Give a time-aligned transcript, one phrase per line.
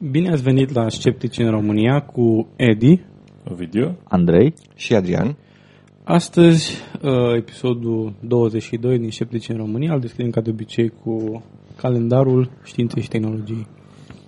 [0.00, 3.00] Bine ați venit la Sceptici în România cu Edi.
[3.50, 3.98] Ovidiu?
[4.04, 5.36] Andrei Și Adrian.
[6.04, 11.42] Astăzi, uh, episodul 22 din Sceptici în România, îl deschidem ca de obicei cu
[11.76, 13.66] calendarul științei și tehnologiei.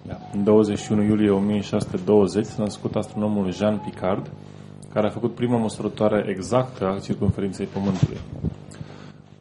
[0.07, 0.19] Da.
[0.35, 4.33] În 21 iulie 1620 s-a născut astronomul Jean Picard,
[4.93, 8.19] care a făcut prima măsurătoare exactă a circunferinței Pământului.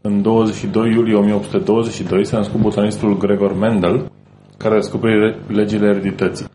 [0.01, 4.11] În 22 iulie 1822 s-a născut botanistul Gregor Mendel,
[4.59, 6.45] care a descoperit legile eredității.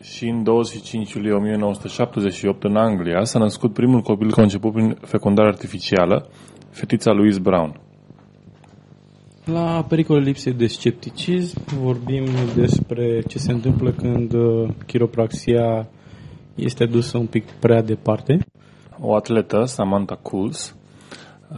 [0.00, 6.28] Și în 25 iulie 1978 în Anglia s-a născut primul copil conceput prin fecundare artificială,
[6.70, 7.80] fetița Louise Brown.
[9.44, 15.88] La pericolul lipsei de scepticism vorbim despre ce se întâmplă când uh, chiropraxia
[16.54, 18.38] este dusă un pic prea departe.
[19.00, 20.76] O atletă, Samantha Cools,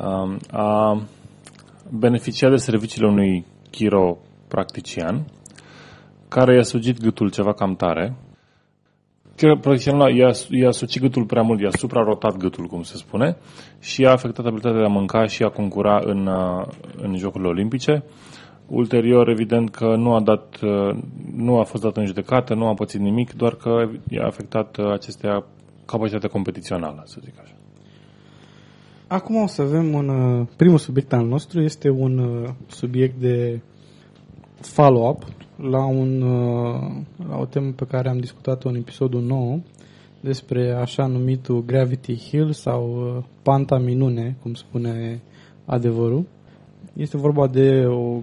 [0.01, 1.03] um, a
[1.91, 3.45] beneficiat de serviciile unui
[4.45, 5.25] chiropractician
[6.29, 8.15] care i-a sugit gâtul ceva cam tare.
[9.37, 13.37] Chiropracticianul i-a, i-a sucit gâtul prea mult, i-a suprarotat gâtul, cum se spune,
[13.81, 16.67] și a afectat abilitatea de a mânca și a concura în, uh,
[16.97, 18.05] în Jocurile Olimpice.
[18.67, 20.97] Ulterior, evident că nu a, dat, uh,
[21.35, 24.93] nu a fost dat în judecată, nu a pățit nimic, doar că i-a afectat uh,
[24.93, 25.45] acestea
[25.87, 27.55] capacitatea competițională, să zic așa.
[29.07, 30.09] Acum o să avem un...
[30.09, 33.61] uh, Primul subiect al nostru este un uh, subiect de
[34.67, 35.25] follow-up
[35.57, 36.81] la, un, uh,
[37.29, 39.59] la o temă pe care am discutat-o în episodul 9
[40.21, 45.23] despre așa numitul Gravity Hill sau uh, Panta Minune, cum spune
[45.65, 46.27] adevărul.
[46.97, 48.23] Este vorba de o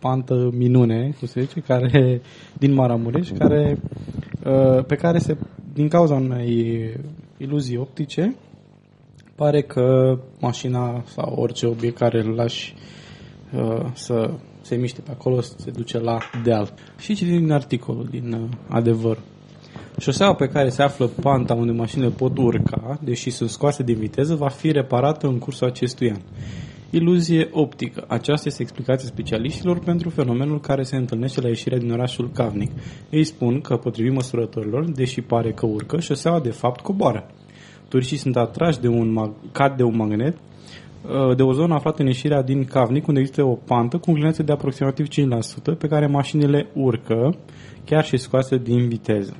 [0.00, 2.20] pantă minune, cum se zice, care,
[2.58, 3.78] din Maramureș, care,
[4.44, 5.36] uh, pe care se,
[5.72, 6.90] din cauza unei
[7.36, 8.36] iluzii optice,
[9.34, 12.74] pare că mașina sau orice obiect care îl lași
[13.54, 14.30] uh, să
[14.60, 16.74] se miște pe acolo, se duce la deal.
[16.98, 19.18] Și citim din articolul, din uh, adevăr.
[19.98, 24.34] Șoseaua pe care se află panta unde mașinile pot urca, deși sunt scoase din viteză,
[24.34, 26.20] va fi reparată în cursul acestui an.
[26.90, 28.04] Iluzie optică.
[28.08, 32.70] Aceasta este explicația specialiștilor pentru fenomenul care se întâlnește la ieșirea din orașul Cavnic.
[33.10, 37.26] Ei spun că, potrivit măsurătorilor, deși pare că urcă, șoseaua de fapt coboară.
[37.88, 40.40] Turiștii sunt atrași de un mag- cad de un magnet uh,
[41.36, 44.52] de o zonă aflată în ieșirea din Cavnic, unde există o pantă cu inclinație de
[44.52, 47.34] aproximativ 5%, pe care mașinile urcă,
[47.84, 49.36] chiar și scoase din viteză.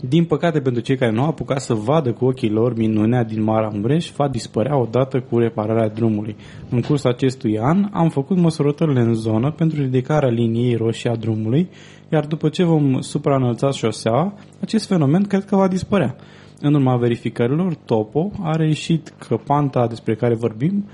[0.00, 3.42] Din păcate, pentru cei care nu au apucat să vadă cu ochii lor minunea din
[3.42, 6.36] Maramureș, va dispărea odată cu repararea drumului.
[6.70, 11.68] În cursul acestui an am făcut măsurătorile în zonă pentru ridicarea liniei roșii a drumului,
[12.12, 16.16] iar după ce vom supraînălța șoseaua, acest fenomen cred că va dispărea.
[16.60, 20.84] În urma verificărilor, Topo a reieșit că panta despre care vorbim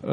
[0.00, 0.10] uh,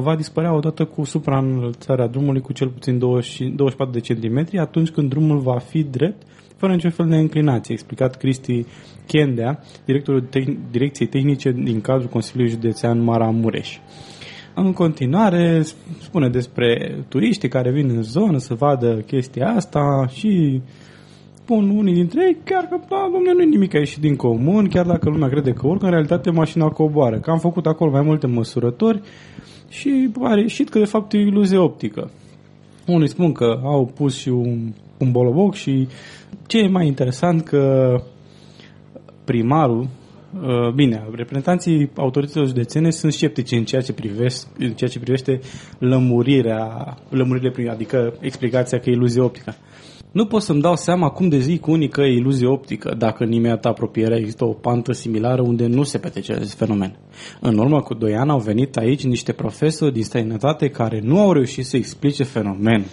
[0.00, 5.08] va dispărea odată cu supraînălțarea drumului cu cel puțin 20 24 de centimetri atunci când
[5.08, 8.64] drumul va fi drept fără niciun fel de înclinație, explicat Cristi
[9.06, 13.78] Chendea, directorul te- Direcției Tehnice din cadrul Consiliului Județean Maramureș.
[14.54, 15.62] În continuare,
[16.00, 20.62] spune despre turiștii care vin în zonă să vadă chestia asta și
[21.48, 24.68] spun unii dintre ei chiar că, da, domnule, nu e nimic a ieșit din comun,
[24.68, 27.18] chiar dacă lumea crede că urcă, în realitate mașina coboară.
[27.18, 29.00] Că am făcut acolo mai multe măsurători
[29.68, 32.10] și a ieșit că de fapt e o iluzie optică.
[32.86, 35.88] Unii spun că au pus și un, un boloboc și
[36.46, 37.94] ce e mai interesant că
[39.24, 39.86] primarul
[40.42, 45.40] Uh, Bine, reprezentanții autorităților județene sunt sceptici în ceea ce, privesc, în ceea ce privește
[45.78, 49.54] lămurirea, lămuririle prin, adică explicația că e iluzie optică.
[50.12, 53.24] Nu pot să-mi dau seama cum de zi cu unii că e iluzie optică dacă
[53.24, 56.98] în imediată apropiere există o pantă similară unde nu se petrece acest fenomen.
[57.40, 61.32] În urmă cu doi ani au venit aici niște profesori din străinătate care nu au
[61.32, 62.86] reușit să explice fenomenul.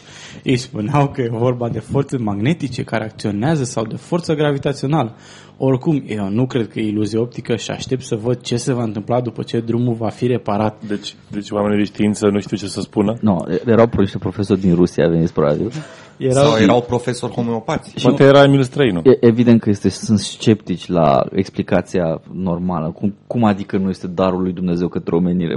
[0.44, 5.16] Ei spuneau că e vorba de forțe magnetice care acționează sau de forță gravitațională.
[5.58, 8.84] Oricum, eu nu cred că e iluzie optică și aștept să văd ce se va
[8.84, 10.84] întâmpla după ce drumul va fi reparat.
[10.88, 13.18] Deci, deci oamenii de știință nu știu ce să spună.
[13.22, 15.72] Nu, erau niște profesori din Rusia, veniți probabil.
[16.18, 18.02] Erau, Sau erau profesori homeopați.
[18.02, 19.02] Poate era Emil Străinu.
[19.04, 22.92] E, evident că este, sunt sceptici la explicația normală.
[22.92, 25.56] Cum, cum adică nu este darul lui Dumnezeu către omenire?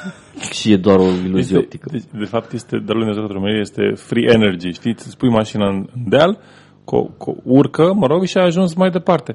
[0.52, 1.88] și e doar o iluzie Este, optică.
[1.92, 4.70] deci, de fapt, este, darul lui Dumnezeu către omenire este free energy.
[4.72, 6.38] Știi, îți spui mașina în în deal,
[6.84, 9.34] co, co, urcă, mă rog, și a ajuns mai departe.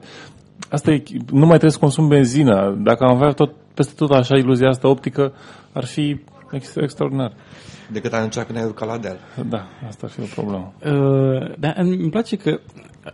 [0.69, 2.77] Asta e, nu mai trebuie să consum benzină.
[2.83, 5.33] Dacă am avea tot, peste tot așa iluzia asta optică,
[5.73, 6.19] ar fi
[6.51, 7.33] ex, extraordinar.
[7.92, 9.18] Decât atunci când ai urcat la deal.
[9.50, 10.74] Da, asta ar fi o problemă.
[10.86, 12.60] Uh, dar îmi place că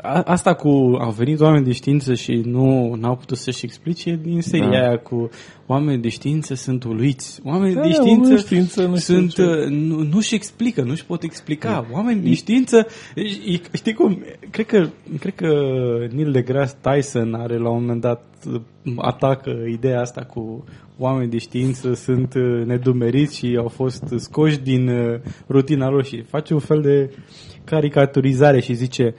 [0.01, 4.19] a, asta cu au venit oameni de știință și nu n-au putut să-și explice e
[4.21, 4.77] din seria da.
[4.77, 5.29] aia cu
[5.65, 7.39] oameni de știință sunt uluiți.
[7.43, 9.41] Oameni Da, de oameni știință, de știință nu știu sunt, ce.
[9.41, 11.85] uh, nu, nu-și explică, nu-și pot explica.
[11.91, 14.87] Oameni de știință, e- e- știi cum, cred că,
[15.19, 15.49] cred că
[16.15, 18.23] Neil deGrasse Tyson are la un moment dat
[18.53, 18.61] uh,
[18.95, 20.63] atacă ideea asta cu
[20.97, 25.19] oameni de știință sunt uh, nedumeriți și au fost scoși din uh,
[25.49, 27.09] rutina lor și face un fel de
[27.63, 29.15] caricaturizare și zice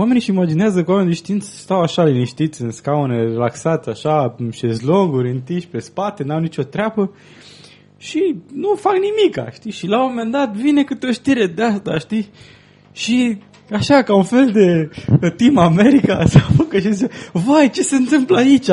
[0.00, 4.50] Oamenii își imaginează că oamenii de știință stau așa liniștiți în scaune, relaxați, așa, în
[4.50, 7.12] șezlonguri, întiși pe spate, n-au nicio treabă
[7.96, 9.70] și nu fac nimica, știi?
[9.70, 12.30] Și la un moment dat vine câte o știre de asta, știi?
[12.92, 13.38] Și
[13.70, 14.90] așa, ca un fel de
[15.22, 18.68] uh, Team America, se apucă și zice, vai, ce se întâmplă aici?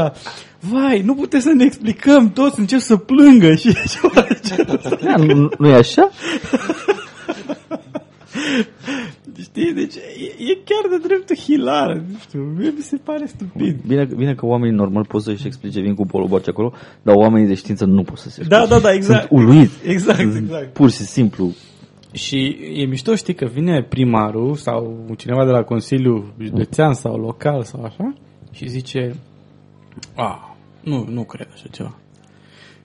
[0.60, 4.98] Vai, nu putem să ne explicăm, toți încep să plângă și ceva de genul ăsta.
[5.04, 6.10] Da, nu, nu e așa?
[9.42, 9.74] Știi?
[9.74, 11.94] Deci e, e chiar de dreptul hilar.
[11.94, 13.78] Nu știu, mie mi se pare stupid.
[13.88, 17.54] Bine, bine că oamenii normal pot să-și explice, vin cu poloboace acolo, dar oamenii de
[17.54, 18.62] știință nu pot să se explice.
[18.62, 19.28] Da, da, da, exact.
[19.28, 19.76] Sunt uluiți.
[19.88, 20.74] Exact, Sunt exact.
[20.74, 21.54] Pur și simplu.
[22.12, 27.64] Și e mișto, știi, că vine primarul sau cineva de la Consiliul Județean sau local
[27.64, 28.14] sau așa
[28.52, 29.16] și zice
[30.16, 31.98] a, nu, nu cred așa ceva.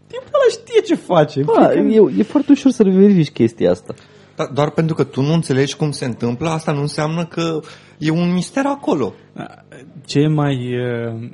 [0.06, 1.43] Tipul ăla știe ce face.
[1.43, 3.94] Bă, Fiecare- e, e foarte ușor să verifici chestia asta.
[4.41, 7.61] Dar doar pentru că tu nu înțelegi cum se întâmplă, asta nu înseamnă că
[7.99, 9.13] e un mister acolo.
[10.07, 10.57] Ce e mai...
[10.57, 11.31] uh,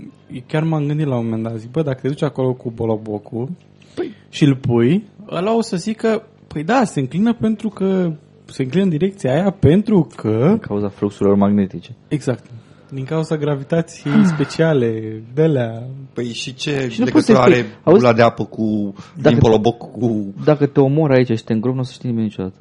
[0.46, 3.48] Chiar m-am gândit la un moment dat, zic, bă, dacă te duci acolo cu bolobocul
[3.94, 8.12] păi, și îl pui, ăla o să zică, păi da, se înclină pentru că
[8.44, 10.46] se înclină în direcția aia pentru că...
[10.48, 11.94] Din cauza fluxurilor magnetice.
[12.08, 12.44] Exact.
[12.90, 15.82] Din cauza gravitației speciale, de alea.
[16.12, 18.00] Păi și ce Și nu poți legătură să-i are spui, auzi?
[18.00, 20.34] bula de apă cu, Dacă- din poloboc cu...
[20.44, 22.56] Dacă te omor aici și te îngrop, nu o să știi nimeni niciodată.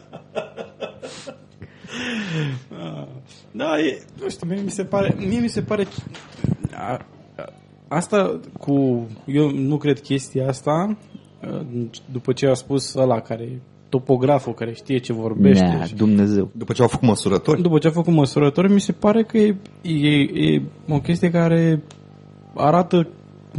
[3.50, 5.86] Da, e, nu știu, mie mi se pare, mie mi se pare
[6.74, 6.92] a,
[7.36, 7.44] a,
[7.88, 10.96] asta cu, eu nu cred chestia asta,
[11.42, 11.64] a,
[12.12, 15.64] după ce a spus ăla care, topograful care știe ce vorbește.
[15.64, 16.50] Nea, și- Dumnezeu.
[16.52, 17.62] După ce au făcut măsurători.
[17.62, 21.82] După ce a făcut măsurători, mi se pare că e, e, e o chestie care
[22.54, 23.08] arată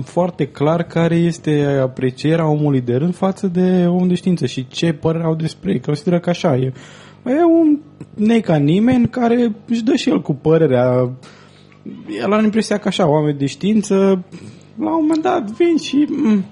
[0.04, 4.94] foarte clar care este aprecierea omului de rând față de om de știință și ce
[4.94, 5.80] părere au despre ei.
[5.80, 6.74] Consideră că așa e.
[7.26, 7.80] E un
[8.16, 11.10] nei ca nimeni care își dă și el cu părerea.
[12.24, 13.96] El are impresia că așa, oameni de știință,
[14.80, 16.46] la un moment dat vin și mm,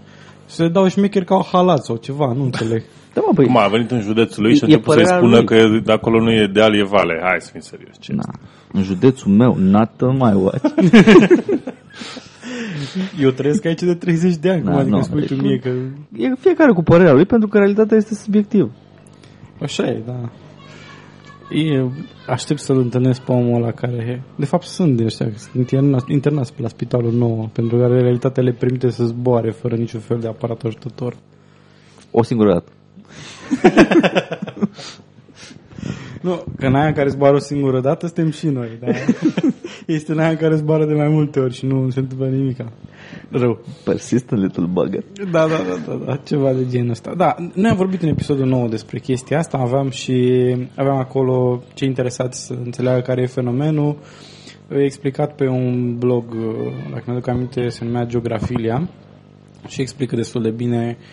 [0.45, 2.83] se dau șmecheri ca o halat sau ceva, nu înțeleg.
[3.15, 5.03] Da, mă, băi, Cum a venit în județul lui și a E- e început să-i
[5.03, 5.45] părerea spună lui.
[5.45, 7.19] că e- de acolo nu e deal, e vale.
[7.23, 7.95] Hai să fim serios.
[7.99, 8.13] Ce?
[8.13, 8.23] na,
[8.71, 10.73] în județul meu, not mai watch.
[13.19, 15.59] Eu trăiesc aici de 30 de ani, Da, cum adică nu, spui tu deci mie
[15.59, 15.69] că...
[16.17, 18.71] E fiecare cu părerea lui, pentru că realitatea este subiectivă.
[19.61, 20.29] Așa e, da.
[21.49, 21.89] E,
[22.27, 24.23] aștept să-l întâlnesc pe omul ăla care...
[24.35, 28.43] De fapt sunt de ăștia, sunt internați, internați pe la spitalul nou, pentru că realitatea
[28.43, 31.15] le permite să zboare fără niciun fel de aparat ajutător.
[32.11, 32.71] O singură dată.
[36.25, 38.95] Nu, că în aia în care zboară o singură dată suntem și noi, dar
[39.97, 42.71] este în aia în care zboară de mai multe ori și nu se întâmplă nimica.
[43.29, 43.59] Rău.
[43.83, 45.03] Persistent little bugger.
[45.31, 47.13] Da, da, da, da, da, ceva de genul ăsta.
[47.17, 50.15] Da, noi am vorbit în episodul nou despre chestia asta, aveam și
[50.75, 53.97] aveam acolo cei interesați să înțeleagă care e fenomenul.
[54.71, 58.89] E explicat pe un blog, uh, dacă mi-aduc aminte, se numea Geografilia
[59.67, 61.05] și explică destul de bine uh,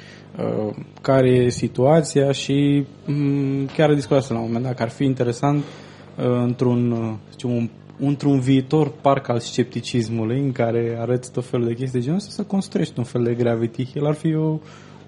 [1.00, 5.04] care e situația și um, chiar a discutat la un moment dat că ar fi
[5.04, 7.68] interesant uh, într-un, uh, să zicem, un,
[8.00, 12.30] într-un viitor parc al scepticismului în care arăți tot felul de chestii de genul ăsta
[12.30, 14.58] să construiești un fel de Gravity Hill ar fi o,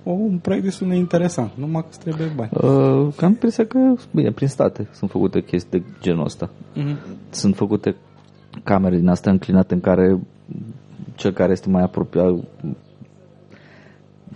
[0.05, 2.51] o, un proiect destul de interesant, numai că îți trebuie bani.
[2.53, 3.79] Uh, cam impresia că,
[4.11, 6.51] bine, prin state sunt făcute chestii de genul ăsta.
[6.75, 6.99] Mhm.
[7.31, 7.97] Sunt făcute
[8.63, 10.19] camere din astea înclinate în care
[11.15, 12.35] cel care este mai apropiat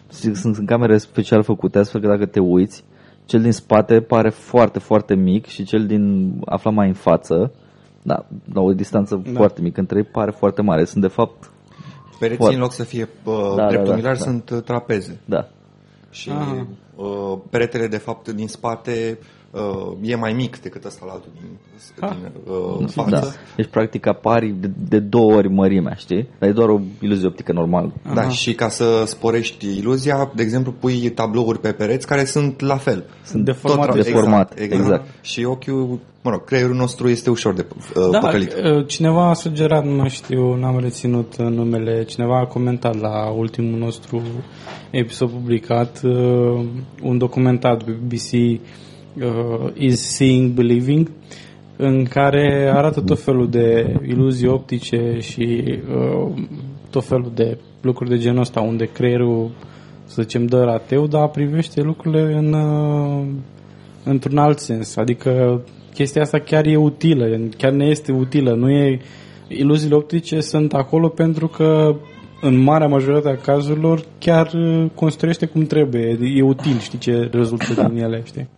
[0.09, 2.85] sunt, sunt camere special făcute astfel că dacă te uiți
[3.25, 7.53] cel din spate pare foarte, foarte mic și cel din afla mai în față
[8.03, 9.31] da, la o distanță Da.
[9.35, 10.85] foarte mică între ei pare foarte mare.
[10.85, 11.51] Sunt de fapt,
[12.19, 12.55] Pereții Foarte.
[12.55, 14.31] în loc să fie uh, Da, da, dreptunghiulari da, da.
[14.31, 15.21] sunt uh, trapeze.
[15.25, 15.49] da.
[16.11, 16.67] Și Aha.
[16.97, 19.27] uh, peretele, de fapt, din spate uh,
[20.03, 21.49] e mai mic decât ăsta la altul din,
[22.01, 22.11] Ah.
[22.11, 23.11] din uh, față.
[23.11, 23.21] Da.
[23.57, 26.29] Deci, practic, apari de, de două ori mărimea, știi?
[26.39, 27.93] Dar e doar o iluzie optică normală.
[28.15, 32.77] Da, și ca să sporești iluzia, de exemplu, pui tablouri pe pereți care sunt la
[32.77, 33.05] fel.
[33.25, 33.99] Sunt deformate.
[33.99, 35.05] Tot- Deformate, exact, exact.
[35.25, 38.53] Și ochiul, mă rog, creierul nostru este ușor de uh, Da, păcălit.
[38.55, 43.29] uh, cineva a sugerat, nu mai știu, n-am reținut uh, numele, cineva a comentat la
[43.31, 44.23] ultimul nostru
[44.91, 46.65] episod publicat uh,
[47.03, 48.61] un documentar pe BBC
[49.23, 51.11] uh, Is Seeing Believing
[51.77, 55.65] în care arată tot felul de iluzii optice și
[55.97, 56.33] uh,
[56.91, 59.51] tot felul de lucruri de genul ăsta unde creierul
[60.05, 63.27] să zicem dă rateu, dar privește lucrurile în, uh,
[64.05, 64.97] într-un alt sens.
[64.97, 65.63] Adică
[65.95, 68.55] chestia asta chiar e utilă, chiar ne este utilă.
[68.55, 69.01] Nu e,
[69.49, 71.97] iluziile optice sunt acolo pentru că
[72.41, 76.19] în marea majoritate a cazurilor chiar uh, construiește cum trebuie.
[76.35, 78.49] E util, știi ce rezultă din ele, știi?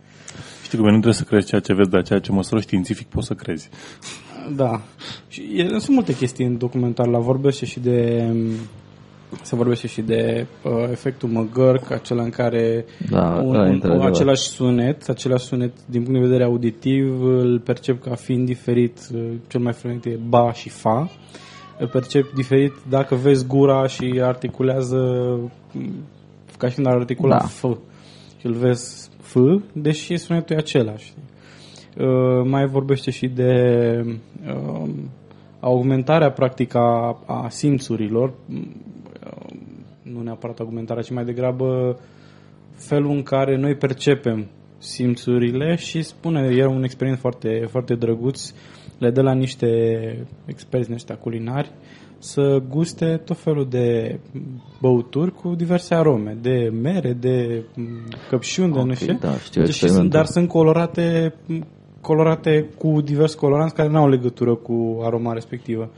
[0.71, 3.07] Știi cum e, nu trebuie să crezi ceea ce vezi, dar ceea ce măsură științific
[3.07, 3.69] poți să crezi.
[4.55, 4.81] Da.
[5.27, 7.07] Și e, sunt multe chestii în documentar.
[7.07, 8.25] La vorbește și de
[9.41, 13.73] se vorbește și de uh, efectul McGurk, acela în care Da, un, ăla e un,
[13.73, 14.05] într-adevăr.
[14.05, 19.31] același sunet, același sunet din punct de vedere auditiv îl percep ca fiind diferit, uh,
[19.47, 21.09] cel mai frecvent e ba și fa.
[21.79, 24.97] Îl percep diferit dacă vezi gura și articulează
[25.71, 25.93] mm,
[26.57, 27.45] ca și când ar articula Da.
[27.45, 27.90] F și
[28.47, 29.35] îl vezi F,
[29.73, 31.13] deși sunetul e același.
[31.97, 33.53] Uh, mai vorbește și de
[34.47, 34.89] uh,
[35.59, 39.53] augmentarea practică a, a simțurilor, uh,
[40.01, 41.99] nu neapărat augmentarea, ci mai degrabă
[42.75, 48.53] felul în care noi percepem simțurile și spune, era un experiment foarte, foarte drăguț,
[48.97, 49.67] le dă la niște
[50.45, 51.71] experți din ăștia culinari
[52.23, 54.19] să guste tot felul de
[54.81, 57.87] băuturi cu diverse arome, de mere, de mm,
[58.29, 59.17] căpșuni, de nu Ok, știu ce.
[59.19, 60.09] da, știu Deci experimentul.
[60.09, 61.33] sunt, dar sunt colorate
[62.01, 65.89] colorate cu divers coloranți care nu au legătură cu aroma respectivă.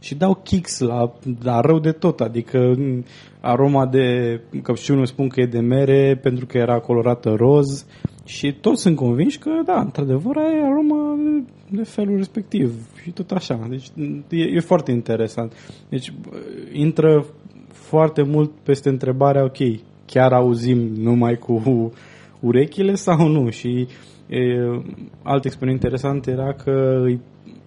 [0.00, 3.04] Și dau kicks la, la rău de tot, adică m,
[3.40, 7.86] aroma de căpșuni spun că e de mere pentru că era colorată roz
[8.24, 11.42] și toți sunt convinși că da, într-adevăr e aroma de,
[11.76, 13.66] de felul respectiv și tot așa.
[13.68, 13.86] Deci
[14.28, 15.52] e, e foarte interesant.
[15.88, 16.36] Deci bă,
[16.72, 17.24] intră
[17.68, 19.56] foarte mult peste întrebarea, ok,
[20.06, 21.92] chiar auzim numai cu
[22.40, 23.50] urechile sau nu?
[23.50, 23.86] Și
[24.28, 24.38] e,
[25.22, 27.20] alt experiment interesant era că îi-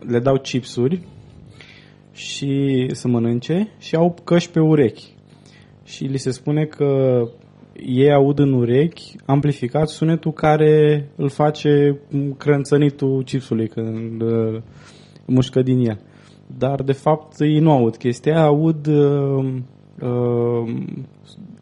[0.07, 1.01] le dau chipsuri
[2.13, 5.13] și să mănânce și au căști pe urechi.
[5.83, 7.21] Și li se spune că
[7.85, 11.99] ei aud în urechi amplificat sunetul care îl face
[12.37, 14.61] crânțănitul chipsului când uh,
[15.25, 15.99] mușcă din el.
[16.57, 19.53] Dar de fapt ei nu aud chestia, aia, aud uh,
[20.01, 20.73] uh,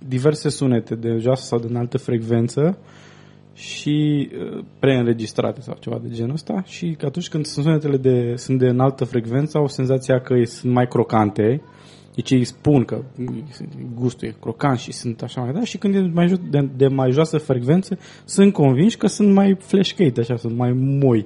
[0.07, 2.77] diverse sunete de joasă sau de înaltă frecvență
[3.61, 8.33] și uh, preînregistrate sau ceva de genul ăsta și că atunci când sunt sunetele de,
[8.35, 11.61] sunt de înaltă frecvență au senzația că e- sunt mai crocante
[12.15, 13.43] deci ei spun că mm,
[13.95, 16.87] gustul e crocant și sunt așa mai departe și când e mai jos, de, de
[16.87, 21.25] mai joasă frecvență sunt convinși că sunt mai flashcate, așa, sunt mai moi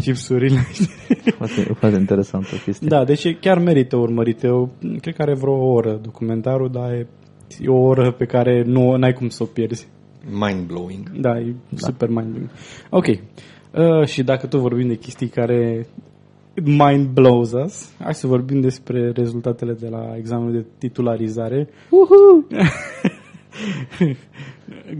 [0.00, 0.58] chipsurile.
[1.36, 2.88] Foarte, foarte interesantă chestie.
[2.88, 4.42] da, deci e- chiar merită urmărit.
[4.42, 4.70] Eu
[5.00, 7.08] cred că are vreo o oră documentarul, dar e,
[7.60, 9.88] e o oră pe care nu ai cum să o pierzi.
[10.30, 11.10] Mind-blowing.
[11.20, 12.50] Da, e super mind
[12.90, 13.06] Ok.
[13.06, 15.86] Uh, și dacă tot vorbim de chestii care
[16.62, 21.68] mind blows us, hai să vorbim despre rezultatele de la examenul de titularizare.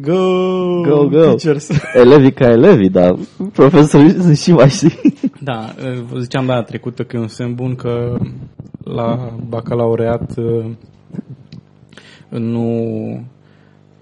[0.00, 1.21] go, Go, go.
[1.21, 1.68] teachers!
[2.02, 3.14] Elevii ca elevii, dar
[3.52, 5.14] profesorii sunt și mai știi.
[5.40, 8.18] Da, uh, vă ziceam data trecută că e un semn bun că
[8.85, 10.64] la bacalaureat uh,
[12.28, 12.71] nu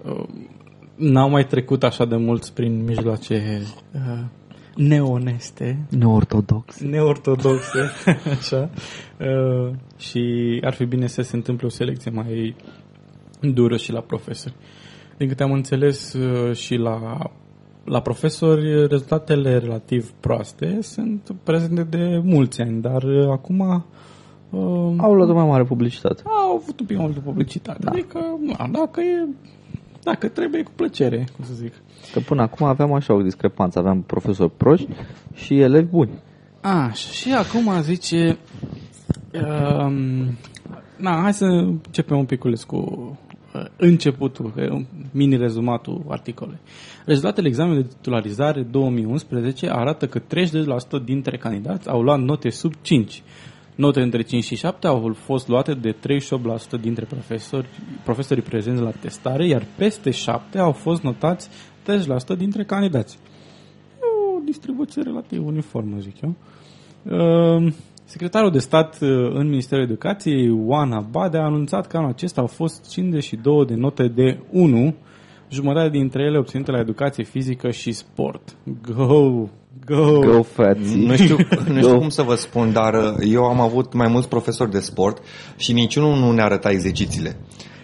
[0.05, 0.23] uh,
[0.95, 3.61] n-au mai trecut așa de mulți prin mijloace
[3.93, 4.19] uh,
[4.75, 6.79] neoneste, Neortodox.
[6.79, 7.79] neortodoxe,
[8.37, 8.69] așa,
[9.19, 10.21] uh, și
[10.63, 12.55] ar fi bine să se întâmple o selecție mai
[13.41, 14.55] dură și la profesori.
[15.17, 17.17] Din câte am înțeles uh, și la,
[17.85, 25.13] la profesori, rezultatele relativ proaste sunt prezente de mulți ani, dar uh, acum uh, Au
[25.13, 26.21] luat o mai mare publicitate.
[26.25, 27.79] au avut un pic mai multă publicitate.
[27.81, 27.91] Da.
[27.91, 28.19] Adică,
[28.57, 29.27] na, dacă e
[30.05, 31.73] dacă trebuie, cu plăcere, cum să zic.
[32.13, 33.79] Că până acum aveam așa o discrepanță.
[33.79, 34.87] Aveam profesori proști
[35.33, 36.11] și elevi buni.
[36.61, 38.37] A, și acum zice...
[39.33, 40.37] Um,
[40.97, 42.77] na, hai să începem un piculeț cu
[43.55, 46.59] uh, începutul, uh, un mini-rezumatul articolului.
[47.05, 53.23] Rezultatele examenului de titularizare 2011 arată că 32% dintre candidați au luat note sub 5.
[53.75, 55.95] Note între 5 și 7 au fost luate de
[56.77, 57.67] 38% dintre profesori,
[58.03, 61.49] profesorii prezenți la testare, iar peste 7 au fost notați
[62.33, 63.19] 30% dintre candidați.
[64.01, 66.35] E o distribuție relativ uniformă, zic eu.
[67.03, 67.73] Uh,
[68.07, 72.47] Secretarul de stat uh, în Ministerul Educației, Oana Bade, a anunțat că anul acesta au
[72.47, 74.95] fost 52 de note de 1,
[75.49, 78.55] jumătate dintre ele obținute la educație fizică și sport.
[78.81, 79.47] Go!
[79.85, 80.19] Go!
[80.19, 81.05] Go, frății.
[81.05, 81.37] Nu știu,
[81.67, 84.79] nu știu cum să vă spun, dar uh, eu am avut mai mulți profesori de
[84.79, 85.23] sport
[85.57, 87.35] și niciunul nu ne arăta exercițiile.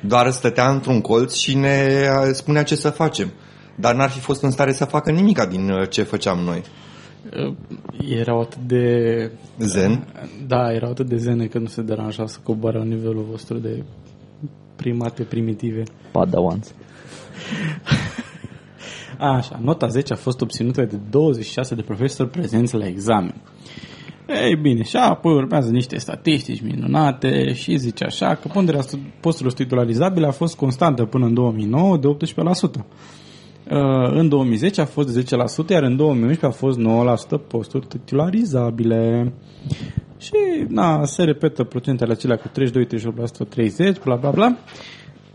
[0.07, 3.31] Doar stătea într-un colț și ne uh, spunea ce să facem.
[3.75, 6.61] Dar n-ar fi fost în stare să facă nimica din uh, ce făceam noi.
[7.47, 7.53] Uh,
[8.09, 9.31] Erau atât de...
[9.59, 10.07] Zen.
[10.47, 13.83] Da, erau atât de zene că nu se deranja să coboare la nivelul vostru de
[14.75, 15.83] primate primitive.
[16.11, 16.73] Padawans.
[19.21, 23.35] Așa, nota 10 a fost obținută de 26 de profesori prezenți la examen.
[24.27, 29.53] Ei bine, și apoi urmează niște statistici minunate și zice așa că ponderea stu- posturilor
[29.53, 32.85] titularizabile a fost constantă până în 2009 de 18%.
[33.71, 39.33] Uh, În 2010 a fost de 10%, iar în 2011 a fost 9% posturi titularizabile.
[40.17, 40.33] Și,
[40.67, 43.13] na, se repetă procentele acelea cu 32,
[43.45, 44.57] 38%, 30, bla, bla, bla.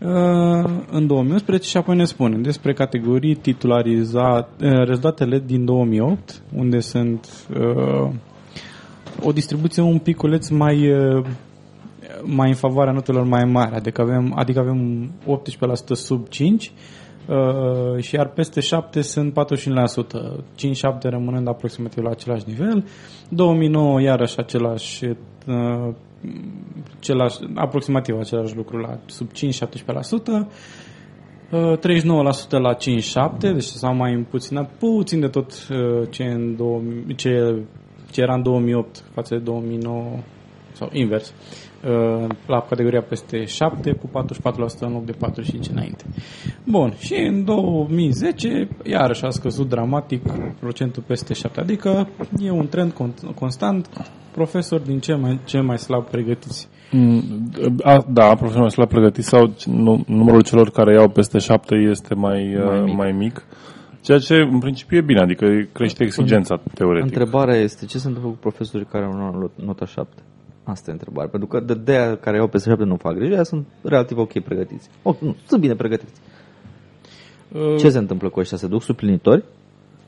[0.01, 6.79] Uh, în 2011 și apoi ne spune despre categorii titularizate, uh, rezultatele din 2008, unde
[6.79, 7.27] sunt
[7.59, 8.09] uh,
[9.23, 11.25] o distribuție un piculeț mai uh,
[12.23, 16.71] mai în favoarea notelor mai mari, adică avem, adică avem 18% sub 5
[17.27, 22.85] uh, și iar peste 7 sunt 45%, 5-7 rămânând aproximativ la același nivel.
[23.29, 25.93] 2009 iarăși același uh,
[26.97, 30.47] același, aproximativ același lucru la sub 5-17%.
[31.51, 37.15] Uh, 39% la 5-7, deci s-au mai împuținat puțin de tot uh, ce, în 2000,
[37.15, 37.55] ce,
[38.11, 40.03] ce era în 2008 față de 2009
[40.71, 41.27] sau invers.
[41.27, 41.66] Uh,
[42.47, 46.03] La categoria peste 7 cu 44% în loc de 45 înainte.
[46.63, 50.21] Bun, și în 2010 iarăși a scăzut dramatic
[50.59, 52.07] procentul peste 7, adică
[52.39, 53.89] e un trend con- constant,
[54.31, 56.67] profesori din ce mai, ce mai slab pregătiți.
[56.91, 57.23] Mm,
[57.83, 62.57] A, da, profesorii slab pregătiți sau nu, numărul celor care iau peste șapte este mai,
[62.65, 62.95] mai, mic.
[62.95, 63.45] mai mic.
[64.01, 67.03] Ceea ce în principiu e bine, adică crește exigența teoretic.
[67.03, 70.23] Întrebarea este ce se întâmplă cu profesorii care au nota 7?
[70.67, 71.29] Asta e întrebarea.
[71.29, 74.17] Pentru că de, de aia care au peste 7 nu fac greșeli, aia sunt relativ
[74.17, 74.89] ok pregătiți.
[75.03, 76.21] O, nu, sunt bine pregătiți.
[77.77, 78.57] Ce se întâmplă cu ăștia?
[78.57, 79.43] Se duc suplinitori?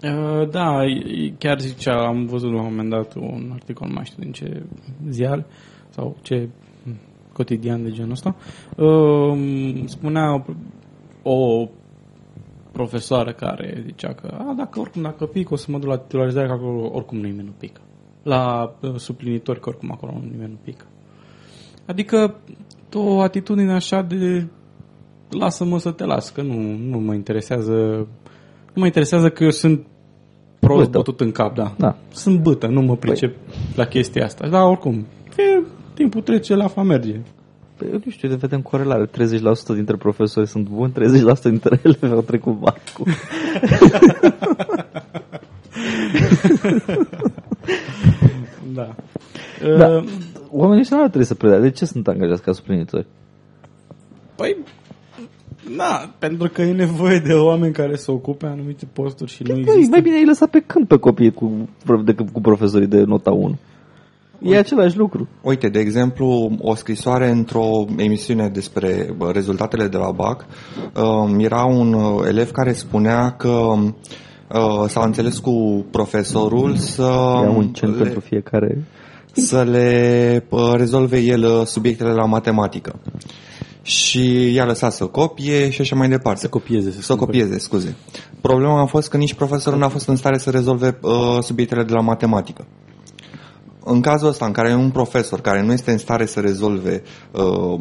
[0.04, 4.06] Uh, Da, e- chiar zicea, am văzut la un moment dat un articol, nu mai
[4.06, 4.64] știu din ce
[5.10, 5.46] ziar
[5.90, 6.50] sau ce
[7.34, 8.36] cotidian de genul ăsta.
[8.78, 10.46] Uh, Spunea
[11.24, 11.68] o
[12.72, 16.48] profesoară care zicea că a, dacă oricum dacă pic o să mă duc la titularizare
[16.48, 17.82] că acolo oricum nimeni nu pică.
[18.30, 20.86] La uh, suplinitori că oricum acolo nimeni nu pică.
[21.86, 22.36] Adică
[22.94, 24.48] o atitudine așa de
[25.30, 28.08] lasă-mă să te las, că nu, nu mă interesează
[28.74, 29.86] nu mă interesează că eu sunt
[30.60, 30.98] prost Bătă.
[30.98, 31.74] bătut în cap, da.
[31.78, 31.96] Da.
[32.12, 33.36] Sunt bătă, nu mă pricep
[33.76, 34.48] la chestia asta.
[34.48, 35.06] Dar oricum,
[35.38, 35.62] e,
[35.94, 37.20] timpul trece, la fa merge.
[37.78, 39.06] Păi, eu nu știu, vedem corelare.
[39.06, 39.10] 30%
[39.74, 40.96] dintre profesori sunt buni, 30%
[41.44, 43.06] dintre ele au trecut bacul.
[48.74, 48.96] Da.
[49.78, 49.88] Da.
[49.88, 50.04] Uh,
[50.52, 51.60] Oamenii ăștia nu ar trebui să predea.
[51.60, 53.06] De ce sunt angajați ca suplinitori?
[54.36, 54.58] Păi,
[55.78, 59.62] da, pentru că e nevoie de oameni care să ocupe anumite posturi și nu Băi,
[59.62, 59.90] există.
[59.90, 61.70] mai bine ai lăsat pe câmp pe copii cu,
[62.04, 63.58] decât cu profesorii de nota 1.
[64.42, 65.28] E același lucru.
[65.42, 70.46] Uite, de exemplu, o scrisoare într-o emisiune despre bă, rezultatele de la BAC,
[71.04, 73.74] um, era un uh, elev care spunea că
[74.54, 77.02] uh, s-a înțeles cu profesorul să
[77.44, 78.84] Ia un cent le, pentru fiecare.
[79.32, 83.00] să le uh, rezolve el uh, subiectele la matematică.
[83.82, 86.40] Și i-a lăsat să copie și așa mai departe.
[86.40, 87.96] Să copieze, să Să copieze, scuze.
[88.42, 91.94] Problema a fost că nici profesorul n-a fost în stare să rezolve uh, subiectele de
[91.94, 92.66] la matematică.
[93.84, 97.02] În cazul ăsta, în care e un profesor care nu este în stare să rezolve
[97.32, 97.80] uh,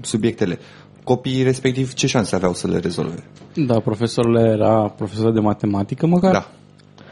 [0.00, 0.58] subiectele,
[1.06, 3.24] copiii respectiv ce șanse aveau să le rezolve?
[3.54, 6.32] Da, profesorul era profesor de matematică, măcar?
[6.32, 6.50] Da.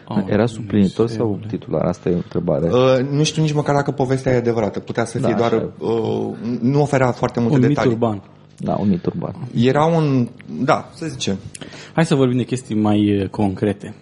[0.09, 1.57] Oh, Era suplinitor sau Dumnezeule.
[1.57, 1.85] titular?
[1.85, 2.71] Asta e o întrebare.
[2.73, 4.81] Uh, nu știu nici măcar dacă povestea e adevărată.
[4.81, 5.53] Putea să fie Da, doar...
[5.53, 7.93] așa Uh, nu oferea foarte multe Un mit detalii.
[7.93, 8.23] urban.
[8.59, 9.35] Da, un mit urban.
[9.55, 10.29] Era un...
[10.61, 11.37] Da, să zicem.
[11.95, 13.95] Hai să vorbim de chestii mai uh, concrete.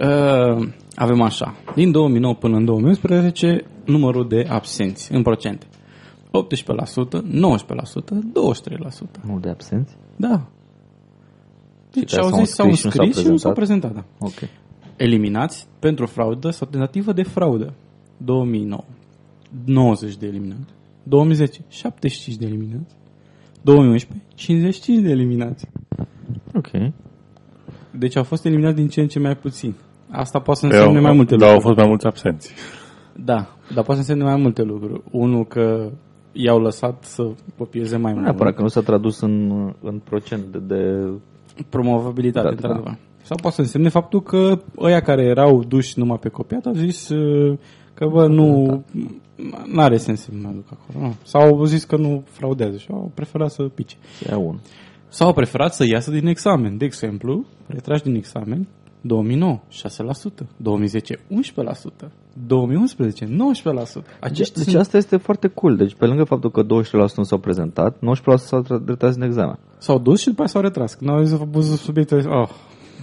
[0.00, 1.54] Uh, avem așa.
[1.74, 5.66] Din 2009 până în 2011, numărul de absenți în procente.
[6.34, 9.20] 18%, 19%, 23%.
[9.24, 9.96] Mult de absenți?
[10.16, 10.46] Da.
[11.92, 13.90] Deci care au s-au zis, s-au înscris și nu s-au înscris și nu s-au prezentat?
[13.92, 14.18] prezentat.
[14.18, 14.26] Da.
[14.26, 14.50] Ok.
[14.96, 17.74] Eliminați pentru fraudă sau tentativă de fraudă.
[18.16, 18.84] 2009.
[19.64, 20.72] 90 de eliminați.
[21.02, 22.94] 2010, 75 de eliminați.
[23.62, 25.66] 2011, 55 de eliminați.
[26.54, 26.70] Ok.
[27.90, 29.74] Deci au fost eliminați din ce în ce mai puțin.
[30.10, 31.66] Asta poate să Păi însemne mai multe Dar au lucruri.
[31.74, 32.54] fost mai mulți absenți.
[33.16, 33.34] Da,
[33.74, 35.02] dar poate să însemne mai multe lucruri.
[35.10, 35.92] Unul că
[36.34, 38.24] i-au lăsat să copieze mai Nu mult.
[38.30, 39.50] neapărat că nu s-a tradus în,
[39.82, 41.08] în procent de, de
[41.68, 42.98] Promovabilitate, Da, da, într-adevăr.
[43.22, 47.08] Sau poate să însemne faptul că ăia care erau duși numai pe copiat au zis
[47.08, 47.58] uh,
[47.94, 48.84] că bă, nu
[49.76, 51.04] are sens să mă duc acolo.
[51.06, 51.14] Nu.
[51.22, 53.96] Sau au zis că nu fraudează și au preferat să pice.
[54.30, 54.58] ia un.
[55.08, 56.76] Sau au preferat să iasă din examen.
[56.76, 58.66] De exemplu, retrași din examen
[59.06, 62.08] 2009, 6%, 2010, 11%,
[62.46, 63.28] 2011, 19%.
[64.20, 65.76] Acești Deci sunt, asta este foarte cool.
[65.76, 66.66] Deci pe lângă faptul că 20%
[67.16, 68.00] nu s-au prezentat, 19%
[68.36, 69.58] s-au tra- retras din examen.
[69.78, 70.94] s-au dus și după aia s-au retras.
[70.94, 72.48] Când au zis să pus subiecte, oh,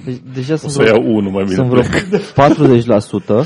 [0.06, 1.56] Deci, deja O sunt să iau unul mai bine.
[1.56, 1.84] sunt vreo
[3.44, 3.46] 40%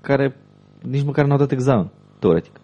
[0.00, 0.36] care
[0.82, 2.59] nici măcar n-au dat examen, teoretic.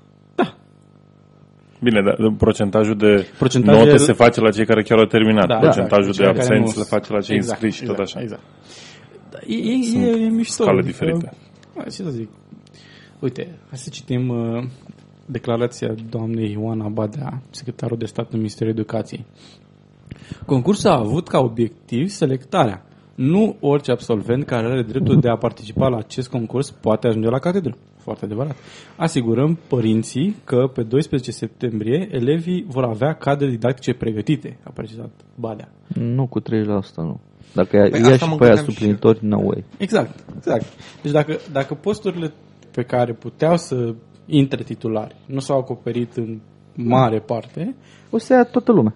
[1.82, 5.46] Bine, dar procentajul de Procentajul note e- se face la cei care chiar au terminat.
[5.46, 6.16] Da, procentajul exact.
[6.18, 8.22] de Cei care absenți nu- le face la cei exact, înscriși și tot exact, așa.
[8.22, 8.42] Exact.
[9.30, 10.62] Da, e, e, e, e mișto.
[10.62, 11.36] scale adică, diferite.
[11.76, 12.28] Hai ce să zic.
[13.20, 14.64] Uite, hai să citim uh,
[15.26, 19.26] declarația doamnei Ioana Badea, secretarul de stat în Ministerul Educației.
[20.46, 22.85] Concursul a avut ca obiectiv selectarea.
[23.16, 27.38] Nu orice absolvent care are dreptul de a participa la acest concurs poate ajunge la
[27.38, 27.76] catedră.
[27.96, 28.56] Foarte adevărat.
[28.96, 35.68] Asigurăm părinții că pe 12 septembrie elevii vor avea cadre didactice pregătite, a precizat Badea.
[35.94, 36.44] Nu cu 30%,
[36.96, 37.20] nu.
[37.54, 39.64] Dacă ia, Păi ia asta și mă pe aia gândeam și suplinitori, no way.
[39.78, 40.64] Exact, exact.
[41.02, 42.32] Deci dacă, dacă posturile
[42.70, 43.94] pe care puteau să
[44.26, 46.40] intre titulari nu s-au acoperit în
[46.74, 47.74] mare parte,
[48.10, 48.94] O să ia toată lumea.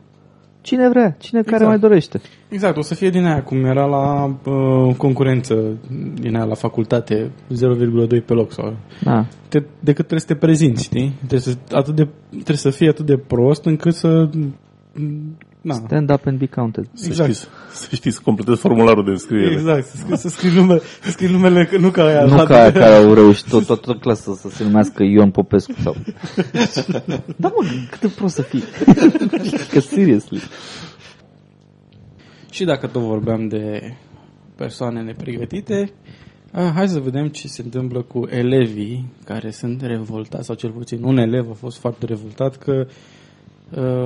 [0.62, 1.70] Cine vrea, cine care Exact.
[1.70, 2.20] mai dorește.
[2.48, 5.78] exact, o să fie din aia cum era la uh, concurență,
[6.14, 9.26] din aia la facultate, 0,2 pe loc sau Da.
[9.48, 11.12] te, decât trebuie să te prezinți, știi?
[11.18, 14.28] Trebuie să, atât de, trebuie să fii atât de prost încât să...
[15.62, 16.86] Na, Stand up and be counted.
[16.92, 17.32] Să, Exact.
[17.34, 19.52] știți, să știți să completezi formularul de înscriere.
[19.52, 22.24] exact, să scrii, să scrii numele, să scrii numele, că nu ca aia.
[22.24, 25.30] Nu la- ca aia care au reușit tot, tot, tot clasă să se numească Ion
[25.30, 25.96] Popescu sau...
[27.42, 28.62] da, mă, cât de prost să fii.
[29.70, 30.40] că seriously.
[32.50, 33.94] Și dacă tot vorbeam de
[34.56, 35.92] persoane nepregătite,
[36.52, 41.02] a, hai să vedem ce se întâmplă cu elevii care sunt revoltați, sau cel puțin
[41.02, 42.86] un elev a fost foarte revoltat că a,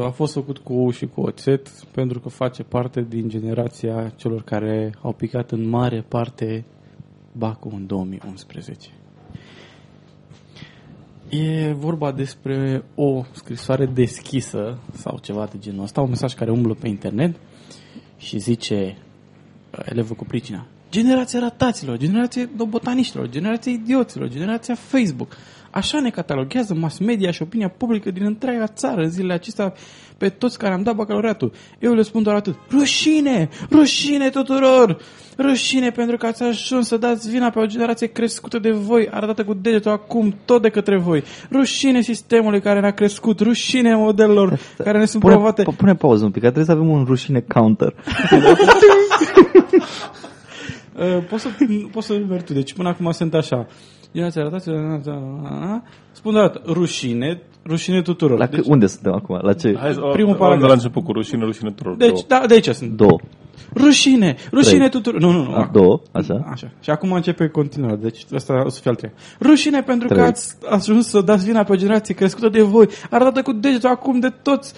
[0.05, 4.43] a fost făcut cu ou și cu oțet pentru că face parte din generația celor
[4.43, 6.65] care au picat în mare parte
[7.33, 8.89] Bacul în 2011.
[11.29, 16.75] E vorba despre o scrisoare deschisă sau ceva de genul ăsta, un mesaj care umblă
[16.75, 17.37] pe internet
[18.17, 18.97] și zice
[19.71, 25.37] uh, elevul cu pricina Generația rataților, generația botaniștilor, generația idioților, generația Facebook.
[25.75, 29.73] Așa ne cataloghează mass media și opinia publică din întreaga țară în zilele acestea
[30.19, 31.53] pe toți care am dat bacalaureatul.
[31.79, 32.55] Eu le spun doar atât.
[32.71, 33.49] Rușine!
[33.71, 34.97] Rușine tuturor!
[35.39, 39.45] Rușine pentru că ați ajuns să dați vina pe o generație crescută de voi, arătată
[39.45, 41.23] cu degetul acum tot de către voi.
[41.53, 45.63] Rușine sistemului care ne-a crescut, rușine modelelor care ne sunt Pune, promovate.
[45.63, 47.95] p- pune pauză un pic, că trebuie să avem un rușine counter.
[50.95, 51.49] Uh, poți să,
[51.93, 52.53] poți să mergi tu.
[52.53, 53.67] Deci până acum sunt așa.
[54.15, 54.69] Generația arătați,
[56.13, 58.39] spun de dată, rușine, rușine tuturor.
[58.39, 59.39] La deci, deci, unde suntem acum?
[59.43, 59.77] La ce?
[59.79, 60.61] Hai, Primul primul paragraf.
[60.61, 61.97] de la început cu rușine, rușine tuturor.
[61.97, 62.23] deci Două.
[62.29, 62.91] da, de aici sunt.
[62.91, 63.19] Două.
[63.75, 64.89] Rușine, rușine Trei.
[64.91, 65.21] tuturor.
[65.21, 65.55] Nu, nu, nu.
[65.55, 66.47] A, două, așa.
[66.51, 66.71] Așa.
[66.81, 67.97] Și acum începe continuarea.
[67.97, 69.15] Deci asta o să fie al treia.
[69.41, 70.21] Rușine pentru Trei.
[70.21, 73.89] că ați ajuns să dați vina pe o generație crescută de voi, arătată cu degetul
[73.89, 74.75] acum de toți,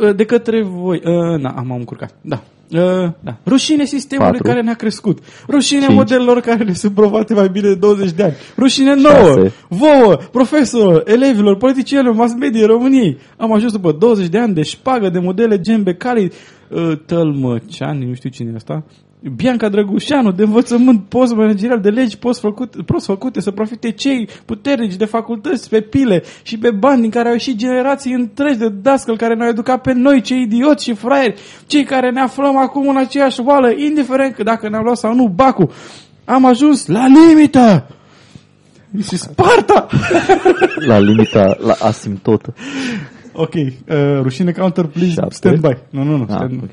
[0.00, 0.96] uh, de către voi.
[1.04, 2.14] Uh, na, am, am încurcat.
[2.20, 2.42] Da.
[2.72, 3.36] Uh, da.
[3.46, 4.48] Rușine sistemului Patru.
[4.48, 5.18] care ne-a crescut.
[5.48, 5.94] Rușine Cinci.
[5.94, 8.34] modelelor care ne sunt provate mai bine de 20 de ani.
[8.58, 9.52] Rușine nouă, Șase.
[9.68, 13.18] vouă, profesorilor, elevilor, politicienilor, mass media României.
[13.36, 16.32] Am ajuns după 20 de ani de șpagă, de modele gen Becali,
[16.68, 18.84] uh, Tălmăceani, nu știu cine e asta,
[19.30, 24.94] Bianca Drăgușanu, de învățământ post-managerial, de legi post făcute, prost făcute să profite cei puternici
[24.94, 29.16] de facultăți pe pile și pe bani din care au ieșit generații întregi de dascăl
[29.16, 32.96] care ne-au educat pe noi, cei idioți și fraieri, cei care ne aflăm acum în
[32.96, 35.70] aceeași oală, indiferent că dacă ne-am luat sau nu bacul.
[36.24, 37.86] Am ajuns la limită!
[39.02, 39.86] Și Sparta!
[40.86, 42.54] La limita, la asimtotă.
[43.32, 43.70] Ok, uh,
[44.22, 45.34] rușine counter, please, Șapte.
[45.34, 45.76] stand by.
[45.90, 46.70] Nu, nu, nu, Ah, stand ok.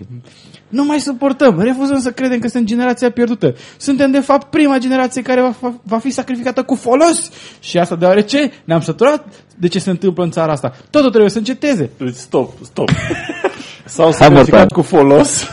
[0.70, 3.56] Nu mai suportăm, refuzăm să credem că suntem generația pierdută.
[3.78, 7.30] Suntem, de fapt, prima generație care va, fa- va fi sacrificată cu folos.
[7.60, 9.26] Și asta deoarece ne-am săturat
[9.58, 10.74] de ce se întâmplă în țara asta.
[10.90, 11.90] Totul trebuie să înceteze.
[11.98, 12.90] Deci stop, stop.
[13.86, 14.68] S-au Hai, sacrificat mortal.
[14.72, 15.50] cu folos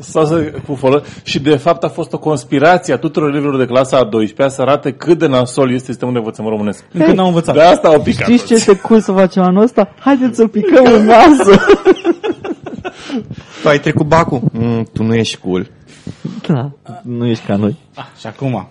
[0.00, 3.66] Sau să, cu folă, și de fapt a fost o conspirație a tuturor elevilor de
[3.66, 6.84] clasa a 12 să arate cât de nasol este sistemul de învățământ românesc.
[6.92, 7.54] Încă n-au învățat.
[7.54, 8.26] De asta au picat.
[8.28, 9.94] Știți ce este cool să facem anul ăsta?
[9.98, 11.60] Haideți să picăm în masă.
[13.62, 14.40] Tu ai trecut bacul?
[14.52, 15.70] Mm, tu nu ești cool.
[16.48, 16.70] da,
[17.02, 17.76] nu ești ca noi.
[17.94, 18.68] Ah, și acum,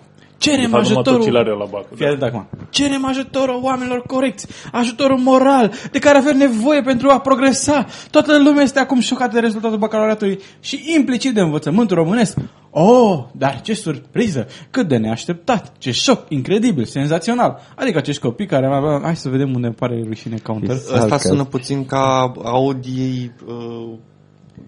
[0.50, 1.18] cerem Fac numai ajutorul...
[1.18, 1.86] tocilarea la bacă.
[1.94, 2.46] Fii atent acum.
[2.70, 7.86] Cerem ajutorul oamenilor corecți, ajutorul moral, de care avem nevoie pentru a progresa.
[8.10, 12.36] Toată lumea este acum șocată de rezultatul bacalaureatului și implicit de învățământul românesc.
[12.70, 14.46] Oh, dar ce surpriză!
[14.70, 15.72] Cât de neașteptat!
[15.78, 16.24] Ce șoc!
[16.28, 16.84] Incredibil!
[16.84, 17.60] Senzațional!
[17.76, 18.98] Adică acești copii care...
[19.02, 20.74] Hai să vedem unde pare rușine counter.
[20.74, 20.90] Yes.
[20.90, 23.30] Ăsta sună puțin ca Audi...
[23.46, 23.88] Uh,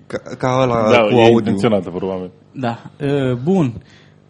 [0.06, 1.32] ca, ca ăla Da, cu e Audi.
[1.32, 2.30] intenționată, probabil.
[2.52, 3.72] Da, uh, bun.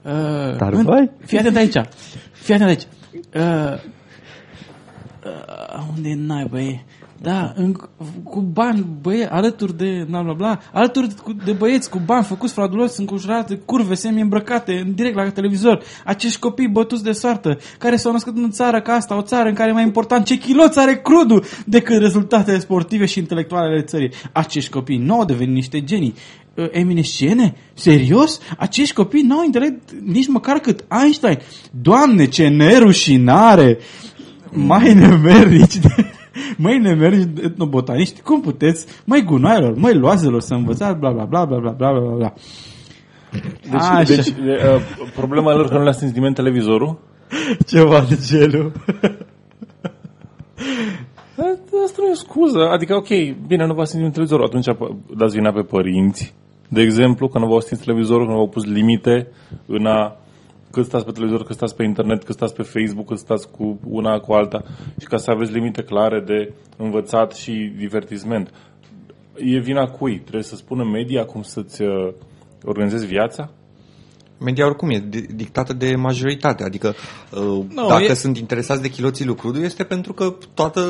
[0.09, 1.11] Uh, Dar în- vai.
[1.27, 1.77] Fii atent aici.
[2.33, 2.83] Fii atent aici.
[3.35, 3.79] Uh,
[5.25, 6.81] uh, unde e naiba e?
[7.21, 7.73] Da, în,
[8.23, 12.53] cu bani, băie, alături de, bla, bla, bla, alături cu- de băieți cu bani făcuți
[12.53, 17.97] fraudulos, înconjurați de curve semi-îmbrăcate, în direct la televizor, acești copii bătuți de soartă, care
[17.97, 20.79] s-au născut în țară ca asta, o țară în care e mai important ce chiloți
[20.79, 24.11] are crudul decât rezultatele sportive și intelectuale ale țării.
[24.33, 26.15] Acești copii nu au devenit niște genii
[26.55, 27.55] uh, eminescene?
[27.75, 28.41] Serios?
[28.59, 31.39] Acești copii n-au intelect nici măcar cât Einstein.
[31.71, 33.79] Doamne, ce nerușinare!
[34.51, 35.89] Mai nemernici de...
[36.57, 41.45] Mai nemernici de etnobotaniști, cum puteți, mai gunoaielor, mai loazelor să învățați, bla bla bla
[41.45, 42.33] bla bla bla bla bla.
[43.63, 44.03] Deci, Așa.
[44.03, 44.33] deci e,
[44.75, 44.81] uh,
[45.17, 46.99] problema lor că nu le-a sentiment televizorul.
[47.67, 48.73] Ceva de genul.
[51.85, 52.59] Asta nu e o scuză.
[52.59, 53.09] Adică, ok,
[53.47, 54.45] bine, nu v-a simțit televizorul.
[54.45, 56.35] Atunci p- dați vina pe părinți.
[56.69, 59.29] De exemplu, că nu v-au stins televizorul, că nu v-au pus limite
[59.67, 60.17] în a
[60.79, 63.79] cât stați pe televizor, cât stați pe internet, cât stați pe Facebook, cât stați cu
[63.85, 64.63] una cu alta
[65.01, 68.51] și ca să aveți limite clare de învățat și divertisment.
[69.37, 70.19] E vina cui?
[70.19, 72.13] Trebuie să spună media cum să-ți uh,
[72.65, 73.51] organizezi viața?
[74.41, 76.95] Media oricum e di- dictată de majoritate, adică
[77.33, 80.81] uh, Nu, dacă e- sunt interesați de chiloții lui Crudu este pentru că toată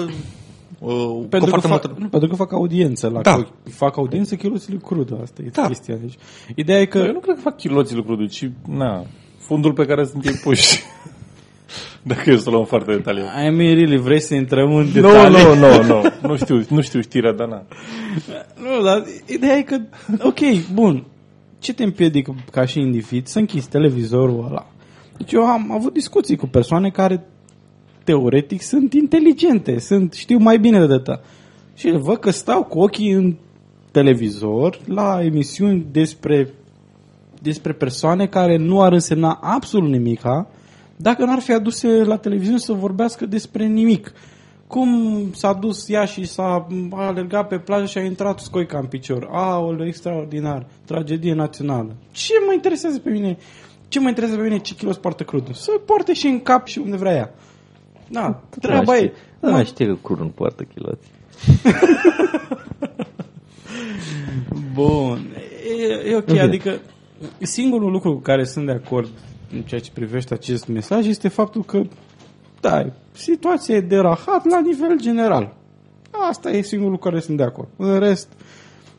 [0.78, 3.46] uh, Pentru că, foarte fac, multă- nu, pentru că fac audiență la Da.
[3.70, 5.66] fac audiență chiloții crudă, asta e Da.
[5.66, 5.96] chestia.
[5.96, 6.14] Deci,
[6.54, 9.04] ideea e că Eu nu cred că fac chiloții lucruri, ci, na,
[9.48, 10.80] fundul pe care sunt ei puși.
[12.10, 13.26] Dacă e să o luăm foarte detaliat.
[13.26, 15.42] I mean, really, vrei să intrăm în Nu, detalii?
[15.44, 16.02] nu, nu, nu.
[16.28, 17.62] Nu știu, nu știu știrea, dar na.
[18.62, 19.80] Nu, dar ideea e că,
[20.18, 20.38] ok,
[20.72, 21.04] bun,
[21.58, 24.66] ce te împiedică ca și individ să închizi televizorul ăla?
[25.16, 27.26] Deci eu am avut discuții cu persoane care
[28.04, 31.20] teoretic sunt inteligente, sunt, știu mai bine de ta.
[31.74, 33.36] Și văd că stau cu ochii în
[33.90, 36.52] televizor la emisiuni despre,
[37.42, 40.46] despre persoane care nu ar însemna absolut nimica
[41.00, 44.12] dacă n-ar fi aduse la televiziune să vorbească despre nimic.
[44.66, 48.86] Cum s-a dus ea și s-a a alergat pe plajă și a intrat scoica în
[48.86, 49.28] picior.
[49.30, 50.66] Aoleu, extraordinar.
[50.84, 51.96] Tragedie națională.
[52.10, 53.36] Ce mă interesează pe mine?
[53.88, 55.54] Ce mă interesează pe mine ce kilos poartă crud?
[55.54, 57.34] Să poarte și în cap și unde vrea ea.
[58.08, 59.12] Da, treaba e.
[59.40, 61.06] Da, Mă- știe că curul nu poartă chiloți.
[64.74, 65.26] Bun.
[65.78, 66.40] E, e ok, bine.
[66.40, 66.80] adică
[67.40, 69.08] singurul lucru cu care sunt de acord
[69.52, 71.82] în ceea ce privește acest mesaj este faptul că,
[72.60, 75.56] da, situația e de rahat la nivel general.
[76.10, 77.68] Asta e singurul cu care sunt de acord.
[77.76, 78.28] În rest,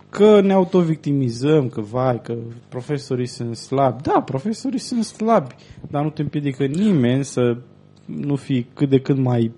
[0.09, 2.35] că ne autovictimizăm, că vai, că
[2.69, 4.01] profesorii sunt slabi.
[4.01, 5.55] Da, profesorii sunt slabi,
[5.89, 7.57] dar nu te împiedică nimeni să
[8.05, 9.51] nu fii cât de cât mai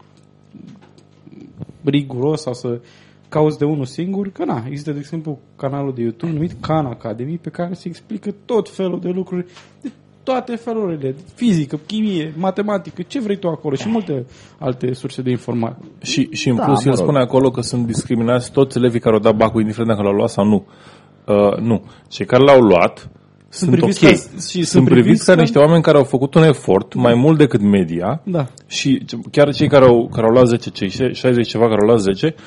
[1.84, 2.82] riguros sau să
[3.32, 7.38] cauți de unul singur, că na, există de exemplu canalul de YouTube numit Khan Academy
[7.42, 9.46] pe care se explică tot felul de lucruri
[9.82, 9.92] de
[10.24, 14.26] toate felurile, fizică, chimie, matematică, ce vrei tu acolo și multe
[14.58, 15.78] alte surse de informare.
[16.02, 17.06] Și, și în Da, plus, mă el rog.
[17.06, 20.30] spune acolo că sunt discriminați toți elevii care au dat bacul, indiferent dacă l-au luat
[20.30, 20.66] sau nu.
[21.28, 21.84] Uh, nu.
[22.08, 23.10] Cei care l-au luat
[23.50, 24.12] sunt, priviți ok.
[24.12, 26.94] ca- și sunt sunt priviți priviți ca ca- niște oameni care au făcut un efort
[26.94, 28.46] mai mult decât media Da.
[28.68, 32.00] și chiar cei care au, care au luat 10, cei 60 ceva care au luat
[32.00, 32.42] 10, uh,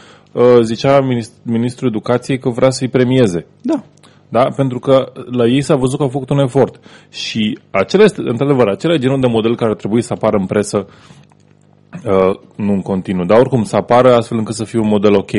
[0.63, 3.47] zicea minist- ministrul educației că vrea să-i premieze.
[3.63, 3.83] Da.
[4.29, 4.49] Da?
[4.57, 6.81] Pentru că la ei s-a văzut că au făcut un efort.
[7.11, 10.47] Și acela este, într-adevăr, acela e genul de model care ar trebui să apară în
[10.47, 10.87] presă
[12.05, 15.31] uh, nu în continuu, dar oricum să apară astfel încât să fie un model ok.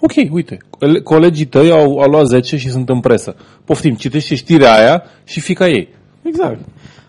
[0.00, 3.36] Ok, uite, ele- colegii tăi au, au luat 10 și sunt în presă.
[3.64, 5.88] Poftim, citește știrea aia și fii ca ei.
[6.22, 6.60] Exact.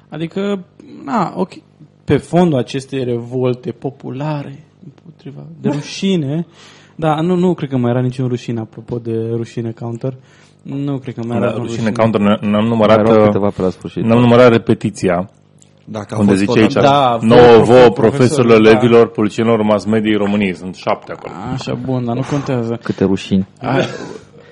[0.09, 0.65] Adică,
[1.05, 1.51] na, ok,
[2.05, 6.45] pe fondul acestei revolte populare împotriva de rușine,
[6.95, 10.13] da, nu, nu cred că mai era niciun rușine apropo de rușine counter.
[10.61, 13.27] Nu cred că mai era Da, vreun rușine counter, n- n-am numărat, Mai erau uh,
[13.27, 14.03] câteva pe la sfârșit.
[14.03, 15.29] n-am numărat repetiția,
[15.85, 18.69] Dacă a unde fost zice odată- aici, Da, nouă vouă, vouă, profesorilor, profesorilor, da.
[18.69, 20.55] elevilor, polițienilor, mass mediei României.
[20.55, 21.33] Sunt șapte acolo.
[21.53, 22.79] Așa, bun, dar nu contează.
[22.83, 23.47] Câte rușini.
[23.61, 23.75] A,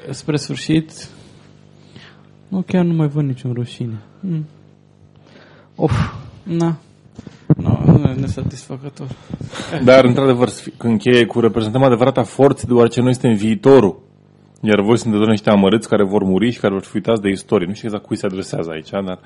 [0.10, 0.92] spre sfârșit,
[2.48, 4.02] Nu, chiar nu mai văd niciun rușine.
[4.20, 4.46] Mm.
[5.76, 5.92] Of,
[6.44, 6.76] Na.
[7.92, 9.08] No, nu e nesatisfăcător.
[9.84, 14.00] Dar, într-adevăr, să fi- încheie cu reprezentăm adevărata forță, deoarece noi suntem viitorul.
[14.64, 17.30] Iar voi sunteți doar niște amărâți care vor muri și care vor fi uitați de
[17.30, 17.68] istorie.
[17.68, 19.20] Nu știu exact cui se adresează aici, dar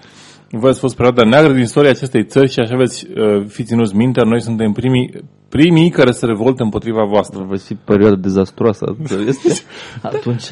[0.50, 3.96] voi ați fost perioada neagră din istoria acestei țări și așa veți uh, fi ținuți
[3.96, 5.14] minte, noi suntem primii,
[5.50, 7.46] primii care se revoltă împotriva voastră.
[7.50, 8.96] va fi perioadă dezastruoasă.
[9.28, 9.62] Este
[10.02, 10.44] atunci.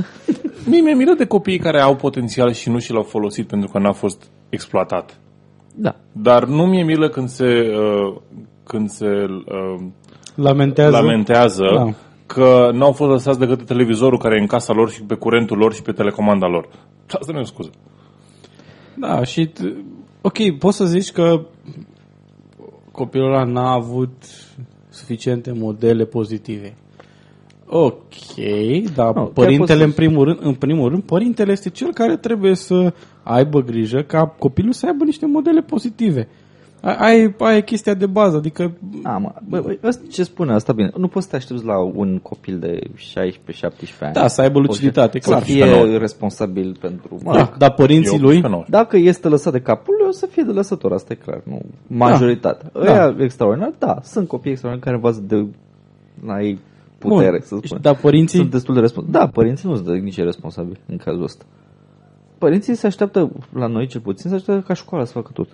[0.66, 3.80] Mie mi-e milă de copiii care au potențial și nu și l-au folosit pentru că
[3.80, 5.18] n-a fost exploatat.
[5.76, 5.96] Da.
[6.12, 8.16] Dar nu mi-e milă când se, uh,
[8.64, 9.86] când se uh,
[10.36, 10.92] Lamentează.
[10.98, 11.94] lamentează Da.
[12.26, 15.58] că n-au fost lăsați de către televizorul care e în casa lor și pe curentul
[15.58, 16.68] lor și pe telecomanda lor.
[17.20, 17.70] Asta nu e o scuză.
[18.96, 19.84] Da, și t-
[20.22, 21.46] ok, poți să zici că
[22.92, 24.14] copilul ăla n-a avut
[24.90, 26.74] suficiente modele pozitive.
[27.76, 28.36] Ok,
[28.96, 31.70] dar Nu, no, chiar poți părintele, să- în primul, rând, în primul rând, părintele este
[31.70, 36.28] cel care trebuie să aibă grijă ca copilul să aibă niște modele pozitive.
[36.82, 40.74] A- Ai, ai chestia de bază, adică A, mă, bă, bă, ăsta ce spune asta
[40.74, 40.92] bine.
[40.98, 44.14] Nu poți să te aștepți la un copil de 16-17 ani.
[44.14, 45.42] Da, să aibă luciditate, să clar.
[45.44, 45.98] fie 19.
[45.98, 47.18] responsabil pentru...
[47.24, 48.68] Mă, da, dar părinții Eu lui, 18-19.
[48.68, 51.42] Dacă este lăsat de capul lui, o să fie de lăsător, asta e clar.
[51.44, 52.70] Nu, majoritatea.
[52.74, 52.80] Da.
[52.80, 55.46] Ăia extraordinar, da, sunt copii extraordinari care învață de
[56.26, 56.60] la ei
[57.10, 57.40] putere, Bun.
[57.42, 57.82] să spunem.
[57.82, 59.20] Dar părinții- Sunt destul de responsabili.
[59.20, 61.46] Da, părinții nu sunt nici responsabili în cazul ăsta.
[62.38, 65.48] Părinții se așteaptă, la noi cel puțin, se așteaptă ca școala să facă tot.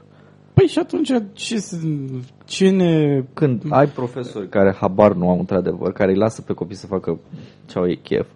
[0.54, 1.80] păi și atunci ce, s-
[2.46, 3.24] ce ne...
[3.34, 7.20] Când ai profesori care habar nu au într-adevăr, care îi lasă pe copii să facă
[7.66, 8.28] ce au ei chef,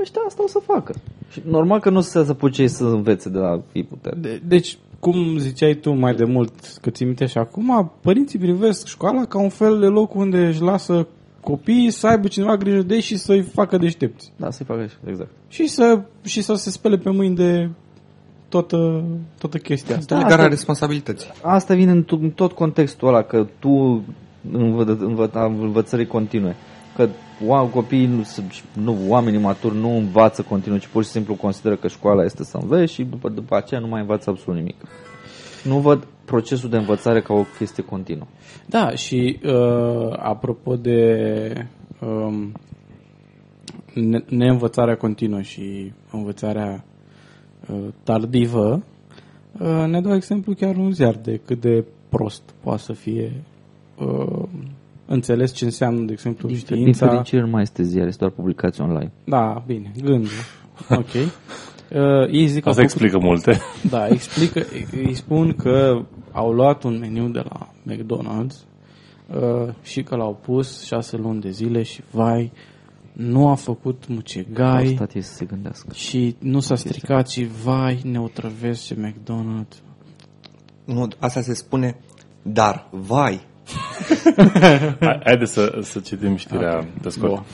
[0.00, 0.94] ăștia asta o să facă.
[1.30, 4.16] Și normal că nu o să se apuce ei să învețe de la ei putere.
[4.20, 8.86] De, deci, cum ziceai tu mai de mult, că ți minte și acum, părinții privesc
[8.86, 11.06] școala ca un fel de loc unde își lasă
[11.40, 14.32] copiii să aibă cineva grijă de ei și să-i facă deștepți.
[14.36, 15.30] Da, să-i facă așa, exact.
[15.48, 17.68] Și să, și să se spele pe mâini de
[18.48, 19.04] toată,
[19.38, 20.14] toată chestia asta.
[20.14, 21.30] Delegarea asta- responsabilității.
[21.42, 24.04] Asta vine în, tot- în tot contextul ăla, că tu
[24.52, 26.56] învă, învă, învățării continue.
[26.96, 27.08] Că
[27.46, 31.76] oa, copiii, nu, sunt- nu, oamenii maturi nu învață continuu, ci pur și simplu consideră
[31.76, 34.76] că școala este să înveți și după, după aceea nu mai învață absolut nimic.
[35.64, 38.26] Nu văd procesul de învățare ca o chestie continuă.
[38.66, 41.50] Da, și uh, apropo de
[42.00, 42.52] um,
[43.94, 46.84] ne- neînvățarea continuă și învățarea
[47.72, 48.82] uh, tardivă,
[49.60, 53.32] uh, ne dau exemplu chiar un ziar de cât de prost poate să fie
[53.98, 54.42] uh,
[55.06, 57.08] înțeles ce înseamnă, de exemplu, Din știința.
[57.08, 59.12] fericire nu mai este ziar, este doar publicație online.
[59.24, 60.28] Da, bine, gândul.
[60.90, 61.12] Ok.
[61.94, 63.60] Uh, ei zic că Asta au făcut- explică multe.
[63.94, 68.54] da, explică, îi spun că au luat un meniu de la McDonald's
[69.26, 72.52] uh, și că l-au pus șase luni de zile și vai,
[73.12, 75.88] nu a făcut Au mucegai stat ei să se gândească.
[75.94, 79.76] și nu s-a stricat și vai, ne otrăvesc ce McDonald's.
[80.84, 81.96] Nu, asta se spune,
[82.42, 83.40] dar, vai,
[85.00, 86.88] Hai- Haideți să, să citim știrea okay.
[87.02, 87.32] pe scurt.
[87.32, 87.44] Bun.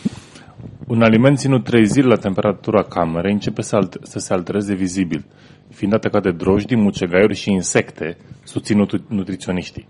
[0.86, 5.24] Un aliment ținut 3 zile la temperatura camerei începe să, alt- să se altereze vizibil,
[5.70, 9.88] fiind atacat de drojdii, mucegaiuri și insecte, susțin nutri- nutriționiștii.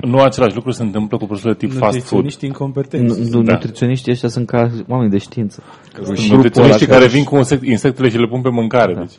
[0.00, 1.94] Nu același lucru se întâmplă cu produsele tip fast food.
[1.94, 3.30] Nutriționiști incompetenți.
[3.30, 3.52] Nu, Da.
[3.52, 5.62] Nutriționiștii ăștia sunt ca oameni de știință.
[6.14, 8.94] Și nutriționiștii care vin cu insect, insectele și le pun pe mâncare.
[8.94, 9.14] Deci,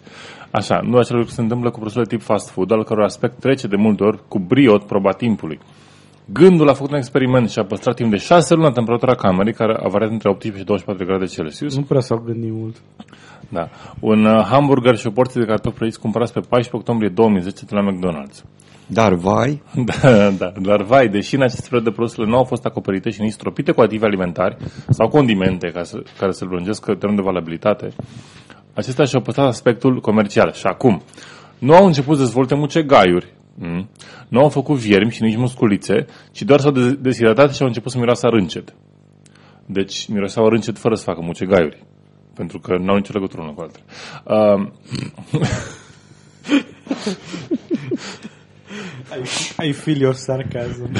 [0.51, 3.67] așa, nu același lucru se întâmplă cu produsele tip fast food, al căror aspect trece
[3.67, 5.59] de multe ori cu briot proba timpului.
[6.33, 9.53] Gândul a făcut un experiment și a păstrat timp de 6 luni la temperatura camerei,
[9.53, 11.75] care a variat între 18 și 24 grade Celsius.
[11.75, 12.75] Nu prea s-au gândit mult.
[13.49, 13.69] Da.
[13.99, 17.75] Un uh, hamburger și o porție de cartofi prăjiți cumpărați pe 14 octombrie 2010 de
[17.75, 18.43] la McDonald's.
[18.87, 23.09] dar, vai, Da, da, dar vai, deși în acest perioadă produsele nu au fost acoperite
[23.09, 24.57] și nici stropite cu aditive alimentari
[24.89, 27.87] sau condimente ca să, care să lungesc termenul de valabilitate,
[28.73, 30.51] acestea și-au păstrat aspectul comercial.
[30.51, 31.01] Și acum,
[31.59, 33.89] nu au început să dezvolte mucegaiuri, mm,
[34.27, 37.91] nu au făcut viermi și nici musculițe, ci doar s-au de- deshidratat și au început
[37.91, 38.73] să miroasă a râncet.
[39.65, 41.85] Deci miroseau a râncet fără să facă mucegaiuri.
[42.33, 43.79] Pentru că nu au nicio legătură una cu alta.
[44.23, 44.67] Uh,
[49.67, 50.91] I feel your sarcasm.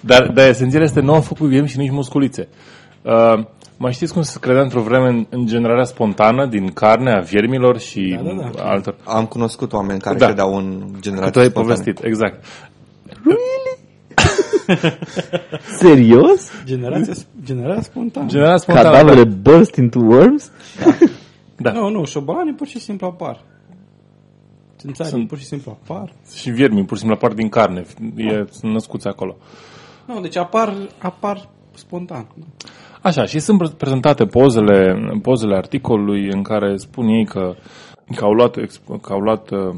[0.00, 2.48] Dar, dar esențial este nu au făcut viem și nici musculițe.
[3.02, 3.44] Uh,
[3.82, 7.78] mai știți cum se credea într-o vreme în, în generarea spontană din carne a viermilor
[7.78, 8.62] și Da, da, da.
[8.62, 8.96] altor...
[9.04, 10.26] am cunoscut oameni care Da.
[10.26, 11.74] credeau în Că tu generații ai spontane.
[11.74, 12.44] povestit, exact.
[15.78, 16.50] Serios?
[16.64, 17.12] Generația,
[17.44, 18.26] generația spontană.
[18.28, 18.90] Generarea spontană.
[18.90, 20.50] Cadavrele burst into worms?
[21.56, 21.72] Da.
[21.72, 23.40] Nu, nu, șobolanii pur și simplu apar.
[24.78, 26.12] Țânțarii Sunt- pur și simplu apar.
[26.34, 27.84] Și viermii, pur și simplu, apar din carne.
[28.16, 29.36] E, sunt născuți acolo.
[30.06, 32.26] Nu, deci apar, apar spontan.
[33.02, 37.54] Așa, și sunt prezentate pozele, pozele articolului în care spun ei că,
[38.14, 39.74] că au luat, exp- că au luat uh,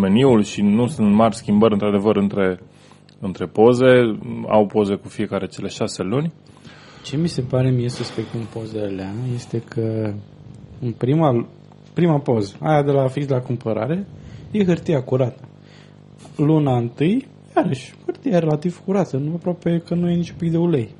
[0.00, 2.60] meniul și nu sunt mari schimbări într-adevăr între,
[3.20, 6.32] între poze, au poze cu fiecare cele șase luni.
[7.04, 10.12] Ce mi se pare mie suspect în pozele alea este că
[10.80, 11.46] în prima,
[11.94, 14.06] prima poză, aia de la fix la cumpărare,
[14.50, 15.40] e hârtia curată.
[16.36, 20.94] Luna întâi, iarăși, hârtia relativ curată, nu aproape că nu e nici pic de ulei.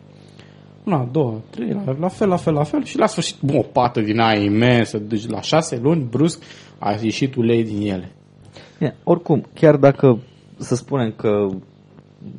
[0.84, 3.62] Una, două, trei, la, la fel, la fel, la fel și la sfârșit, bă, o
[3.62, 6.42] pată din aia imensă, deci la șase luni, brusc,
[6.78, 8.12] a ieșit ulei din ele.
[8.78, 10.18] Bine, oricum, chiar dacă
[10.58, 11.46] să spunem că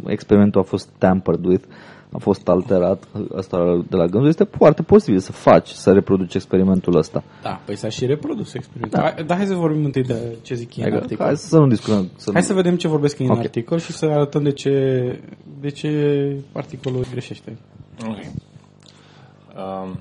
[0.08, 1.64] experimentul a fost tampered with,
[2.12, 3.04] a fost alterat,
[3.36, 7.24] asta de la gândul, este foarte posibil să faci, să reproduci experimentul ăsta.
[7.42, 9.00] Da, păi s-a și reprodus experimentul.
[9.18, 9.24] Da.
[9.24, 11.26] Dar hai să vorbim întâi de ce zic ei în Hai, articol.
[11.26, 12.10] hai să nu discutăm.
[12.16, 12.48] Să Hai nu...
[12.48, 13.40] să vedem ce vorbesc ei în Ok.
[13.40, 14.74] articol și să arătăm de ce,
[15.60, 15.90] de ce
[16.52, 17.58] articolul greșește.
[18.08, 18.18] Ok.
[19.56, 20.00] Um,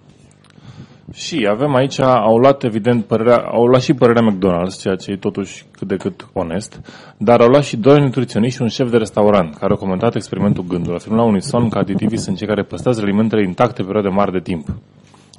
[1.13, 5.17] și avem aici, au luat evident părerea, au luat și părerea McDonald's, ceea ce e
[5.17, 6.81] totuși cât de cât onest,
[7.19, 10.65] dar au luat și doi nutriționiști și un șef de restaurant, care au comentat experimentul
[10.65, 10.97] gândului.
[10.97, 14.67] Afirmă la unison că aditivii sunt cei care păstrează alimentele intacte perioade mari de timp.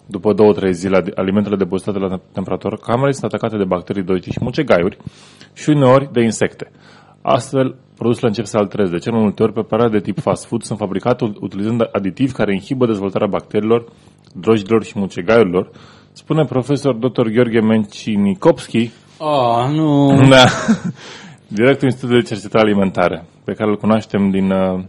[0.06, 4.24] După două, trei zile, adi- alimentele depozitate la temperatură camerei sunt atacate de bacterii doici
[4.24, 4.98] și mucegaiuri
[5.54, 6.72] și uneori de insecte.
[7.32, 8.92] Astfel, produsele încep să altereze.
[8.92, 12.54] De cel mai multe ori, preparate de tip fast food sunt fabricate utilizând aditivi care
[12.54, 13.86] inhibă dezvoltarea bacteriilor,
[14.34, 15.70] drojilor și mucegaiurilor,
[16.12, 17.28] spune profesor dr.
[17.28, 20.28] Gheorghe Mencinicopski, Oh, nu.
[20.30, 20.44] da,
[21.58, 24.84] directorul Institutului de Cercetare Alimentare, pe care îl cunoaștem din uh,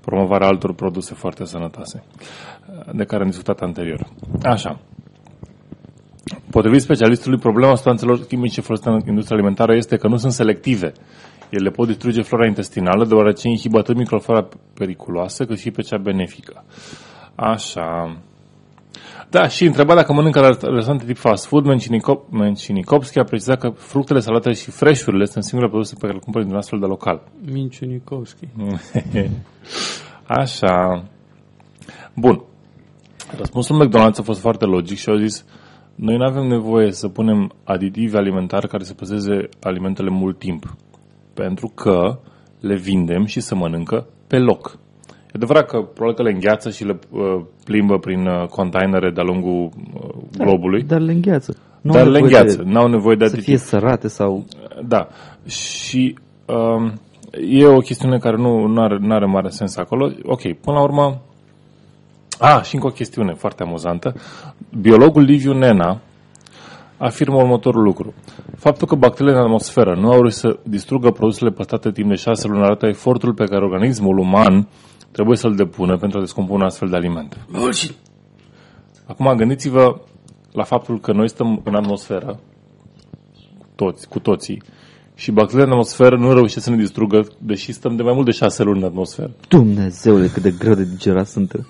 [0.00, 4.06] promovarea altor produse foarte sănătoase, uh, de care am discutat anterior.
[4.42, 4.80] Așa.
[6.50, 10.92] Potrivit specialistului, problema substanțelor chimice folosite în industria alimentară este că nu sunt selective.
[11.50, 16.64] Ele pot distruge flora intestinală, deoarece inhibă atât microflora periculoasă, cât și pe cea benefică.
[17.34, 18.16] Așa.
[19.30, 23.68] Da, și întreba dacă mănâncă la restaurante tip fast food, Mencinicop- Mencinicopski a precizat că
[23.68, 27.22] fructele, salatele și freșurile sunt singurele produse pe care le cumpără din astfel de local.
[27.52, 28.48] Minciu Nikovski.
[30.40, 31.04] Așa.
[32.14, 32.44] Bun.
[33.36, 35.44] Răspunsul McDonald's a fost foarte logic și au zis
[35.94, 40.76] noi nu avem nevoie să punem aditivi alimentari care să păzeze alimentele mult timp.
[41.44, 42.18] Pentru că
[42.60, 44.78] le vindem și se mănâncă pe loc.
[45.26, 47.20] E adevărat că probabil că le îngheață și le uh,
[47.64, 50.82] plimbă prin uh, containere de-a lungul uh, globului.
[50.82, 51.56] Dar le îngheață.
[51.80, 53.44] Nu Dar au le nevoie îngheață, de- n-au nevoie de Să aditiv.
[53.44, 54.44] fie sărate sau...
[54.86, 55.08] Da.
[55.46, 56.92] Și um,
[57.48, 60.10] e o chestiune care nu nu are, nu are mare sens acolo.
[60.22, 61.20] Ok, până la urmă...
[62.38, 64.14] A, și încă o chestiune foarte amuzantă.
[64.80, 66.00] Biologul Liviu Nena
[66.98, 68.14] afirmă următorul lucru.
[68.56, 72.48] Faptul că bacteriile în atmosferă nu au reușit să distrugă produsele păstrate timp de șase
[72.48, 74.68] luni arată efortul pe care organismul uman
[75.10, 77.36] trebuie să-l depună pentru a descompune astfel de alimente.
[79.06, 80.00] Acum gândiți-vă
[80.52, 82.38] la faptul că noi stăm în atmosferă,
[83.74, 84.62] toți, cu toții,
[85.14, 88.30] și bacteriile în atmosferă nu reușesc să ne distrugă, deși stăm de mai mult de
[88.32, 89.30] șase luni în atmosferă.
[89.48, 91.52] Dumnezeule, cât de greu de digerat sunt.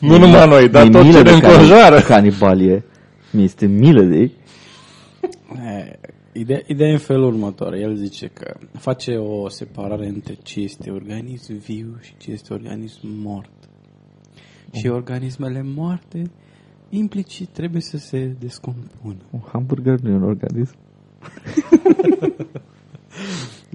[0.00, 1.96] Nu numai noi, dar Mi-e tot milă ce ne de înconjoară.
[2.00, 2.84] cani- Canibalie.
[3.32, 4.32] Mi este milă de ei.
[5.56, 5.98] E,
[6.38, 7.74] Ideea, ideea e în felul următor.
[7.74, 13.00] El zice că face o separare între ce este organism viu și ce este organism
[13.02, 13.50] mort.
[14.72, 16.22] Și organismele moarte
[16.88, 19.16] implicit trebuie să se descompună.
[19.30, 20.74] Un hamburger nu e un organism.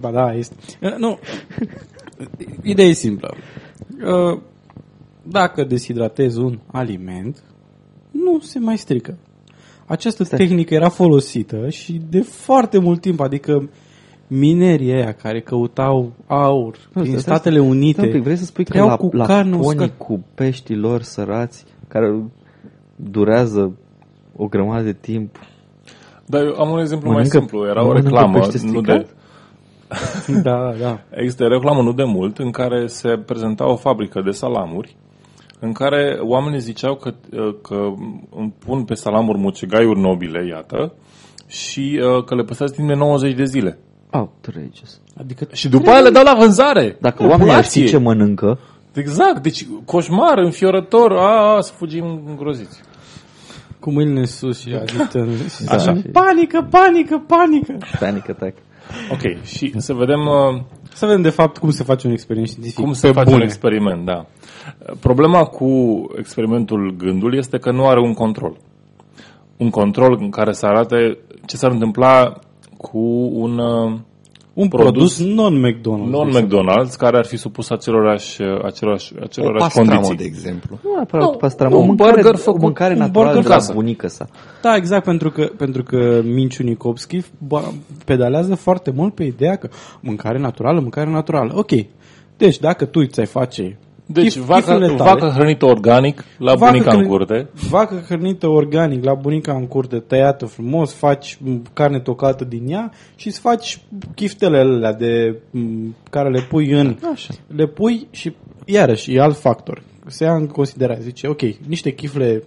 [0.01, 0.55] Ba da, este.
[0.81, 1.19] Uh, Nu.
[2.63, 3.35] Ideea e simplă.
[4.05, 4.41] Uh,
[5.23, 7.43] Dacă deshidratezi un aliment,
[8.11, 9.17] nu se mai strică.
[9.85, 10.37] Această Stai.
[10.37, 13.69] tehnică era folosită și de foarte mult timp, adică
[14.27, 18.35] minerii aia care căutau aur Nu, din stai, Statele stai, Unite stai un pic, vrei
[18.35, 19.93] să spui că trăiau la, cu la carne ponii uscată.
[19.97, 22.23] cu peștii lor sărați, care
[22.95, 23.77] durează
[24.35, 25.39] o grămadă de timp,
[26.25, 27.65] Dar eu am un exemplu mai Mănâncă- simplu.
[27.67, 29.05] Era o mănâncă reclamă, pește nu stricat?
[29.05, 29.07] de,
[30.41, 30.99] Da, da.
[31.09, 34.95] Există o reclamă nu de mult în care se prezenta o fabrică de salamuri
[35.65, 37.13] în care oamenii ziceau că,
[37.61, 37.75] că
[38.35, 40.93] îmi pun pe salamuri mucegaiuri nobile, iată,
[41.47, 43.77] și uh, că le păstrează timp de 90 de zile.
[44.11, 45.01] outrageous.
[45.19, 46.97] Adică Și după aia le dau la vânzare.
[47.01, 47.83] Dacă oamenii ar Populației.
[47.85, 48.59] ști ce mănâncă,
[48.93, 52.81] Exact, deci coșmar, înfiorător, a, a să fugim îngroziți.
[53.79, 55.29] cu mâinile sus și agitând.
[55.67, 56.01] Așa.
[56.11, 57.77] Panică, panică, panică.
[57.99, 58.57] panic attack.
[59.11, 60.61] Ok, și să vedem uh,
[60.93, 62.83] Să vedem de fapt cum se face un experiment științific.
[62.83, 63.35] cum se Pe face bune.
[63.37, 64.25] un experiment, da.
[64.99, 65.67] Problema cu
[66.17, 68.57] experimentul gândul este că nu are un control.
[69.57, 72.33] Un control în care să arate ce s-ar întâmpla
[72.77, 72.99] cu
[73.33, 73.99] un uh,
[74.53, 76.09] Un produs, produs non-McDonald's.
[76.09, 80.15] Non-McDonald's, care ar fi supus acelorași, acelorași, acelorași o pastramă, condiții.
[80.15, 80.79] de exemplu.
[80.83, 83.49] Nu neapărat Nu, pastramă, un o mâncare, burger o făcut- mâncare un naturală burger de
[83.49, 83.73] la casă.
[83.73, 84.27] bunica sa.
[84.61, 87.73] Da, exact, pentru că, pentru că Minciu Nicopski ba-
[88.05, 91.53] pedalează foarte mult pe ideea că mâncare naturală, mâncare naturală.
[91.55, 91.71] Ok,
[92.37, 96.71] deci dacă tu ți-ai face Deci, chif- vacă, chifurile tale, vacă hrănită organic la vacă
[96.71, 97.49] bunica în hrăni- curte.
[97.69, 102.91] Vacă hrănită organic la bunica în curte, tăiată frumos, faci m, carne tocată din ea
[103.15, 103.81] și îți faci
[104.15, 106.97] chiftelele alea de, m, care le pui în...
[107.13, 107.33] Așa.
[107.55, 108.35] Le pui și,
[108.65, 109.83] iarăși, e alt factor.
[110.07, 110.99] Se ia în considerare.
[111.01, 112.43] Zice, ok, niște chifle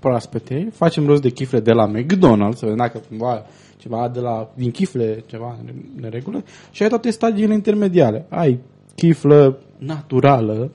[0.00, 3.44] proaspete, facem rost de chifle de la McDonald's, să vedem dacă cumva
[3.76, 8.26] ceva de la, din chifle, ceva în neregulă, și ai toate stadiile intermediale.
[8.28, 8.58] Ai
[8.94, 10.70] chiflă naturală,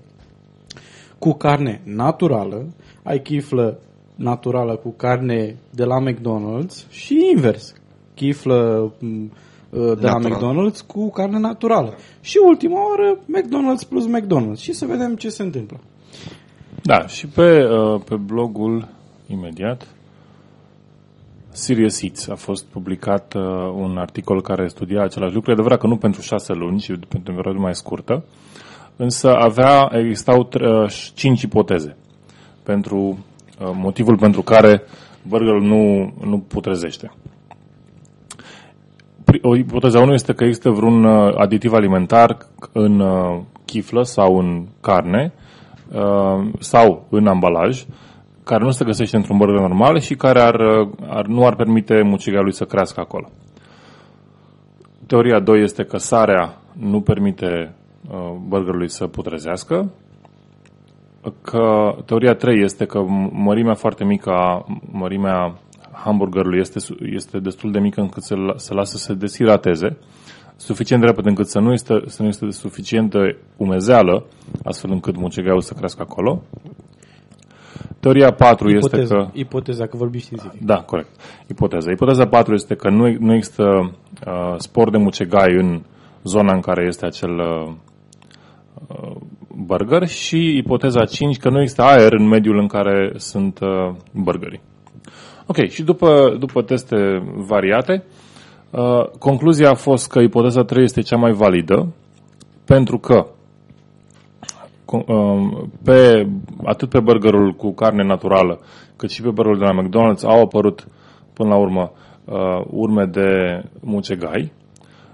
[1.24, 2.66] cu carne naturală,
[3.04, 3.80] ai chiflă
[4.16, 7.74] naturală cu carne de la McDonald's și invers.
[8.14, 9.32] Chiflă m,
[9.70, 10.32] uh, de la Natural.
[10.32, 11.94] McDonald's cu carne naturală.
[12.22, 14.60] Și ultima oară McDonald's plus McDonald's.
[14.60, 15.80] Și să vedem ce se întâmplă.
[16.82, 18.88] Da, și pe, uh, pe blogul
[19.28, 19.88] imediat
[21.50, 23.42] Serious Eats a fost publicat uh,
[23.76, 25.50] un articol care studia același lucru.
[25.50, 28.24] E adevărat că nu pentru șase luni, ci pentru o perioadă mai scurtă,
[28.96, 31.98] însă avea, existau tr- uh, cinci ipoteze
[32.64, 34.82] pentru uh, motivul pentru care
[35.28, 37.12] burgerul nu, nu putrezește.
[39.24, 42.38] Pri- O ipoteza 1 este că există vreun uh, aditiv alimentar
[42.72, 45.34] în uh, chiflă sau în carne
[45.94, 47.86] uh, sau în ambalaj
[48.44, 52.02] care nu se găsește într-un burger normal și care ar, uh, ar, nu ar permite
[52.02, 53.30] mucigalului să crească acolo.
[55.08, 57.83] Teoria 2 este că sarea nu permite uh,
[58.48, 59.92] burgerului să putrezească.
[61.42, 65.58] Că teoria 3 este că m- mărimea foarte mică a mărimea
[65.92, 69.98] hamburgerului este, su- este destul de mică încât să, la- să lasă să se deshidrateze,
[70.56, 73.20] suficient de repede încât să nu este, să nu este suficientă
[73.58, 74.26] umezeală,
[74.64, 76.42] astfel încât mucegaiul să crească acolo.
[78.00, 79.30] Teoria 4 este Ipoteza, că...
[79.34, 80.62] ipoteza că vorbi științific.
[80.66, 81.10] Da, corect.
[81.48, 81.92] Ipoteza.
[81.92, 83.64] Ipoteza 4 este că nu, nu există
[84.28, 85.82] uh, spor de mucegai în
[86.24, 87.72] zona în care este acel uh,
[88.88, 89.16] uh,
[89.56, 94.62] burger și ipoteza 5 că nu există aer în mediul în care sunt uh, burgerii.
[95.48, 98.04] Ok, și după, după teste variate,
[98.70, 101.94] uh, concluzia a fost că ipoteza 3 este cea mai validă
[102.66, 103.28] pentru că
[104.86, 106.28] co- um, pe,
[106.64, 108.60] atât pe burgerul cu carne naturală,
[108.96, 110.88] cât și pe burgerul de la McDonald's au apărut
[111.34, 111.92] până la urmă
[112.26, 114.52] uh, urme de mucegai,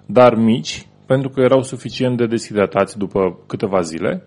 [0.05, 4.23] dar mici, pentru că erau suficient de deshidratați după câteva zile,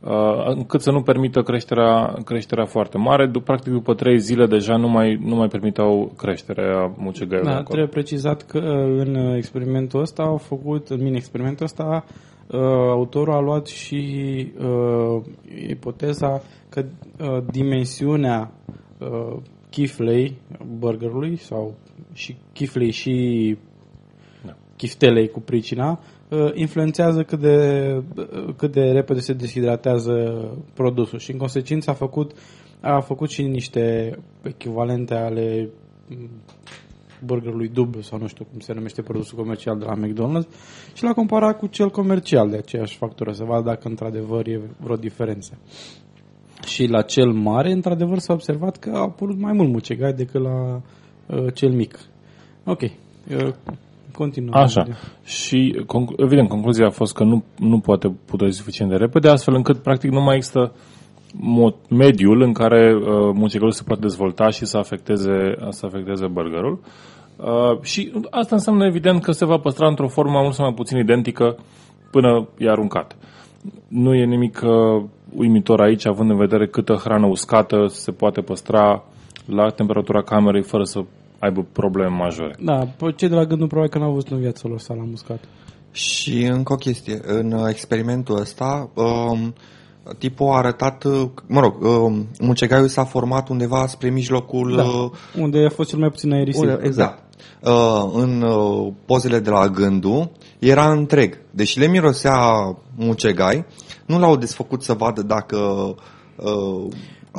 [0.00, 3.26] uh, încât să nu permită creșterea, creșterea foarte mare.
[3.26, 7.68] Du- practic, după trei zile deja nu mai, nu mai permiteau creșterea mucegaiului Da, acolo.
[7.68, 12.04] trebuie precizat că uh, în experimentul ăsta au făcut, în mini-experimentul ăsta,
[12.46, 14.02] uh, autorul a luat și
[14.58, 15.22] uh,
[15.68, 16.84] ipoteza că
[17.20, 18.50] uh, dimensiunea
[18.98, 19.36] uh,
[19.70, 20.40] chiflei
[20.78, 21.74] burgerului sau
[22.12, 23.14] și chiflei și
[23.58, 23.67] Da.
[24.78, 27.56] Chiftelei cu pricina uh, influențează cât de,
[28.16, 30.12] uh, cât de repede se deshidratează
[30.74, 32.32] produsul și în consecință a făcut
[32.80, 35.68] a făcut și niște echivalente ale
[36.08, 36.28] mm,
[37.24, 40.48] burgerului dublu sau nu știu cum se numește produsul comercial de la McDonald's
[40.94, 44.96] și l-a comparat cu cel comercial de aceeași factură, să vadă dacă într-adevăr e vreo
[44.96, 45.58] diferență.
[46.66, 50.82] Și la cel mare, într-adevăr, s-a observat că a apărut mai mult mucegai decât la
[51.26, 51.98] uh, cel mic.
[52.64, 52.80] Ok.
[52.82, 53.54] Uh,
[54.18, 54.62] continuăm.
[54.62, 54.86] Așa.
[55.24, 59.54] Și, conc- evident, concluzia a fost că nu, nu poate putea suficient de repede, astfel
[59.54, 60.72] încât, practic, nu mai există
[61.34, 63.02] mo- mediul în care uh,
[63.34, 66.80] mucegalul se poate dezvolta și să afecteze, să afecteze burgerul.
[67.36, 70.98] Uh, și asta înseamnă, evident, că se va păstra într-o formă mult sau mai puțin
[70.98, 71.56] identică
[72.10, 73.16] până e aruncat.
[73.88, 75.04] Nu e nimic uh,
[75.36, 79.04] uimitor aici, având în vedere câtă hrană uscată se poate păstra
[79.46, 81.00] la temperatura camerei fără să
[81.38, 82.56] aibă probleme majore.
[82.60, 85.40] Da, pe cei de la gândul probabil că n-au văzut în viața lor sala muscat.
[85.90, 89.54] Și încă o chestie, în uh, experimentul ăsta, um,
[90.18, 94.76] tipul a arătat, uh, mă rog, um, mucegaiul s-a format undeva spre mijlocul...
[94.76, 94.82] Da.
[94.82, 95.10] uh,
[95.40, 96.62] Unde a fost cel mai puțin aerisit.
[96.62, 97.22] Unde- Exact.
[97.62, 101.38] Uh, în uh, pozele de la gândul era întreg.
[101.50, 102.36] Deși le mirosea
[102.96, 103.64] mucegai,
[104.06, 105.56] nu l-au desfăcut să vadă dacă
[106.36, 106.92] uh,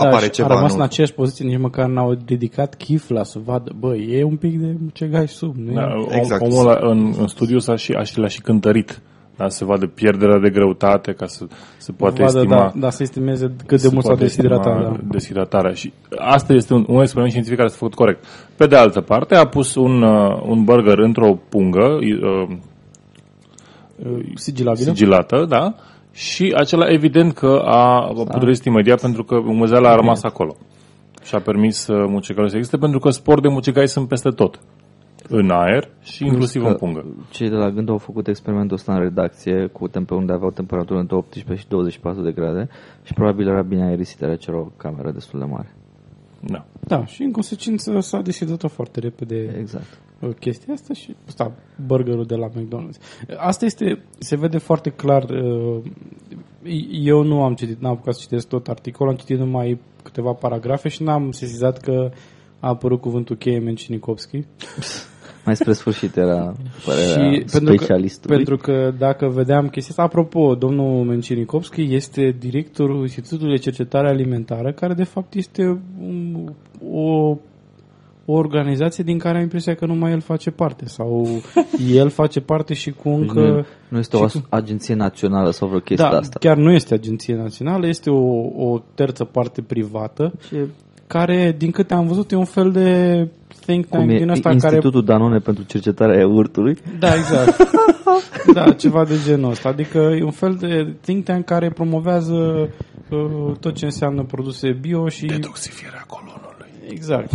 [0.07, 3.39] apare și ceva a rămas în în aceeași poziție, nici măcar n-au dedicat chifla să
[3.45, 5.93] vadă, bă, e un pic de mucegai sub, nu Da, e?
[5.93, 6.41] om, Exact.
[6.41, 9.01] Omul ăla în, în studiu s-a și, a și, l-a și cântărit.
[9.35, 11.45] Da, se vadă pierderea de greutate ca să
[11.77, 14.47] se poate vadă, estima da, da, să estimeze cât de se mult s-a poate estima
[14.47, 14.91] deshidratat.
[14.91, 15.07] Da.
[15.11, 15.73] deshidratarea.
[15.73, 18.25] Și asta este un, un experiment științific care s-a făcut corect.
[18.55, 22.57] Pe de altă parte, a pus un, uh, un burger într-o pungă uh,
[24.35, 24.93] Sigilabilă?
[24.93, 25.75] sigilată, da,
[26.19, 30.55] și acela evident că a putut imediat pentru că muzeala a rămas acolo.
[31.23, 34.59] Și a permis uh, mucegaiul să existe pentru că spor de mucegai sunt peste tot.
[35.29, 37.05] În aer și inclusiv în pungă.
[37.31, 40.99] Cei de la Gând au făcut experimentul ăsta în redacție cu tempe unde aveau temperatură
[40.99, 42.69] între 18 și 24 de grade
[43.03, 45.75] și probabil era bine aerisit, era cer o cameră destul de mare.
[46.39, 46.65] Da.
[46.79, 49.99] Da, și în consecință s-a deșidat foarte repede Exact.
[50.21, 51.51] Uh, chestia asta și asta,
[51.85, 53.27] burgerul de la McDonald's.
[53.37, 55.83] Asta este, se vede foarte clar, uh,
[56.91, 60.89] eu nu am citit, n-am apucat să citesc tot articolul, am citit numai câteva paragrafe
[60.89, 62.11] și n-am sesizat că
[62.59, 64.43] a apărut cuvântul cheie Mencinikovski.
[65.45, 66.55] Mai spre sfârșit era
[66.85, 68.35] părerea Și pentru că, specialistului.
[68.35, 74.71] pentru că dacă vedeam chestia asta, apropo, domnul Mencinikovski este directorul Institutului de Cercetare Alimentară,
[74.71, 76.49] care de fapt este un,
[76.91, 77.37] o,
[78.31, 81.27] o organizație din care am impresia că numai el face parte sau
[82.01, 83.39] el face parte și cu încă...
[83.39, 86.39] nu, nu este o și as- agenție națională sau vreo chestie da, asta.
[86.39, 88.19] chiar nu este agenție națională, este o,
[88.55, 90.67] o terță parte privată Și e-
[91.07, 93.27] care, din câte am văzut, e un fel de
[93.65, 96.77] think tank cum e din ăsta care Institutul Danone pentru cercetarea iaurtului.
[96.99, 97.57] Da, exact.
[98.57, 99.69] da, ceva de genul ăsta.
[99.69, 102.69] Adică e un fel de think tank care promovează
[103.09, 105.25] uh, tot ce înseamnă produse bio și...
[105.25, 106.69] Detoxifierea colonului.
[106.89, 107.31] Exact.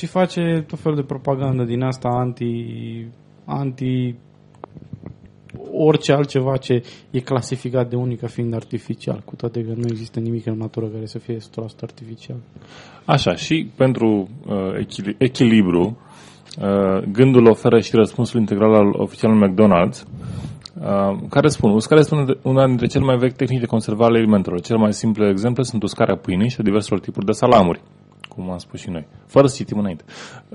[0.00, 2.64] Și face tot fel de propagandă din asta anti...
[3.44, 4.14] anti
[5.72, 10.20] orice altceva ce e clasificat de unii ca fiind artificial, cu toate că nu există
[10.20, 11.40] nimic în natură care să fie 100%
[11.80, 12.36] artificial.
[13.04, 15.98] Așa, și pentru uh, echili- echilibru,
[16.60, 22.66] uh, gândul oferă și răspunsul integral al oficialului McDonald's, uh, care spun, uscarea este una
[22.66, 24.60] dintre cele mai vechi tehnici de conservare ale alimentelor.
[24.60, 27.80] Cel mai simple exemple sunt uscarea pâinii și a diverselor tipuri de salamuri,
[28.34, 30.04] cum am spus și noi, fără să citim înainte.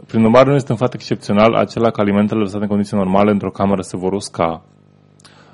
[0.08, 3.50] Prin urmare, nu este un fapt excepțional acela că alimentele lăsate în condiții normale într-o
[3.52, 4.64] cameră se vor usca.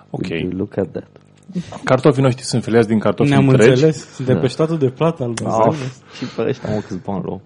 [0.10, 0.26] Ok.
[0.50, 1.08] Look at that.
[1.84, 3.70] Cartofii noștri sunt filiați din cartofi Ne-am întregi.
[3.70, 4.18] înțeles.
[4.26, 4.40] De Da.
[4.40, 5.76] pe statul de plată al Oh,
[6.18, 7.42] și pe ăștia mă câți bani luau.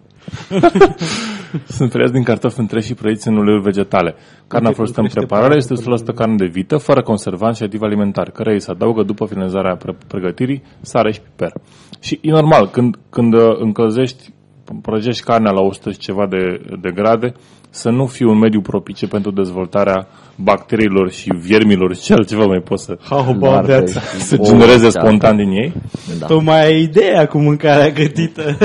[1.77, 4.15] Sunt feriați din cartofi întregi și prăiți în uleiuri vegetale.
[4.47, 7.63] Carnea Ok, folosită în crește preparare este paratul 100% carne de vită, fără conservanți și
[7.63, 11.51] aditiv alimentari, care îi se adaugă după finalizarea pre- pregătirii sare și piper.
[11.99, 14.33] Și e normal, când, când uh, încălzești,
[14.81, 17.33] prăjești carnea la 100 și ceva de, de grade,
[17.69, 22.59] să nu fie un mediu propice pentru dezvoltarea bacteriilor și viermilor și ce altceva mai
[22.59, 23.87] poți să, How about Larve that?
[23.89, 25.73] și să ouă genereze și spontan din ei.
[26.19, 26.25] Da.
[26.25, 28.57] Tocmai ai ideea cu mâncarea gătită.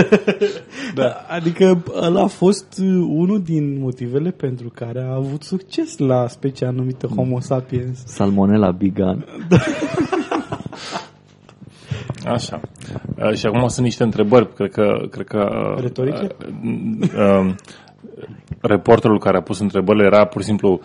[0.94, 1.16] da.
[1.28, 6.70] Adică ăla a fost uh, unul din motivele pentru care a avut succes la specia
[6.70, 8.03] numită Homo sapiens.
[8.07, 9.24] Salmonella bigan.
[12.26, 12.60] Așa.
[13.16, 15.06] Uh, și acum sunt niște întrebări, cred că...
[15.10, 16.26] Cred că uh, Retorice?
[16.64, 17.54] Uh, uh,
[18.60, 20.80] reporterul care a pus întrebările era pur și simplu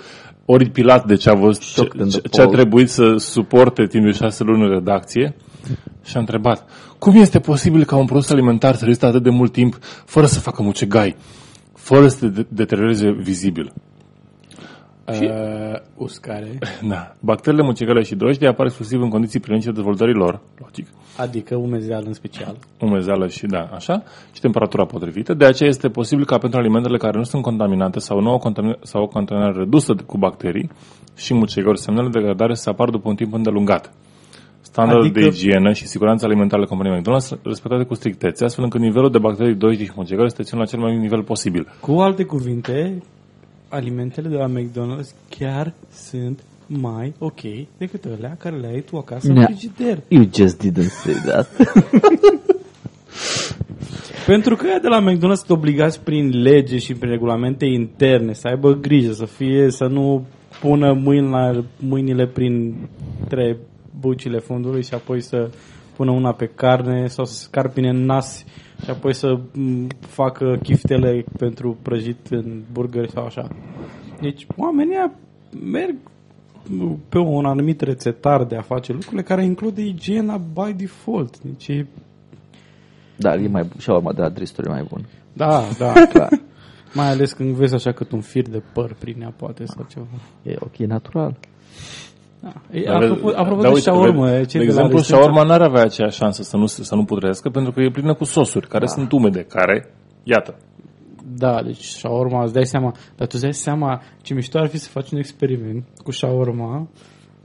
[0.46, 2.56] oripilat de ce a văzut, ce, Shocked in ce, the ce a poll.
[2.56, 5.36] trebuit să suporte timp de șase luni în redacție
[6.04, 6.66] și a întrebat
[7.00, 10.40] cum este posibil ca un produs alimentar să reziste atât de mult timp fără să
[10.40, 11.16] facă mucegai,
[11.74, 13.74] fără să se de- deterioreze vizibil.
[15.14, 16.58] Și, uh, uscare.
[16.90, 17.16] Da.
[17.20, 20.88] Bacteriile mucegale și drojdii apar exclusiv în condiții prilenice dezvoltării lor, logic,
[21.18, 22.56] Adică umezeală în special.
[22.80, 24.04] umezeală și da, așa,
[24.34, 25.34] și temperatura potrivită.
[25.34, 28.80] De aceea este posibil ca pentru alimentele care nu sunt contaminate sau nu au, contamin-
[28.82, 30.70] sau o contaminare redusă de- cu bacterii
[31.16, 33.94] și mucegări, semnele de degradare să apară după un timp îndelungat.
[34.62, 38.64] Standardele Adică- de igienă și siguranță alimentară ale companiei McDonald's sunt respectate cu strictețe, astfel
[38.64, 41.68] încât nivelul de bacterii, dojdii și mucegări este ținut la cel mai mic nivel posibil.
[41.80, 43.04] Cu alte cuvinte,
[43.76, 47.42] alimentele de la McDonald's chiar sunt mai ok
[47.78, 49.44] decât alea care le ai tu acasă în Da.
[49.44, 50.04] frigider.
[50.08, 51.48] You just didn't say that.
[54.26, 58.48] Pentru că ea de la McDonald's sunt obligați prin lege și prin regulamente interne să
[58.48, 60.26] aibă grijă, să fie, să nu
[60.62, 62.76] pună mâinile, mâinile prin
[63.28, 63.58] tre
[64.00, 65.50] bucile fundului și apoi să
[65.96, 68.44] pună una pe carne sau să scarpine în nas
[68.84, 73.48] și apoi să m, facă chiftele pentru prăjit în burgeri sau așa.
[74.22, 75.12] Deci oamenii ăia
[75.72, 75.96] merg
[77.10, 81.40] pe un anumit rețetar de a face lucrurile care include igiena by default.
[81.40, 81.86] Deci e
[83.16, 85.06] Dar e mai și urma de la dristuri e mai bun.
[85.34, 86.42] da, da, Clar.
[86.94, 90.06] Mai ales când vezi așa cât un fir de păr prin ea, poate, sau ceva.
[90.44, 91.38] E ok, natural.
[92.46, 92.54] Da.
[92.72, 94.92] E, Dar apropo, vezi- apropo da, de uite, shawarma, vezi, e, de cei de, exemplu,
[94.92, 97.90] la restaurant- shawarma n-ar avea aceeași șansă să nu, să nu putrească pentru că e
[97.92, 99.94] plină cu sosuri care sunt umede, care,
[100.24, 100.56] iată,
[101.38, 104.78] Da, deci shawarma, îți dai seama, dar tu îți dai seama ce mișto ar fi
[104.78, 106.88] să faci un experiment cu shawarma,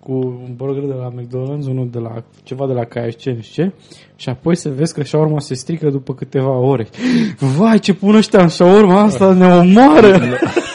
[0.00, 3.64] cu un burger de la McDonald's, unul de la ceva de la KFC, nu știu
[3.64, 3.72] ce,
[4.16, 6.88] și apoi să vezi că shawarma se strică după câteva ore.
[7.38, 10.18] Vai, ce pun ăștia în shawarma asta, ne omoară!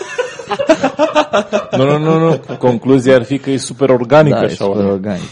[1.78, 2.39] Nu, nu, nu, nu.
[2.58, 4.64] Concluzia ar fi că e super organică Da, e așa.
[4.64, 4.91] super oare.
[4.91, 5.30] organic.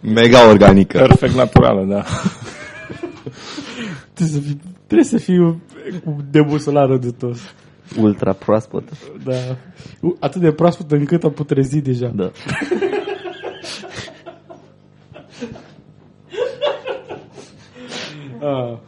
[0.00, 0.98] Mega organică.
[0.98, 2.02] Perfect naturală, da.
[4.14, 5.62] Trebuie să fii, trebuie să fii
[6.04, 7.36] cu debusolarul de tot.
[8.00, 8.82] Ultra proaspăt.
[9.24, 9.32] Da.
[10.20, 12.12] Atât de proaspăt încât a putrezit deja.
[12.14, 12.30] Da.
[18.40, 18.78] Ah.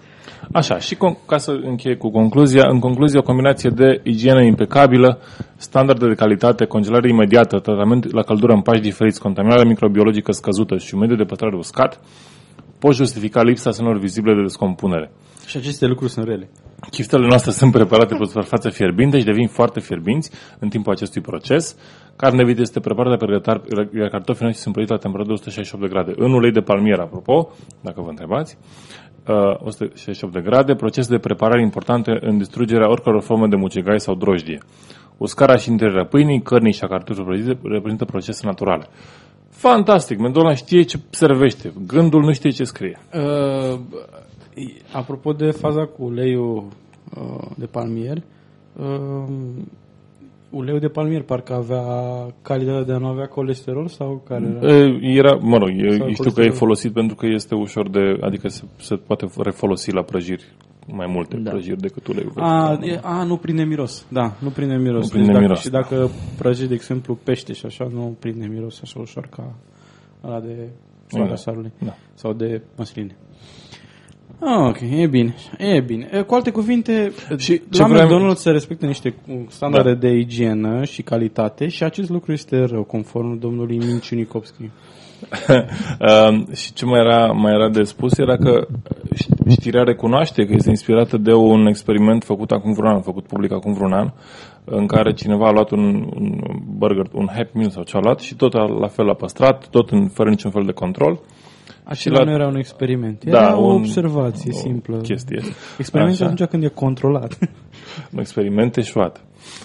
[0.52, 5.18] Așa, și con- ca să încheie cu concluzia, în concluzie o combinație de igienă impecabilă,
[5.56, 10.94] standarde de calitate, congelare imediată, tratament la căldură în pași diferiți, contaminare microbiologică scăzută și
[10.94, 12.00] un mediu de păstrare uscat,
[12.78, 15.10] pot justifica lipsa semnelor vizibile de descompunere.
[15.46, 16.50] Și aceste lucruri sunt rele.
[16.90, 21.76] Chiftele noastre sunt preparate pe suprafață fierbinte și devin foarte fierbinți în timpul acestui proces.
[22.16, 23.62] Carne vit este preparată pe grătar,
[23.98, 26.12] iar cartofii noștri sunt prăjiți la temperatură de 168 de grade.
[26.24, 28.58] În ulei de palmier, apropo, dacă vă întrebați,
[29.28, 34.14] uh, 168 de grade, procese de preparare importante în distrugerea oricăror forme de mucegai sau
[34.14, 34.58] drojdie.
[35.16, 38.86] Uscarea și interirea pâinii, cărnii și a cartofilor prăjite reprezintă procese naturale.
[39.50, 42.98] Fantastic, McDonald's știe ce servește, gândul nu știe ce scrie.
[43.14, 43.80] Uh,
[44.92, 46.66] apropo de faza cu uleiul
[47.14, 48.16] uh, de palmier,
[48.76, 49.24] uh,
[50.50, 51.82] uleiul de palmier parcă avea
[52.42, 54.72] calitatea de a nu avea colesterol sau care era?
[54.74, 56.52] E, Era, mă rog, eu Sau știu că e colesterol.
[56.52, 60.44] folosit pentru că este ușor de, adică se, se poate refolosi la prăjiri
[60.92, 61.50] mai multe Da.
[61.50, 62.88] prăjiri decât uleiul A, vegetal.
[62.88, 64.06] e, a, nu prinde miros.
[64.08, 65.02] Da, nu prinde miros.
[65.02, 65.60] Nu prinde deci dacă, miros.
[65.60, 69.54] Și dacă prăjești, de exemplu, pește și așa, nu prinde miros așa ușor ca
[70.24, 70.68] ăla de
[71.06, 71.36] floarea Da.
[71.36, 71.72] sarului.
[71.84, 71.94] Da.
[72.14, 73.16] Sau de măsline.
[74.40, 75.34] Ah, ok, e bine.
[75.58, 76.08] E bine.
[76.12, 79.92] E, Cu alte cuvinte, Și și ce la vreau- McDonald's se respectă niște uh, standarde
[79.92, 79.98] Da.
[79.98, 84.62] de igienă și calitate și acest lucru este rău, conform domnului Minciunikovski.
[86.28, 88.66] Um, și ce mai era, mai era de spus era că
[89.14, 93.52] ș- știrea recunoaște că este inspirată de un experiment făcut acum vreun an, făcut public
[93.52, 94.10] acum vreun an,
[94.64, 95.84] în care cineva a luat un,
[96.14, 96.40] un
[96.76, 99.68] burger, un Happy Meal sau ce a luat și tot a, la fel l-a păstrat,
[99.70, 101.20] tot în, fără niciun fel de control.
[101.88, 104.96] Acela la- nu era un experiment, Da, era o un- observație o simplă.
[104.96, 105.40] chestie.
[105.78, 106.32] Experimentul Așa.
[106.32, 107.38] atunci când e controlat.
[108.12, 109.24] un experiment eșuat.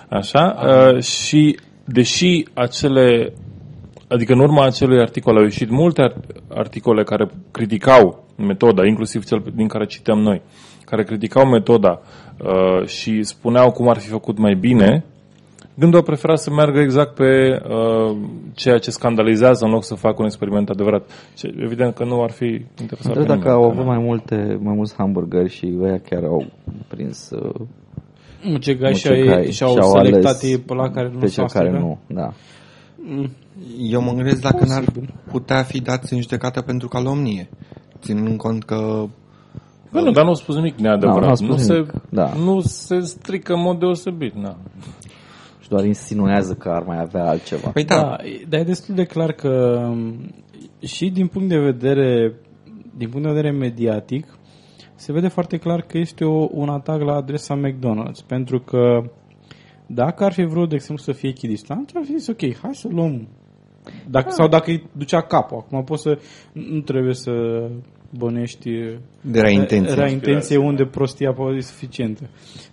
[0.10, 0.56] Așa?
[0.96, 3.34] Uh, și deși acele,
[4.08, 6.16] adică în urma acelui articol au ieșit multe ar-
[6.50, 10.42] articole care criticau metoda, inclusiv cel din care cităm noi,
[10.86, 12.02] care criticau metoda
[12.44, 15.06] uh, și spuneau cum ar fi făcut mai bine,
[15.82, 18.18] gândul a preferat să meargă exact pe uh,
[18.54, 21.04] ceea ce scandalizează în loc să facă un experiment adevărat.
[21.38, 23.56] Și evident că nu ar fi interesat Întreb pe dacă nimeni.
[23.56, 26.46] au avut mai multe, mai mulți hamburgeri și ăia chiar au
[26.88, 27.62] prins uh,
[28.44, 31.28] Mucegai și, mucecai ai, și au și-au selectat ales ei pe la care nu pe
[31.28, 31.88] s-au cel care stricat.
[32.08, 32.16] nu.
[32.22, 32.30] Da.
[33.78, 35.14] Eu mă gândesc dacă n-ar Posibil.
[35.32, 37.50] putea fi dați în judecată pentru calomnie.
[38.00, 39.06] Ținând cont că
[39.92, 41.20] Bă, nu, dar nu au spus nimic neadevărat.
[41.22, 42.34] Da, n-au spus nu, se, nimic, da.
[42.46, 44.34] nu se strică în mod deosebit.
[44.36, 44.56] Na.
[45.72, 47.70] Și doar insinuează că ar mai avea altceva.
[47.70, 50.34] Păi da, Da, e- dar e destul de clar că m,
[50.86, 52.36] și din punct de vedere
[52.98, 54.26] din punct de vedere mediatic
[54.96, 59.12] se vede foarte clar că este o, un atac la adresa McDonald's pentru că
[59.88, 62.88] dacă ar fi vrut, de exemplu, să fie echidistant, ar fi zis, ok, hai să
[62.92, 63.28] luăm
[64.10, 65.58] dacă, sau dacă îi ducea capul.
[65.58, 66.20] Acum poți să,
[66.54, 67.32] nu trebuie să
[68.18, 68.70] bănești
[69.22, 69.94] de rea intenție.
[69.94, 72.30] Rea intenție unde prostia poate fi suficientă.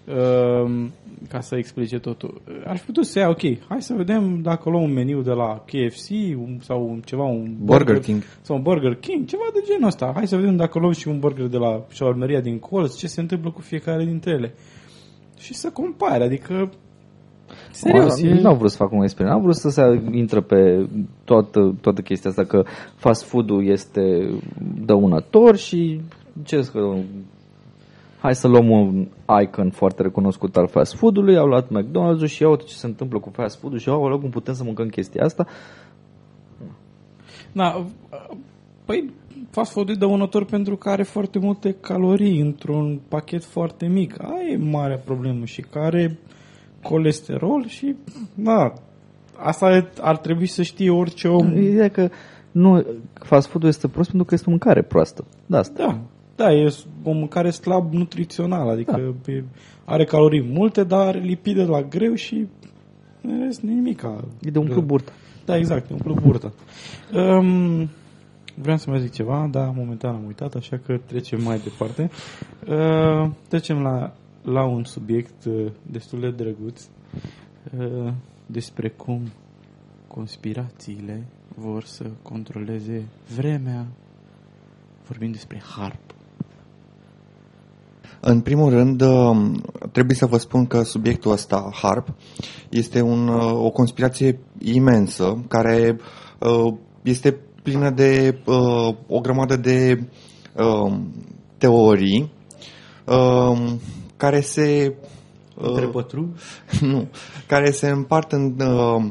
[0.07, 0.93] Um,
[1.29, 2.43] ca să explice totul.
[2.65, 5.65] Ar fi putut să ia, ok, hai să vedem dacă luăm un meniu de la
[5.67, 8.23] KFC un, sau un, ceva, un Burger King.
[8.41, 10.13] sau un Burger King, ceva de genul ăsta.
[10.15, 13.21] Hai să vedem dacă luăm și un burger de la șaurmeria din colț, ce se
[13.21, 14.55] întâmplă cu fiecare dintre ele.
[15.39, 16.71] Și să compare, adică
[17.71, 20.41] Serios, Serios, e- nu au vrut să facă un experiment, au vrut să se intră
[20.41, 20.89] pe
[21.25, 22.65] toată, toată chestia asta că
[22.97, 24.31] fast food-ul este
[24.85, 26.01] dăunător și
[26.43, 26.97] ce să
[28.19, 29.09] hai să luăm un
[29.43, 33.31] icon foarte recunoscut al fast food-ului, au luat McDonald's-ul și iau ce se întâmplă cu
[33.33, 35.47] fast food-ul și au cum putem să mâncăm chestia asta.
[37.53, 37.85] Da,
[38.85, 39.11] păi
[39.51, 44.23] fast food e dăunător pentru că are foarte multe calorii într-un pachet foarte mic.
[44.23, 46.19] Aia e marea problemă și care
[46.83, 47.95] colesterol și
[48.35, 48.73] da,
[49.37, 51.57] asta ar trebui să știe orice om.
[51.57, 52.09] Ideea că
[52.51, 55.25] nu, fast food-ul este prost pentru că este o mâncare proastă.
[55.47, 55.85] Da, asta.
[55.87, 55.99] Da,
[56.37, 59.33] da, e o mâncare slab nutrițională, adică Da.
[59.33, 59.45] e,
[59.85, 62.47] are calorii multe, dar are lipide la greu și
[63.23, 64.25] în rest nimica.
[64.41, 65.13] E de umplu burtă.
[65.45, 66.53] Da, exact, e umplu burtă.
[67.15, 67.89] Um,
[68.55, 72.11] vreau să mai zic ceva, dar momentan am uitat, așa că trecem mai departe.
[72.69, 74.13] Uh, trecem la,
[74.43, 76.89] la un subiect uh, destul de drăguț
[77.79, 78.13] uh,
[78.47, 79.23] despre cum
[80.07, 83.87] conspirațiile vor să controleze vremea.
[85.07, 86.15] Vorbim despre harp.
[88.21, 89.37] În primul rând, uh,
[89.93, 92.09] trebuie să vă spun că subiectul ăsta, HARP,
[92.69, 95.99] este un, uh, o conspirație imensă care
[96.39, 100.09] uh, este plină de uh, o grămadă de
[100.57, 100.97] uh,
[101.59, 102.33] teorii
[103.05, 103.73] uh,
[104.19, 104.95] care se
[105.55, 106.35] uh, Trepătru?
[106.81, 107.09] nu,
[107.47, 109.05] care se împart în, uh,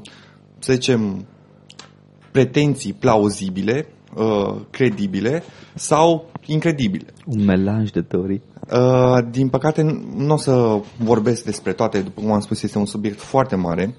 [0.59, 1.25] să zicem,
[2.31, 5.43] pretenții plauzibile, uh, credibile
[5.75, 7.13] sau incredibile.
[7.25, 8.41] Un melanj de teorii.
[8.71, 9.81] Uh, din păcate,
[10.15, 13.95] nu o să vorbesc despre toate, după cum am spus, este un subiect foarte mare.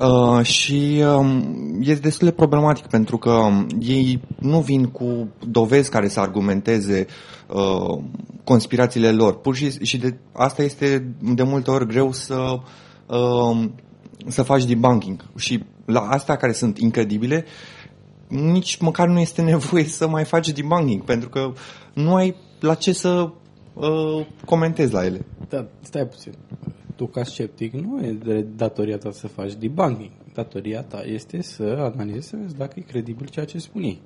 [0.00, 5.90] Uh, și um, este destul de problematic pentru că um, ei nu vin cu dovezi
[5.90, 7.06] care să argumenteze
[7.46, 7.98] uh,
[8.44, 9.40] conspirațiile lor.
[9.40, 12.58] Pur și, și de, asta este de multe ori greu să,
[13.06, 13.68] uh,
[14.26, 15.24] să faci debunking.
[15.36, 17.44] Și la astea care sunt incredibile,
[18.28, 21.52] nici măcar nu este nevoie să mai faci debunking, pentru că
[21.92, 23.30] nu ai la ce să
[23.74, 25.26] uh, comentezi la ele.
[25.48, 26.32] Da, stai puțin.
[26.98, 30.10] Tu ca sceptic nu e de datoria ta să faci debunking.
[30.34, 34.00] Datoria ta este să analizezi să vezi dacă e credibil ceea ce spun ei.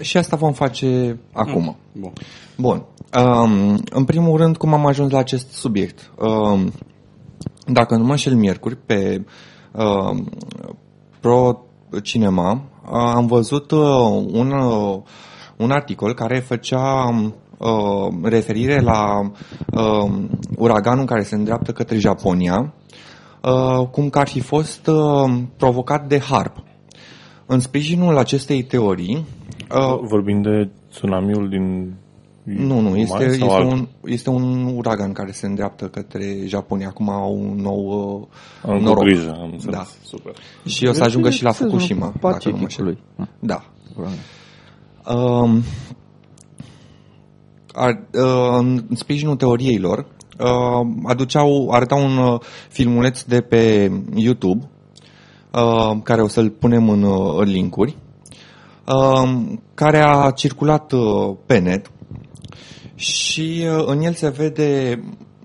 [0.00, 1.76] Și asta vom face acum.
[1.92, 2.12] Bun.
[2.56, 2.84] Bun.
[3.24, 6.12] Um, în primul rând, cum am ajuns la acest subiect?
[6.18, 6.72] Um,
[7.66, 9.24] dacă nu mă înșel miercuri, pe
[9.72, 10.30] um,
[11.20, 11.64] Pro
[12.02, 13.80] Cinema, uh, am văzut uh,
[14.32, 14.98] un, uh,
[15.56, 17.14] un articol care făcea
[17.58, 19.20] uh, referire la
[19.72, 20.12] uh,
[20.56, 22.74] uraganul care se îndreaptă către Japonia,
[23.42, 26.64] uh, cum că ar fi fost uh, provocat de harp.
[27.46, 29.24] În sprijinul acestei teorii,
[29.70, 31.94] uh, Vorbim de tsunamiul din
[32.46, 33.72] nu, nu, este, mai este, sau alt?
[33.72, 36.88] un, este un uragan care se îndreaptă către Japonia.
[36.88, 37.78] Acum au un nou
[38.62, 38.96] uh, Am noroc.
[38.98, 39.76] cu grijă, am înțeles.
[39.76, 39.84] Da.
[40.02, 40.34] Super.
[40.64, 42.12] Și o să ajungă și la Sezonul Fukushima.
[42.20, 42.84] Dacă nu mă înșel.
[42.84, 42.98] Pacificului.
[43.16, 43.64] Ah, Da.
[43.92, 44.18] probabil.
[45.14, 45.62] Um,
[47.76, 50.06] ar, uh, în sprijinul teoriei lor,
[50.38, 54.68] uh, aduceau, arătau un uh, filmuleț de pe YouTube,
[55.52, 57.96] uh, care o să-l punem în, uh, în linkuri,
[58.86, 59.42] uh,
[59.74, 61.90] care a circulat uh, pe net
[62.94, 65.02] și uh, în el se vede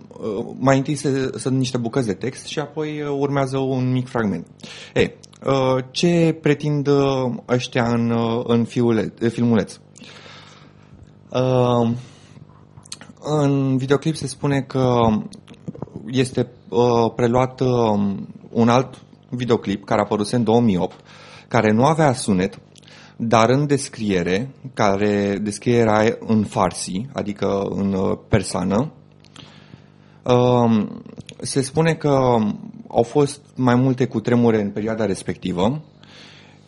[0.07, 4.07] uh, mai întâi se, sunt niște bucăți de text și apoi uh, urmează un mic
[4.07, 4.47] fragment.
[4.93, 5.11] E,
[5.45, 9.79] uh, ce pretind uh, ăștia în, uh, în fiule, filmuleț?
[13.23, 14.99] Uh, în videoclip se spune că
[16.07, 17.67] este uh, preluat uh,
[18.49, 20.95] un alt videoclip care a apărut în 2008,
[21.47, 22.59] care nu avea sunet,
[23.17, 28.91] dar în descriere, care descrierea era în farsi, adică în uh, persană,
[30.23, 30.87] uh,
[31.41, 32.37] se spune că
[32.87, 35.81] au fost mai multe cutremure în perioada respectivă,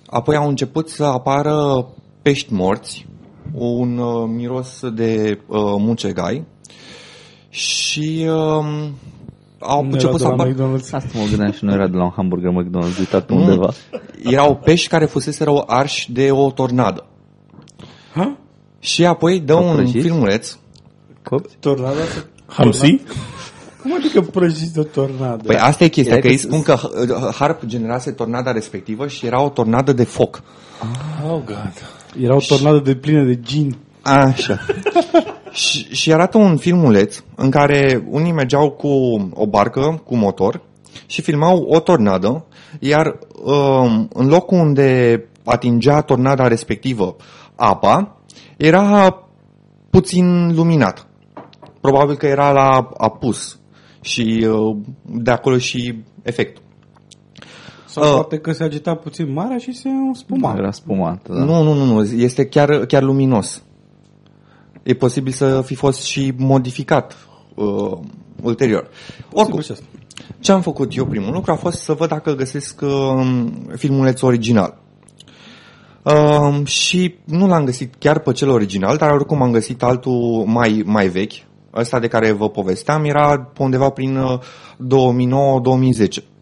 [0.06, 1.88] apoi au început să apară
[2.22, 3.08] pești morți,
[3.52, 6.46] un uh, miros de uh, mucegai
[7.50, 8.66] și uh,
[9.60, 10.50] au Nu era început de să la apară...
[10.50, 10.92] McDonald's.
[10.92, 13.36] Asta mă gândeam și nu era de la un hamburger McDonald's uitat Nu.
[13.36, 13.74] undeva.
[14.24, 17.06] Erau pești care fuseseră arși de o tornadă.
[18.14, 18.38] Ha?
[18.80, 20.02] Și apoi dă Au un prăjit?
[20.02, 20.58] filmuleț.
[21.24, 21.56] Copți?
[21.60, 22.26] Tornada să...
[22.46, 23.02] Hamsi?
[23.82, 25.44] Cum adică prăjiți de tornadă?
[25.46, 29.08] Păi asta e chestia, Era că că ei spun că uh, Harp generase tornada respectivă
[29.08, 30.44] și era o tornadă de foc.
[31.26, 31.74] Oh, God.
[32.22, 33.78] Era o tornadă de plină de gin.
[34.02, 34.60] Așa.
[35.52, 38.88] și, și arată un filmuleț în care unii mergeau cu
[39.34, 40.62] o barcă, cu motor
[41.06, 42.46] și filmau o tornadă,
[42.80, 47.16] iar um, în locul unde atingea tornada respectivă
[47.56, 48.18] apa,
[48.58, 49.18] era
[49.90, 51.08] puțin luminat.
[51.82, 53.60] Probabil că era la apus
[54.02, 56.63] și uh, de acolo și efectul.
[57.94, 58.14] Sau Uh.
[58.14, 60.56] poate că se agita puțin marea și se spuma.
[60.58, 61.44] Era spumată, da.
[61.44, 63.64] Nu, nu, nu, nu, este chiar, chiar luminos.
[64.84, 67.18] E posibil să fi fost și modificat
[67.56, 67.98] uh,
[68.42, 68.90] ulterior.
[69.32, 69.86] Oricum, și asta.
[70.40, 74.82] ce am făcut eu primul lucru a fost să văd dacă găsesc uh, filmulețul original.
[76.04, 80.84] Uh, și nu l-am găsit chiar pe cel original, dar oricum am găsit altul mai,
[80.86, 81.34] mai vechi.
[81.76, 84.40] Ăsta de care vă povesteam era pe undeva prin uh,
[86.20, 86.33] 2009-2010.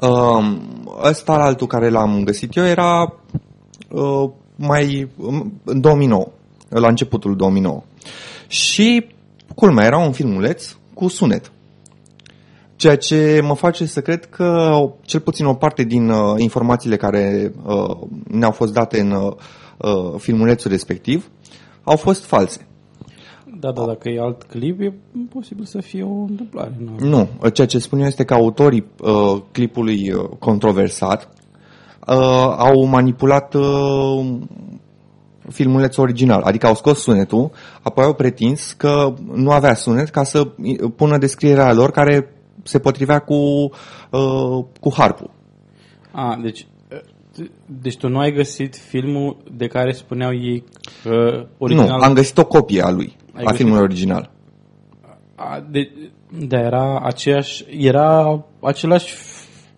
[0.00, 0.56] Uh,
[1.02, 3.14] ăsta altul care l-am găsit eu era
[3.88, 5.08] uh, mai
[5.64, 6.26] în 2009,
[6.68, 7.82] la începutul 2009.
[8.46, 9.06] Și
[9.54, 11.52] culmea era un filmuleț cu sunet.
[12.76, 17.52] Ceea ce mă face să cred că cel puțin o parte din uh, informațiile care
[17.64, 17.96] uh,
[18.28, 19.32] ne-au fost date în uh,
[19.76, 21.30] uh, filmulețul respectiv
[21.84, 22.66] au fost false.
[23.60, 24.92] Da, da, dacă e alt clip, e
[25.28, 26.76] posibil să fie o întâmplare.
[26.78, 27.08] Nu.
[27.08, 31.28] Nu, ceea ce spun eu este că autorii uh, clipului uh, controversat
[32.06, 34.38] uh, au manipulat uh,
[35.48, 37.50] filmulețul original, adică au scos sunetul,
[37.82, 40.44] apoi au pretins că nu avea sunet ca să
[40.96, 43.34] pună descrierea lor care se potrivea cu,
[44.10, 45.30] uh, cu harpul.
[46.12, 46.66] A, deci,
[47.82, 50.64] deci tu nu ai găsit filmul de care spuneau ei
[51.02, 51.98] că original...
[51.98, 53.56] Nu, am găsit o copie a lui, Ai a găsit?
[53.56, 54.30] filmului original.
[55.34, 55.90] A, de,
[56.48, 59.14] da, era aceeași, era același,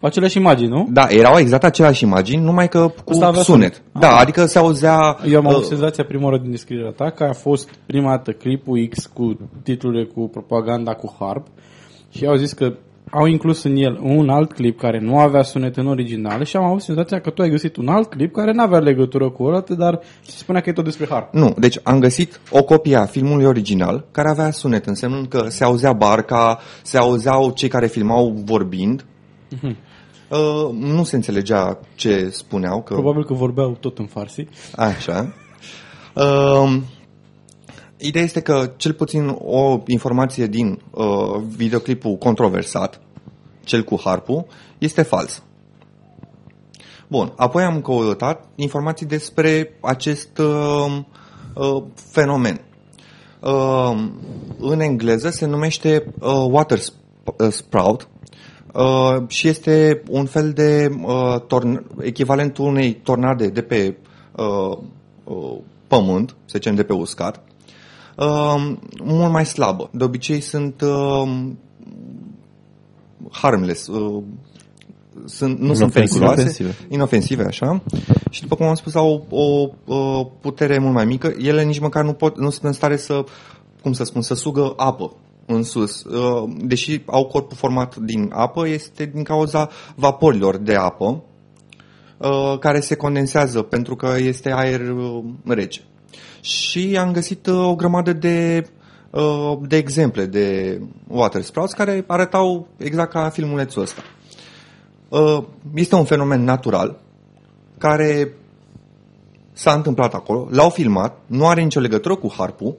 [0.00, 0.88] aceleași imagini, nu?
[0.90, 3.74] Da, erau exact aceleași imagini, numai că cu Ăsta avea sunet.
[3.74, 4.00] sunet.
[4.02, 4.20] Da, Ah.
[4.20, 5.16] adică se auzea...
[5.28, 8.32] Eu am avut uh, senzația prima oară din descrierea ta că a fost prima dată
[8.32, 11.46] clipul X cu titlurile cu propaganda cu harp
[12.10, 12.72] și au zis că
[13.14, 16.64] au inclus în el un alt clip care nu avea sunet în original și am
[16.64, 19.64] avut senzația că tu ai găsit un alt clip care nu avea legătură cu ăla,
[19.76, 21.32] dar se spunea că e tot despre harp.
[21.34, 25.64] Nu, deci am găsit o copie a filmului original care avea sunet, însemnând că se
[25.64, 29.04] auzea barca, se auzeau cei care filmau vorbind.
[29.48, 29.76] Mhm.
[30.28, 32.82] Uh, nu se înțelegea ce spuneau.
[32.82, 32.94] Că...
[32.94, 34.46] Probabil că vorbeau tot în farsi.
[34.76, 35.34] Așa.
[36.14, 36.76] Uh,
[38.02, 43.00] ideea este că cel puțin o informație din uh, videoclipul controversat,
[43.64, 44.46] cel cu harpul,
[44.78, 45.42] este fals.
[47.08, 50.98] Bun, apoi am căutat informații despre acest uh,
[51.54, 52.60] uh, fenomen.
[53.40, 54.08] Uh,
[54.58, 58.08] în engleză se numește uh, water sp- uh, sprout
[58.74, 63.96] uh, și este un fel de uh, torn- echivalentul unei tornade de pe
[64.36, 64.78] uh,
[65.24, 67.44] uh, pământ, să zicem de pe uscat,
[68.16, 68.72] uh,
[69.04, 69.90] mult mai slabă.
[69.92, 71.48] De obicei sunt uh,
[73.30, 74.22] harmless, uh,
[75.24, 76.24] sunt, nu sunt Inofensive.
[76.24, 76.74] periculoase, Inofensive.
[76.94, 77.82] inofensive, așa.
[78.30, 81.34] Și după cum am spus, au o, o, o putere mult mai mică.
[81.38, 83.24] Ele nici măcar nu, pot, nu sunt în stare să,
[83.82, 86.02] cum să spun, să sugă apă în sus.
[86.04, 91.22] Uh, Deși au corpul format din apă, este din cauza vaporilor de apă
[92.18, 95.80] uh, care se condensează pentru că este aer uh, rece.
[96.42, 98.66] Și am găsit uh, o grămadă de,
[99.10, 104.02] uh, de exemple de water sprouts care arătau exact ca filmulețul ăsta.
[105.08, 107.00] Uh, Este un fenomen natural
[107.78, 108.34] care
[109.52, 112.76] s-a întâmplat acolo, l-au filmat, nu are nicio legătură cu harpul,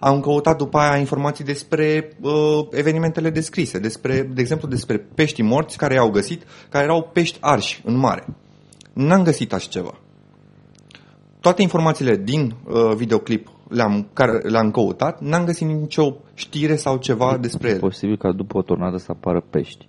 [0.00, 5.76] am căutat după aia informații despre uh, evenimentele descrise, despre, de exemplu despre peștii morți
[5.76, 8.26] care i-au găsit, care erau pești arși în mare.
[8.92, 9.94] N-am găsit așa ceva.
[11.40, 17.36] Toate informațiile din uh, videoclip le-am, care le-am căutat, n-am găsit nicio știre sau ceva
[17.40, 17.78] despre E el.
[17.78, 19.88] posibil ca după o tornadă să apară pești.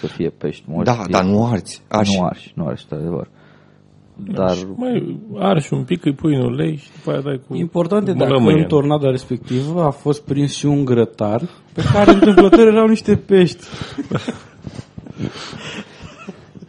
[0.00, 0.84] Să fie pești morți.
[0.96, 1.82] Da, fie- dar nu arți.
[1.88, 2.18] arși.
[2.18, 3.28] Nu arși, nu arși, adevăr.
[4.32, 8.08] Dar Mai arși un pic, îi pui în ulei și după aia dai cu Important
[8.08, 8.62] e dacă mălămâie.
[8.62, 11.42] în tornada respectivă a fost prins și un grătar
[11.72, 13.64] pe care întâmplător erau niște pești.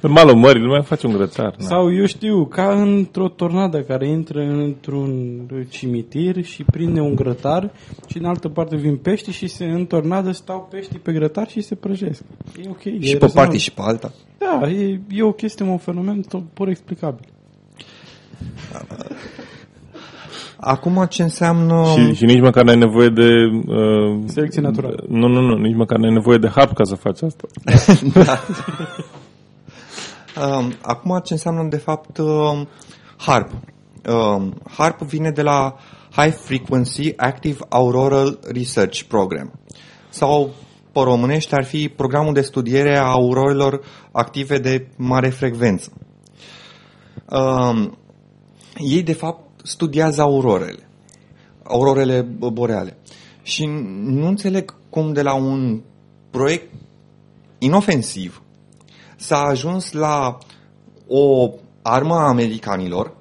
[0.08, 1.56] În malul mării nu mai faci un grătar.
[1.58, 1.66] na.
[1.66, 7.72] Sau eu știu, ca într-o tornadă care intră într-un cimitir și prinde un grătar
[8.08, 11.62] și în altă parte vin pești și se, în tornadă stau peștii pe grătar și
[11.62, 12.24] se prăjesc.
[12.64, 12.84] E ok.
[12.86, 13.34] e Și pe rezonabil.
[13.34, 14.12] partea și pe alta.
[14.38, 17.26] Da, e, e o chestie, un fenomen tot pur explicabil.
[20.60, 21.84] Acum ce înseamnă...
[21.96, 23.28] Și, și nici măcar n-ai nevoie de...
[23.66, 25.04] Uh, Selecție naturală.
[25.10, 27.44] Nu, nu, nu, nici măcar n-ai nevoie de harp ca să faci asta.
[27.86, 28.12] Um,
[30.82, 32.68] acum ce înseamnă de fapt um,
[33.18, 33.52] HARP?
[34.08, 35.76] Um, HARP vine de la
[36.12, 39.60] High Frequency Active Auroral Research Program.
[40.10, 40.50] Sau
[40.92, 43.82] pe românește ar fi programul de studiere a aurorelor
[44.12, 45.92] active de mare frecvență.
[47.30, 47.98] Um,
[48.78, 50.90] ei de fapt studiază aurorele,
[51.64, 52.22] aurorele
[52.52, 52.98] boreale.
[53.42, 53.66] Și
[54.04, 55.82] nu înțeleg cum de la un
[56.30, 56.74] proiect
[57.58, 58.42] inofensiv
[59.18, 60.38] s-a ajuns la
[61.08, 61.50] o
[61.82, 63.16] armă a americanilor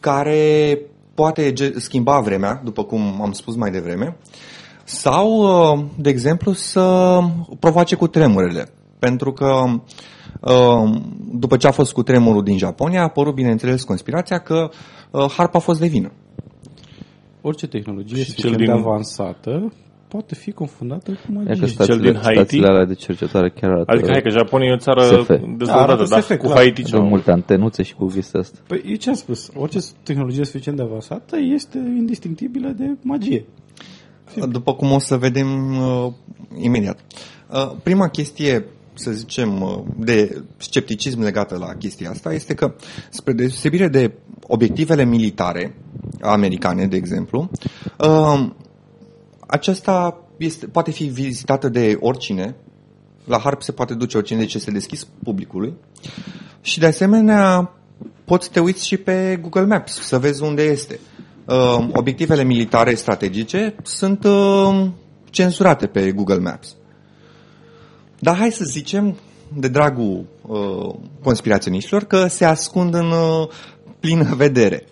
[0.00, 0.78] care
[1.14, 4.16] poate ge- schimba vremea, după cum am spus mai devreme,
[4.84, 7.18] sau, uh, de exemplu, să
[7.60, 8.68] provoace cu tremurele.
[8.98, 9.64] Pentru că
[10.40, 11.00] uh,
[11.32, 14.70] după ce a fost cu tremurul din Japonia, a apărut, bineînțeles, conspirația că
[15.10, 16.12] uh, harpa a fost de vină.
[17.40, 19.72] Orice tehnologie Și suficient cel de din- avansată
[20.08, 21.66] poate fi confundată cu e că magie.
[21.66, 22.38] stațiile, din Haiti?
[22.38, 25.28] stațiile alea de cercetare chiar arată Adică hai că Japonia e o țară SF.
[25.28, 26.56] dezvoltată, arată dar SF, cu clar.
[26.56, 28.58] Haiti ce de multe antenuțe și cu chestia asta.
[28.66, 29.50] Păi, eu ce am spus?
[29.54, 33.44] Orice tehnologie suficient de avansată este indistinctibilă de magie.
[34.48, 36.12] După cum o să vedem uh,
[36.62, 36.98] imediat.
[37.50, 42.74] Uh, prima chestie, să zicem, uh, de scepticism legată la chestia asta este că,
[43.10, 44.12] spre deosebire de
[44.46, 45.74] obiectivele militare
[46.20, 47.50] americane, de exemplu,
[47.98, 48.48] uh,
[49.46, 52.54] aceasta este, poate fi vizitată de oricine.
[53.24, 55.74] La harp se poate duce oricine, deci este deschis publicului.
[56.60, 57.72] Și de asemenea,
[58.24, 60.98] poți să te uiți și pe Google Maps să vezi unde este.
[61.44, 64.86] Uh, obiectivele militare strategice sunt uh,
[65.30, 66.76] cenzurate pe Google Maps.
[68.18, 69.16] Dar hai să zicem,
[69.54, 73.48] de dragul uh, conspiraționiștilor, că se ascund în uh,
[74.00, 74.86] plină vedere.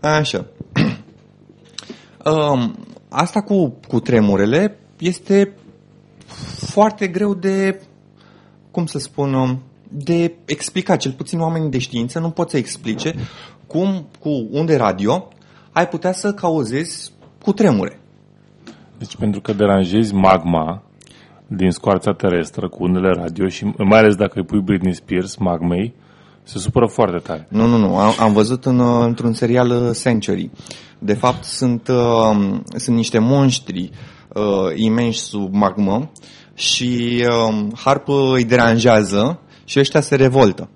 [0.00, 0.46] Așa.
[2.24, 2.76] Um,
[3.12, 5.52] asta cu, cu tremurele este
[6.56, 7.80] foarte greu de,
[8.70, 10.98] cum să spun, um, de explicat.
[10.98, 13.14] Cel puțin oamenii de știință nu pot să explice
[13.66, 15.28] cum cu unde radio
[15.72, 18.00] ai putea să cauzezi cu tremure.
[18.98, 20.82] Deci pentru că deranjezi magma
[21.46, 25.94] din scoarța terestră cu undele radio și mai ales dacă îi pui Britney Spears magmei,
[26.42, 27.46] se supără foarte tare.
[27.50, 27.96] Nu, nu, nu.
[27.96, 30.50] Am, am văzut în, uh, într-un serial uh, Century.
[30.98, 33.90] De fapt, sunt, uh, sunt niște monștri
[34.28, 34.42] uh,
[34.74, 36.10] imensi sub magmă
[36.54, 40.68] și uh, Harp îi deranjează și ăștia se revoltă.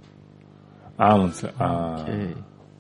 [0.97, 1.55] Am înțeles.
[1.57, 2.05] A,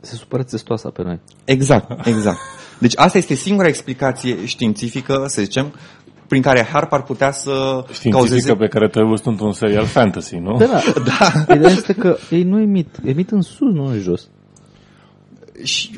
[0.00, 1.20] Se supără testoasa pe noi.
[1.44, 2.38] Exact, exact.
[2.78, 5.74] Deci asta este singura explicație științifică, să zicem,
[6.28, 7.50] prin care Harp ar putea să
[7.92, 8.54] științifică cauzeze...
[8.54, 10.56] pe care te-ai văzut într-un serial fantasy, nu?
[10.56, 10.80] Da, da.
[11.46, 11.54] da.
[11.54, 12.88] Ideea este că ei nu emit.
[13.04, 14.28] Emit în sus, nu în jos.
[15.62, 15.90] Și,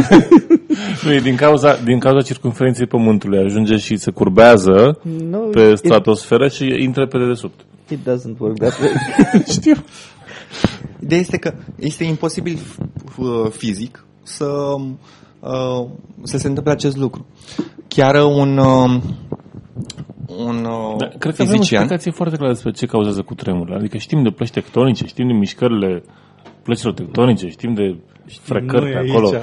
[1.04, 3.38] Nu, e din cauza, din cauza circunferinței Pământului.
[3.44, 4.98] Ajunge și se curbează
[5.30, 7.60] No, pe stratosferă și intră pe dedesubt.
[7.88, 8.90] It, it doesn't work that way.
[9.58, 9.74] Știu.
[11.02, 14.46] ideea este că este imposibil f- fizic să,
[15.42, 15.88] uh,
[16.22, 17.26] să se întâmple acest lucru.
[17.88, 19.00] Chiar un, uh,
[20.38, 21.80] un uh, Da, cred că avem o fizician...
[21.82, 23.76] explicație foarte clară despre ce cauzează cu tremurile.
[23.76, 26.02] Adică știm de plăci tectonice, știm de mișcările
[26.62, 27.96] plăcilor tectonice, știm de
[28.40, 29.28] frecări Nu e pe acolo.
[29.28, 29.42] aici.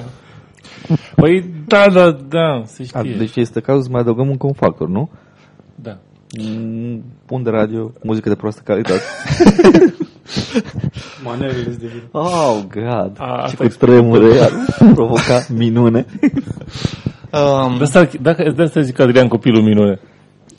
[1.16, 3.14] Păi da, da, da, se A, știe.
[3.16, 5.10] deci este cazul să mai adăugăm încă un factor, nu?
[5.74, 5.98] Da.
[6.40, 9.00] Mm, Pun de radio, muzică de proastă calitate.
[11.24, 12.02] Manelele de vin.
[12.10, 13.12] Oh, God.
[13.18, 13.92] A, asta și cu explică.
[13.92, 14.52] tremure ar
[14.94, 16.06] provoca minune.
[17.32, 20.00] Um, De asta, dacă, de asta zic că Adrian copilul minune.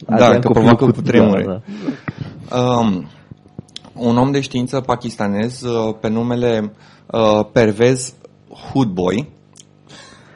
[0.07, 1.43] Da, Adrian că copilul provoacă cu tremure.
[1.43, 1.61] Da,
[2.49, 2.61] da.
[2.61, 3.07] um,
[3.93, 6.73] un om de știință pakistanez uh, pe numele
[7.05, 8.13] uh, Pervez
[8.71, 9.27] Hoodboy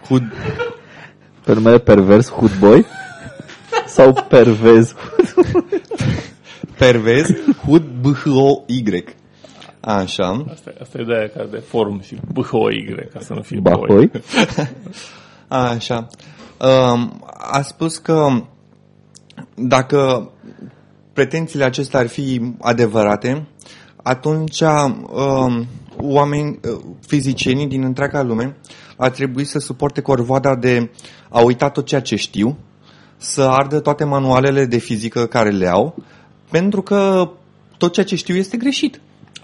[0.08, 0.24] Hood,
[1.44, 2.86] Pe numele pervers Hood Boy?
[3.88, 4.96] Sau pervez
[6.78, 7.30] Pervez
[7.66, 9.04] Hood b h o y
[9.80, 10.46] Așa.
[10.52, 13.88] Asta, asta e de aia ca de form și BHOY, ca să nu fie Bahoi?
[13.88, 14.12] boi.
[15.74, 16.08] Așa.
[16.60, 18.28] Um, a spus că
[19.56, 20.32] dacă
[21.14, 23.48] pretențiile acestea ar fi adevărate,
[24.04, 25.66] atunci um,
[26.02, 28.56] oameni, uh, fizicienii din întreaga lume
[28.98, 30.92] ar trebui să suporte corvoada de
[31.30, 32.58] a uita tot ceea ce știu,
[33.18, 35.96] să ardă toate manualele de fizică care le au,
[36.50, 37.30] pentru că
[37.78, 39.02] tot ceea ce știu este greșit.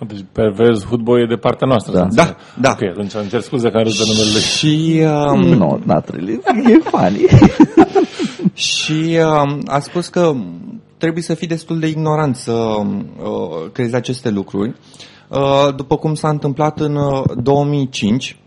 [0.08, 1.94] Deci pervers Hoodboy e de partea noastră.
[1.94, 2.00] Da.
[2.00, 2.36] să înțeleg.
[2.56, 2.70] Da, da.
[2.70, 4.42] Ok, atunci îmi cer scuze că am râs de numele lui.
[4.42, 6.42] Și um, No, not really.
[6.74, 7.26] E funny.
[8.54, 10.34] Și uh, a spus că
[10.98, 14.76] trebuie să fii destul de ignorant să uh, crezi aceste lucruri.
[15.28, 18.38] Uh, după cum s-a întâmplat în uh, 2005,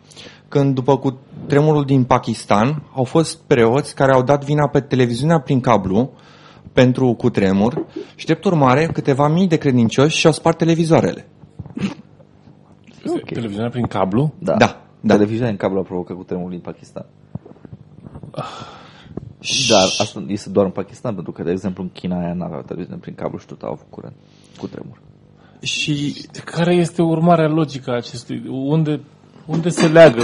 [0.48, 5.40] când după cu tremurul din Pakistan au fost preoți care au dat vina pe televiziunea
[5.40, 6.10] prin cablu
[6.74, 11.28] pentru cutremur și drept urmare câteva mii de credincioși și-au spart televizoarele.
[13.06, 13.24] Ok.
[13.24, 14.34] Televiziunea prin cablu?
[14.38, 14.56] Da.
[14.56, 15.14] Da, da.
[15.14, 17.06] Televiziunea în cablu a provocat cu tremurul din Pakistan.
[19.68, 23.00] Dar asta este doar în Pakistan, pentru că, de exemplu, în China aia n-aveau televiziune
[23.00, 24.14] prin cablu și tot au avut curent
[24.58, 25.00] cu tremur.
[25.60, 26.14] Și
[26.44, 28.42] Care este urmarea logică a acestui...
[28.48, 29.00] Unde,
[29.46, 30.22] unde se leagă?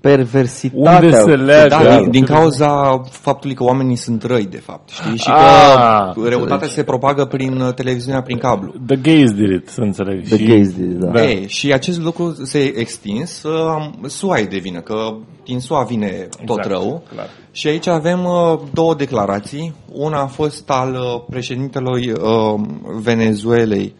[0.00, 0.94] Perversitatea.
[0.94, 1.68] Unde se leagă?
[1.68, 1.98] da, Da.
[2.00, 5.16] din, din cauza faptului că oamenii sunt răi, de fapt, știi?
[5.16, 8.72] Și Ah, că răutatea se propagă prin uh, televiziunea prin cablu.
[8.86, 10.24] The gays did it, să înțeleg.
[10.24, 10.44] The și...
[10.44, 11.10] gays did, da.
[11.10, 11.24] Da.
[11.24, 15.14] Ei, și acest lucru se extins, uh, SUA e de vină, că
[15.44, 17.02] din SUA vine tot Exact, rău.
[17.14, 17.26] clar.
[17.52, 19.74] Și aici avem uh, două declarații.
[19.92, 22.60] Una a fost al uh, președintelui uh,
[23.02, 23.94] Venezuelei.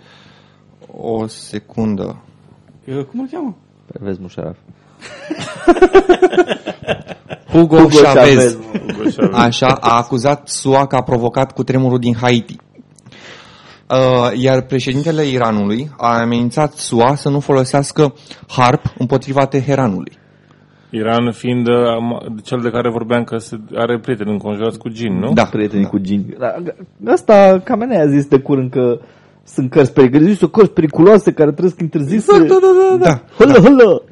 [1.01, 2.23] O secundă.
[2.85, 3.57] Eu, Cum îl cheamă?
[3.93, 4.57] Pervez Musharraf.
[7.53, 8.35] Hugo, Hugo Chavez.
[8.35, 8.57] Chavez.
[8.57, 9.33] Hugo Chavez.
[9.33, 12.57] Așa, a acuzat SUA că a provocat cutremurul din Haiti.
[13.91, 18.15] Uh, iar președintele Iranului a amenințat SUA să nu folosească
[18.49, 20.13] harp împotriva Teheranului.
[20.91, 25.19] Iran fiind uh, am- cel de care vorbeam că se are prieteni înconjurați cu gin,
[25.19, 25.33] nu?
[25.33, 25.45] Da.
[25.45, 26.37] Prietenii cu gin.
[26.39, 26.55] Da,
[27.13, 28.99] asta, Camenea a zis de curând că
[29.45, 32.39] sunt cărți periculoase, sunt cărți periculoase care trebuie să interzise.
[32.39, 33.23] Da, da, da, da, da.
[33.39, 34.03] Hălă, hălă.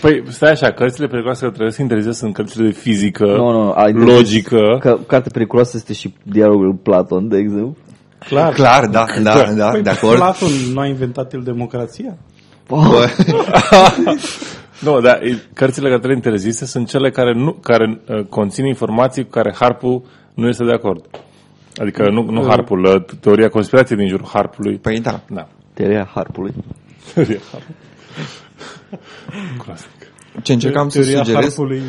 [0.00, 3.62] Păi, stai așa, cărțile periculoase care trebuie să interzise sunt cărțile de fizică, Nu, nu,
[3.62, 3.70] nu.
[3.70, 4.76] ai- logică.
[4.80, 7.76] Că, carte periculoasă este și dialogul lui Platon, de exemplu.
[8.18, 8.52] Clar.
[8.52, 10.16] Clar, da, da, da, Păi, de acord.
[10.16, 12.16] Platon nu a inventat el democrația?
[12.68, 13.06] Bă,
[14.80, 19.30] Nu, dar e- cărțile care interzise sunt cele care, nu, care uh, conțin informații cu
[19.30, 20.02] care Harpul
[20.34, 21.04] nu este de acord.
[21.76, 24.76] Adică nu, nu Harpul, uh, teoria conspirației din jurul Harpului.
[24.76, 25.20] păi da.
[25.28, 25.48] Da.
[25.74, 26.54] Teoria harpului.
[27.14, 27.76] Teoria Harpului.
[29.64, 29.90] Clasic.
[30.42, 31.82] Ce încercam să Teoria sugerez harpului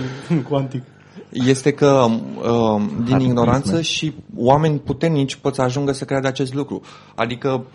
[0.50, 0.84] cuantic.
[1.32, 6.82] este că uh, din ignoranță și oameni puternici pot să ajungă să creadă acest lucru.
[7.16, 7.66] Adică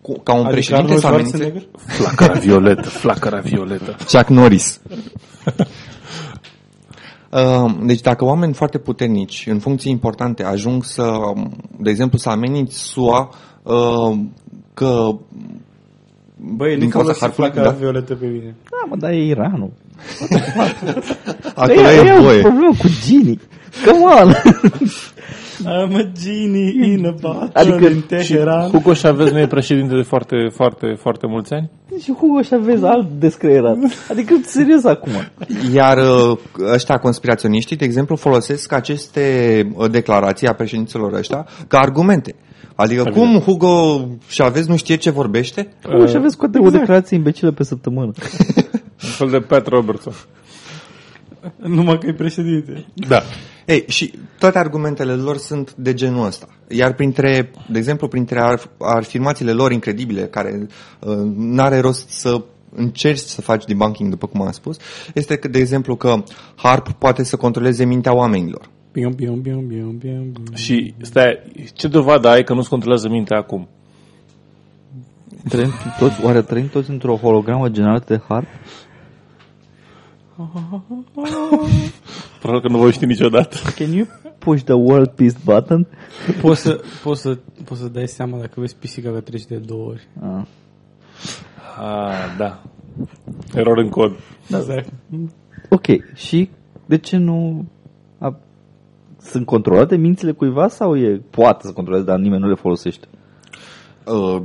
[0.00, 1.68] cu, ca un Adică președinte Arnold să amenințe Schwarzenegger?
[1.76, 3.96] Flacăra violetă, flacăra violetă.
[4.10, 4.80] Chuck Norris.
[7.30, 11.12] Uh, Deci dacă oameni foarte puternici în funcții importante ajung să,
[11.78, 13.28] de exemplu, să ameninți SUA
[13.62, 14.18] uh,
[14.74, 15.08] că
[16.44, 17.78] Băi, Din nu cauza folosi harpului, flacăra da?
[17.78, 18.54] violetă pe mine.
[18.70, 19.70] Da, mă, dar e Iranul.
[21.54, 22.40] acolo e, e o voie.
[22.40, 23.40] problemă cu Gini.
[23.86, 24.32] Come on!
[25.64, 28.70] I'm a genie in a bottle Adică adică in Teheran.
[28.70, 31.70] Hugo Chavez nu e președinte de foarte, foarte, foarte mulți ani?
[32.02, 33.76] și Hugo și vezi alt descreierat.
[34.10, 35.12] Adică, serios acum.
[35.74, 36.38] Iar uh,
[36.72, 39.22] ăștia conspiraționiștii, de exemplu, folosesc aceste
[39.74, 42.34] uh, declarații a președinților ăștia ca argumente.
[42.74, 45.68] Adică cum Hugo Chavez nu știe ce vorbește?
[45.82, 48.12] Hugo și vezi scoate o declarație imbecilă pe săptămână.
[49.04, 50.12] Un fel de Pat Robertson.
[51.56, 52.86] Numai că e președinte.
[52.94, 53.22] Da.
[53.66, 56.46] Ei, și toate argumentele lor sunt de genul ăsta.
[56.68, 60.66] Iar printre, de exemplu, printre ar- afirmațiile lor incredibile, care
[61.00, 62.42] uh, n-are rost să
[62.74, 64.76] încerci să faci debunking, după cum am spus,
[65.14, 66.22] este că, de exemplu, că
[66.54, 68.70] HARP poate să controleze mintea oamenilor.
[68.92, 70.54] Bium, bium, bium, bium, bium, bium.
[70.54, 71.38] Și stai,
[71.74, 73.68] ce dovadă ai că nu-ți controlează mintea acum?
[75.48, 78.46] Trăim toți, oare trăim toți într-o hologramă generată de harp?
[82.40, 83.56] Probabil că nu voi ști niciodată.
[83.76, 84.06] Can you
[84.38, 85.86] push the world peace button?
[86.40, 89.86] Poți să, poți, să, poți să dai seama dacă vezi pisica că trece de două
[89.86, 90.08] ori.
[90.20, 90.44] Ah.
[91.78, 92.62] Ah, da.
[93.54, 94.12] Eror în cod.
[94.48, 94.88] Exact.
[95.68, 96.50] Ok, și
[96.86, 97.66] de ce nu...
[99.22, 103.06] A, sunt controlate mințile cuiva sau e poate să controleze, dar nimeni nu le folosește?
[104.06, 104.42] Uh,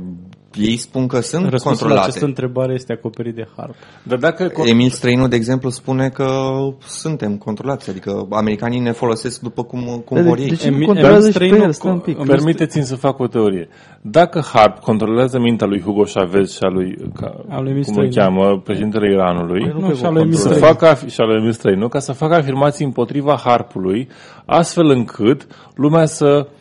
[0.54, 2.08] ei spun că sunt Răspunsul la controlate.
[2.08, 3.74] această întrebare este acoperit de harp.
[4.02, 4.52] Dar dacă...
[4.64, 6.26] Emil Străinu, de exemplu, spune că
[6.86, 10.48] suntem controlați, adică americanii ne folosesc după cum, cum Dar vor de, ei.
[10.48, 11.72] de ce nu Emi- controlează Emil și pe Străinu el?
[11.72, 12.16] Stai un pic.
[12.18, 13.68] co- Permiteți-mi să fac o teorie.
[14.02, 17.96] Dacă Harp controlează mintea lui Hugo Chavez și a lui, ca, A lui Emil cum
[17.96, 18.14] îl Străinu.
[18.40, 20.66] cheamă, președintele Iranului, Nu, și al lui Emil să Străinu.
[20.66, 24.08] facă, af- și al lui Emil Străinu, ca să facă afirmații împotriva Harpului,
[24.44, 26.56] astfel încât lumea să uh,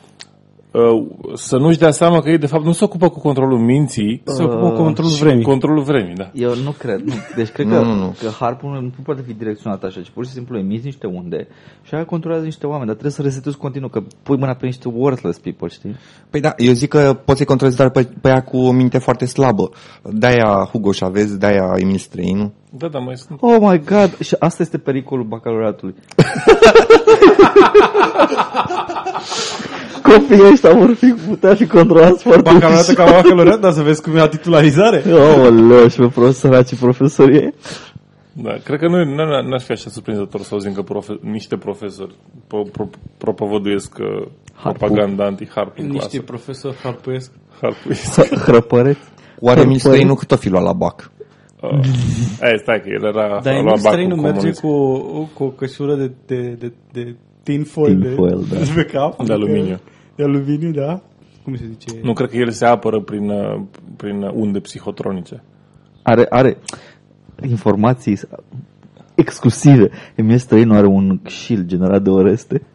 [1.34, 4.44] să nu-și dea seama că ei de fapt nu se ocupă cu controlul minții, Se
[4.44, 5.44] ocupă cu controlul și vremii.
[5.44, 6.32] cu controlul vremii, da.
[6.34, 7.00] Eu nu cred.
[7.00, 7.14] Nu.
[7.36, 8.16] Deci cred Nu, că, nu, nu.
[8.22, 11.48] că harpul nu poate fi direcționat așa, ci pur și simplu emiți niște unde
[11.84, 14.88] și aia controlează niște oameni, dar trebuie să resetezi continuu, că pui mâna pe niște
[14.94, 15.96] worthless people, știi?
[16.30, 18.98] Păi da, eu zic că poți să-i controlezi doar pe, pe ea cu o minte
[18.98, 19.70] foarte slabă.
[20.04, 22.54] De-aia Hugo Chavez, de-aia Emil Străinu.
[22.70, 23.40] Da, da, mai sunt.
[23.42, 24.18] Oh my god!
[24.20, 25.96] Și asta este pericolul bacalaureatului.
[30.04, 34.16] Copiii ăștia vor fi putea fi controlați foarte Bacalaureată ca bacalaureat, dar să vezi cum
[34.16, 35.04] e la titularizare.
[35.12, 37.54] Oh, leu, și pe profesoraci profesorie.
[38.34, 42.16] Da, cred că nu, nu n-aș fi așa surprinzător să auzim că profe- niște profesori
[42.48, 44.28] pro, pro, propovăduiesc uh,
[44.62, 46.22] propaganda anti-harp în Niște clasă.
[46.22, 47.32] profesori harpuiesc.
[47.62, 48.36] Harpuiesc.
[48.36, 49.00] Hrăpăreți.
[49.40, 51.12] Oare Emil Străinu cât o fi luat la bac?
[51.62, 51.70] Uh,
[52.42, 54.60] ei, stai că el era Dar a Emil luat Străinu bacul merge comunist.
[54.62, 54.68] cu,
[55.18, 58.72] o- cu o cășură de, de, de, de tinfoil, Tinfoil, de, da.
[58.76, 59.24] pe cap.
[59.26, 59.80] De aluminiu.
[60.16, 61.02] De aluminiu, da.
[61.44, 62.00] Cum se zice?
[62.04, 63.62] Nu cred că el se apără prin, uh,
[63.96, 65.44] prin uh, unde psihotronice.
[66.04, 66.58] Are, are
[67.48, 68.20] informații
[69.16, 69.90] exclusive.
[70.16, 72.62] Emil Străinu are un shield generat de Oreste.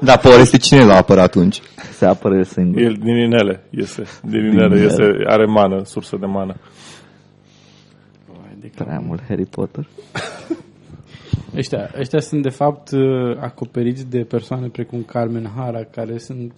[0.00, 1.60] Da, pe Oreste cine l-a apărat atunci?
[1.92, 2.80] Se apără el singur.
[2.80, 4.02] El din inele iese.
[4.22, 4.80] Din inele inele.
[4.80, 6.56] iese, are mană, sursă de mană.
[8.74, 9.86] Prea mult Harry Potter.
[11.56, 16.52] Ăștia, ăștia sunt de fapt uh, acoperiți de persoane precum Carmen Hara, care sunt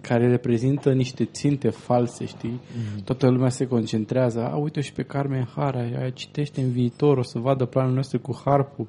[0.00, 2.60] care reprezintă niște ținte false, știi?
[2.76, 3.02] Mm.
[3.04, 4.40] Toată lumea se concentrează.
[4.52, 8.18] A, uite și pe Carmen Hara, ea citește în viitor, o să vadă planul nostru
[8.18, 8.86] cu harpul.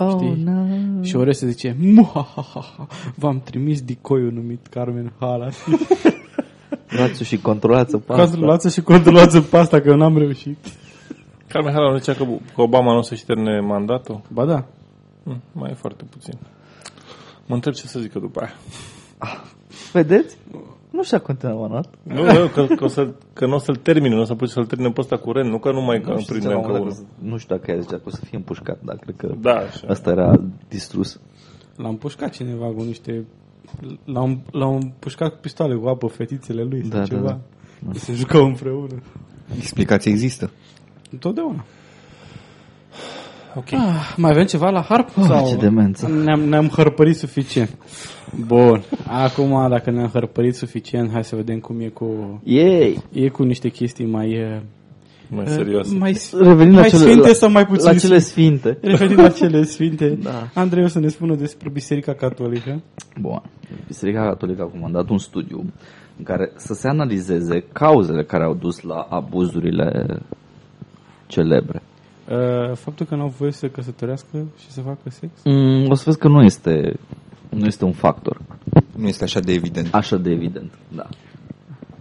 [0.00, 0.42] Oh, Știi?
[0.44, 1.02] no.
[1.02, 5.48] Și Oreste zice, muhahaha, v-am trimis dicoiul numit Carmen Hara.
[6.96, 8.24] Luați-o și controlați-o pe asta.
[8.24, 10.58] Controlați și controlați pe asta, că eu n-am reușit.
[11.46, 14.20] Carmen Hala nu zicea că, că Obama nu o să-și termine mandatul?
[14.32, 14.64] Ba da.
[15.24, 16.38] Hm, mai e foarte puțin.
[17.46, 18.54] Mă întreb ce să zică după aia.
[19.92, 20.36] Vedeți?
[20.90, 21.94] Nu și-a continuat mandat.
[22.02, 24.50] Nu, nu că, că, o să, că nu o să-l termine, nu o să apuce
[24.52, 26.64] să-l termine pe ăsta curent, nu că nu mai că Nu știu, prinde la un
[26.64, 27.06] încă moment unul.
[27.18, 29.54] dat, nu știu dacă ea zicea că o să fie împușcat, dar cred că Da,
[29.54, 29.86] așa.
[29.88, 31.20] asta era distrus.
[31.76, 33.24] L-a împușcat cineva cu niște...
[34.04, 37.38] L-au, l-au împușcat cu pistoale cu apă fetițele lui sau Da, da, ceva.
[37.80, 37.92] da.
[37.92, 39.02] Se jucau împreună.
[39.56, 40.50] Explicația există.
[41.10, 41.64] Întotdeauna.
[43.54, 43.72] Ok.
[43.72, 45.08] Ah, mai avem ceva la harp?
[45.18, 46.08] Oh, sau ce demență.
[46.08, 47.76] Ne-am, ne-am hărpărit suficient.
[48.46, 48.82] Bun.
[49.06, 52.40] Acum, dacă ne-am hărpărit suficient, hai să vedem cum e cu...
[52.44, 53.02] Yay!
[53.12, 54.30] E cu niște chestii mai...
[54.30, 54.60] eh,
[55.30, 55.92] Mai serios.
[55.92, 58.78] Mai, Revenind mai la cele, sfinte la, sau mai puțin la cele sfinte.
[58.80, 60.48] Revenind la cele sfinte, Da.
[60.54, 62.82] Andrei o să ne spună despre Biserica Catolică.
[63.20, 63.42] Bun.
[63.86, 65.64] Biserica Catolică a comandat un studiu
[66.18, 70.18] în care să se analizeze cauzele care au dus la abuzurile
[71.26, 71.82] celebre.
[72.30, 75.32] Uh, faptul că n-au voie să căsătorească și să facă sex?
[75.44, 76.98] Mm, o să vezi că nu este,
[77.50, 78.40] nu este un factor
[78.96, 79.94] Nu este așa de evident.
[79.94, 80.78] așa de evident.
[80.94, 81.06] Da.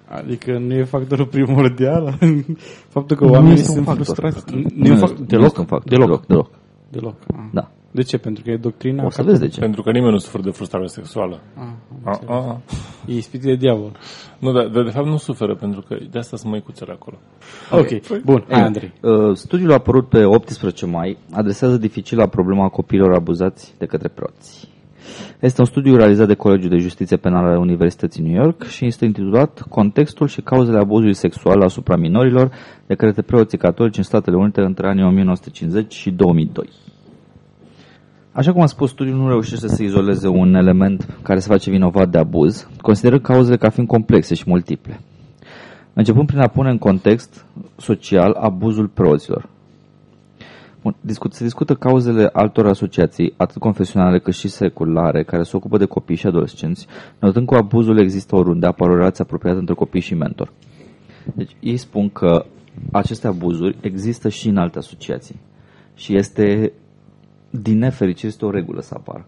[0.09, 2.17] Adică nu e factorul primordial?
[2.95, 4.05] faptul că Nu oamenii este un sunt factor.
[4.05, 4.55] frustrați?
[4.55, 5.45] Nu, Nu, e un nu factor deloc?
[5.45, 5.97] este un factor.
[5.97, 6.49] Deloc, deloc.
[6.89, 7.15] Deloc.
[7.27, 7.49] Ah.
[7.53, 7.71] Da.
[7.91, 8.17] De ce?
[8.17, 9.05] Pentru că e doctrina...
[9.05, 9.59] O să vezi de ce.
[9.59, 11.39] Pentru că nimeni nu suferă de frustrare sexuală.
[11.55, 11.63] Ah,
[12.03, 12.61] A, a, a.
[13.05, 13.91] e ispitit de diavol.
[14.39, 17.17] Nu, dar de, de fapt nu suferă, pentru că de asta sunt măicuțele acolo.
[17.71, 18.45] Ok, bun.
[18.49, 18.93] Hai, Andrei.
[19.01, 24.07] Uh, Studiul a apărut pe 18 mai, adresează dificil la problema copiilor abuzați de către
[24.07, 24.75] preoți.
[25.39, 29.05] Este un studiu realizat de Colegiul de Justiție Penală al Universității New York și este
[29.05, 32.51] intitulat Contextul și cauzele abuzului sexual asupra minorilor
[32.87, 36.69] de către preoții catolici în Statele Unite între anii 1950 și 2002.
[38.37, 42.09] Așa cum am spus, studiul nu reușește să izoleze un element care se face vinovat
[42.09, 44.99] de abuz, considerând cauzele ca fiind complexe și multiple.
[45.93, 47.45] Începând prin a pune în context
[47.77, 49.49] social abuzul preoților.
[50.81, 55.77] Bun, discut, se discută cauzele altor asociații, atât confesionale cât și seculare, care se ocupă
[55.77, 56.87] de copii și adolescenți,
[57.19, 60.51] notând că abuzul există oriunde, apar o relație apropiată între copii și mentor.
[61.33, 62.45] Deci ei spun că
[62.91, 65.39] aceste abuzuri există și în alte asociații.
[65.95, 66.71] Și este,
[67.49, 69.25] din nefericire, este o regulă să apară.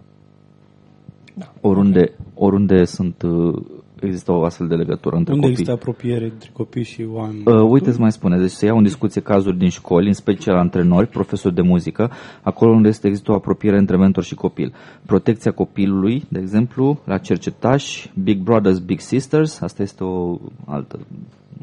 [1.61, 3.61] Oriunde, oriunde sunt, uh,
[4.01, 5.61] există o astfel de legătură între Unde copii.
[5.61, 7.43] există apropiere între copii și oameni?
[7.45, 10.55] Uh, uite, îți mai spune, deci se iau în discuție cazuri din școli, în special
[10.55, 14.73] antrenori, profesori de muzică, acolo unde este, există o apropiere între mentor și copil.
[15.05, 20.99] Protecția copilului, de exemplu, la cercetași, Big Brothers, Big Sisters, asta este o altă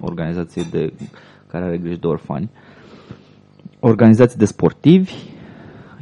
[0.00, 0.92] organizație de,
[1.46, 2.50] care are grijă de orfani.
[3.80, 5.12] Organizații de sportivi,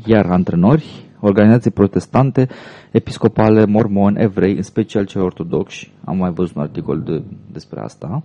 [0.04, 2.48] iar antrenori, organizații protestante,
[2.90, 5.92] episcopale, mormoni, evrei, în special cei ortodoxi.
[6.04, 7.22] Am mai văzut un articol de,
[7.52, 8.22] despre asta.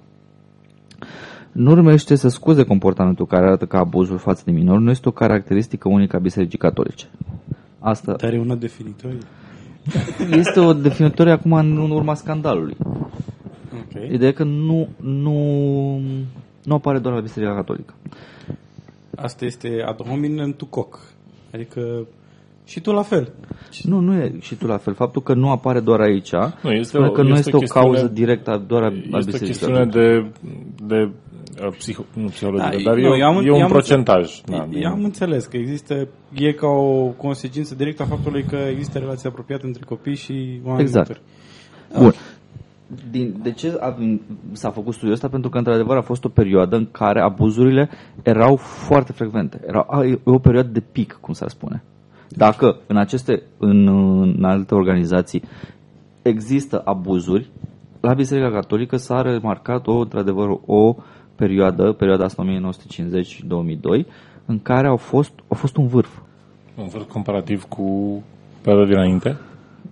[1.51, 5.11] Nu urmește să scuze comportamentul care arată ca abuzul față de minori, nu este o
[5.11, 7.06] caracteristică unică a Bisericii Catolice.
[7.80, 9.19] Asta Dar e una definitorie.
[10.41, 12.77] este o definitorie acum în în urma scandalului.
[13.73, 14.11] Ok.
[14.11, 15.38] Ideea e că nu, nu,
[16.64, 17.93] nu apare doar la Biserica Catolică.
[19.15, 20.99] Asta este ad hominem tu coc.
[21.53, 22.07] Adică
[22.65, 23.31] și tu la fel.
[23.84, 24.93] Nu, nu e și tu la fel.
[24.93, 26.31] Faptul că nu apare doar aici,
[26.61, 28.84] Nu, este spune o- că nu este este o o chestiune- cauză directă a doar
[28.84, 30.31] a, a Este o Bisericii chestiune Catolice.
[30.85, 31.09] de, de
[31.65, 34.41] uh, psiho, nu psihologică, Da, dar nu, e, eu am- e un eu am procentaj.
[34.45, 38.55] Da, Da, Eu am înțeles că există, e ca o consecință directă a faptului că
[38.55, 41.07] există relații apropiate între copii și oameni Exact.
[41.07, 41.21] maturi.
[42.03, 42.13] Bun.
[43.11, 43.95] Din, de ce a,
[44.52, 45.28] s-a făcut studiul ăsta?
[45.28, 47.90] Pentru că, într-adevăr, a fost o perioadă în care abuzurile
[48.24, 49.61] erau foarte frecvente.
[49.68, 51.84] Era a, e o perioadă de pic, cum s-ar spune.
[52.30, 53.88] Dacă în aceste, în,
[54.22, 55.44] în alte organizații
[56.22, 57.49] există abuzuri,
[57.99, 60.95] la Biserica Catolică s-a remarcat o, într-adevăr o
[61.36, 64.06] perioadă, perioada asta 1950-2002,
[64.45, 66.18] în care au fost, au fost un vârf.
[66.76, 68.22] Un vârf comparativ cu
[68.61, 69.38] perioada dinainte.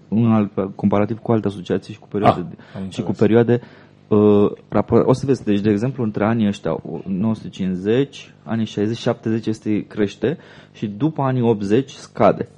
[0.07, 3.09] Un alt, comparativ cu alte asociații și cu perioade, Ah, de- am și înțeles.
[3.09, 3.61] cu perioade
[4.07, 9.45] uh, rapor- o să vezi, deci de exemplu între anii ăștia 1950, anii 60, 70
[9.45, 10.37] este crește
[10.73, 12.49] și după anii 80 scade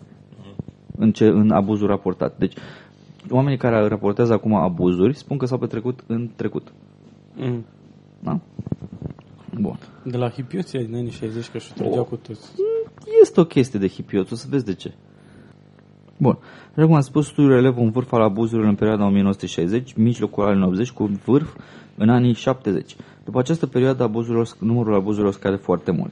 [0.97, 2.38] în, ce, în abuzul raportat.
[2.38, 2.53] Deci
[3.30, 6.71] oamenii care raportează acum abuzuri spun că s-au petrecut în trecut.
[7.35, 7.65] Mm.
[8.19, 8.39] Da?
[9.59, 9.80] Bun.
[10.03, 12.51] De la hipioții din anii 60 că și trăgeau cu toți.
[13.21, 14.93] Este o chestie de hipioți, o să vezi de ce.
[16.22, 16.38] Bun.
[16.76, 20.68] Așa cum am spus, studiul relevă un vârf al abuzurilor în perioada 1960, mijlocul anilor
[20.68, 21.56] 80, cu un vârf
[21.98, 22.96] în anii 70.
[23.26, 26.12] După această perioadă, abuzurilor, numărul abuzurilor scade foarte mult.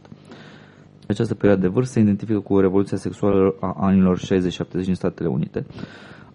[1.07, 4.25] Această perioadă de vârf se identifică cu revoluția sexuală a anilor 60-70
[4.71, 5.65] în Statele Unite.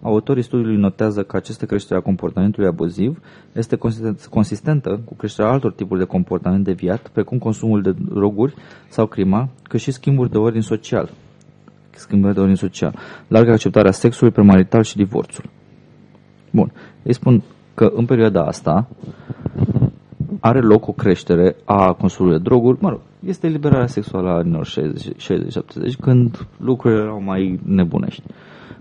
[0.01, 3.19] Autorii studiului notează că această creștere a comportamentului abuziv
[3.53, 8.53] este consisten- consistentă cu creșterea altor tipuri de comportament deviat, precum consumul de droguri
[8.89, 11.09] sau crima, cât și schimburi de ordin social.
[11.95, 12.95] Schimbări de ordin social.
[13.27, 15.43] Larga acceptarea sexului premarital și divorțul.
[16.51, 16.71] Bun.
[17.03, 17.41] Ei spun
[17.73, 18.87] că în perioada asta
[20.39, 22.77] are loc o creștere a consumului de droguri.
[22.81, 24.71] Mă rog, este eliberarea sexuală a anilor 60-70,
[26.01, 28.23] când lucrurile erau mai nebunești.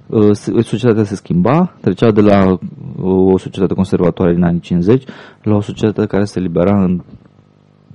[0.06, 2.58] Uh, se- Societatea se schimba, trecea de la
[3.02, 5.04] o societate conservatoare din anii 50
[5.42, 7.00] la o societate care se libera în...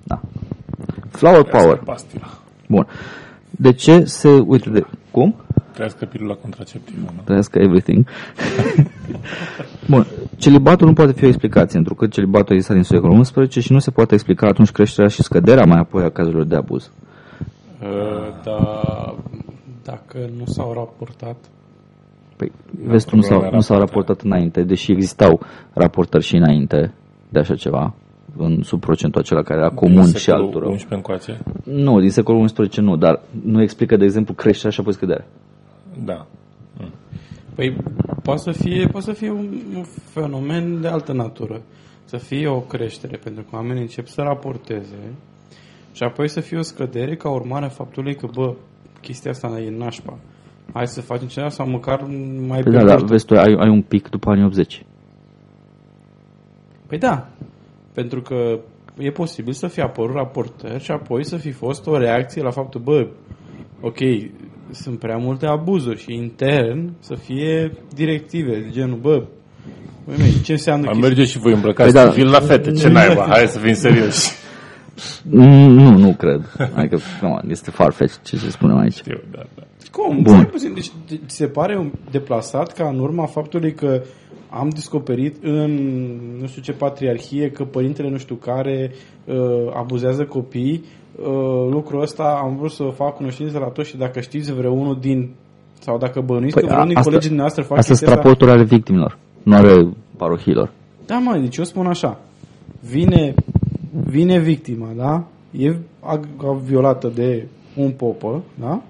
[0.03, 0.19] Da.
[1.09, 1.77] Flower power.
[1.77, 2.27] Pastila.
[2.69, 2.87] Bun.
[3.57, 4.29] De ce se...
[4.29, 4.85] Uite, de...
[5.11, 5.35] Cum?
[5.73, 7.21] Trăiască pilula contraceptivă, nu?
[7.23, 8.07] Trăiască everything.
[9.89, 10.05] Bun.
[10.37, 13.79] Celibatul nu poate fi o explicație, pentru că celibatul există din secolul XI și nu
[13.79, 16.91] se poate explica atunci creșterea și scăderea mai apoi a cazurilor de abuz.
[17.81, 17.87] Uh,
[18.43, 19.15] dar
[19.83, 21.35] dacă nu s-au raportat,
[22.35, 22.51] Păi,
[22.85, 24.11] vezi tu, nu s-au, probleme nu s-au raportate.
[24.11, 25.41] raportat înainte, deși existau
[25.73, 26.93] raportări și înainte
[27.29, 27.93] de așa ceva,
[28.37, 30.67] în sub procentul acela care era comun Din și secolul altora.
[30.67, 31.39] 11 încoace?
[31.63, 35.25] Nu, din secolul XI nu, dar nu explică, de exemplu, creșterea și apoi scăderea.
[36.05, 36.27] Da.
[37.55, 37.75] Păi
[38.23, 41.61] poate să fie, poate să fie un, un fenomen de altă natură.
[42.05, 45.13] Să fie o creștere, pentru că oamenii încep să raporteze
[45.91, 48.55] și apoi să fie o scădere ca urmare a faptului că, bă,
[49.01, 50.17] chestia asta e nașpa.
[50.73, 52.01] Hai să facem ceva sau măcar
[52.47, 53.07] mai Păi pe da, da, mult.
[53.07, 54.85] vezi tu, ai, ai un pic după anii 80.
[56.87, 57.27] Păi da,
[57.99, 58.59] pentru că
[58.97, 62.81] e posibil să fie apărut raportări și apoi să fi fost o reacție la faptul,
[62.81, 63.07] bă,
[63.81, 63.97] ok,
[64.71, 69.23] sunt prea multe abuzuri și intern să fie directive, de genul, bă,
[70.05, 71.09] băi, mei, ce înseamnă Mai chestia?
[71.09, 72.09] merge și voi îmbrăcați Păi da.
[72.09, 72.71] civil la fete.
[72.71, 73.25] Ce naiba?
[73.33, 74.29] Hai să fim serioși.
[75.29, 76.71] Mm, Nu, nu cred.
[76.75, 78.93] Adică, come on, este farfetch ce se spune aici.
[78.93, 79.63] Știu, da, da.
[79.91, 80.21] Cum?
[80.21, 80.35] Bun.
[80.35, 80.47] Bun.
[80.51, 80.73] Puțin.
[80.73, 84.01] Deci, de- ți se pare un deplasat ca în urma faptului că
[84.49, 85.71] am descoperit în
[86.39, 88.91] nu știu ce patriarhie că părintele nu știu care
[89.25, 89.35] uh,
[89.73, 90.83] abuzează copii
[91.15, 91.25] uh,
[91.69, 95.29] lucrul ăsta am vrut să fac cunoștință la toți și dacă știți vreunul din
[95.79, 98.29] sau dacă bănuiți Păi, că vreunul din asta- colegii noastre fac Asta sunt chestia asta,
[98.29, 99.87] raportul ale victimilor, nu ale
[100.17, 100.71] parohilor.
[101.05, 102.19] Da, mă, deci eu spun așa.
[102.89, 103.33] Vine,
[104.05, 105.23] vine victima, da?
[105.51, 108.81] E ag- violată de un popă, da?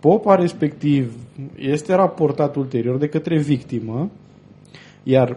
[0.00, 1.12] Popa respectiv
[1.56, 4.10] este raportat ulterior de către victimă,
[5.02, 5.36] iar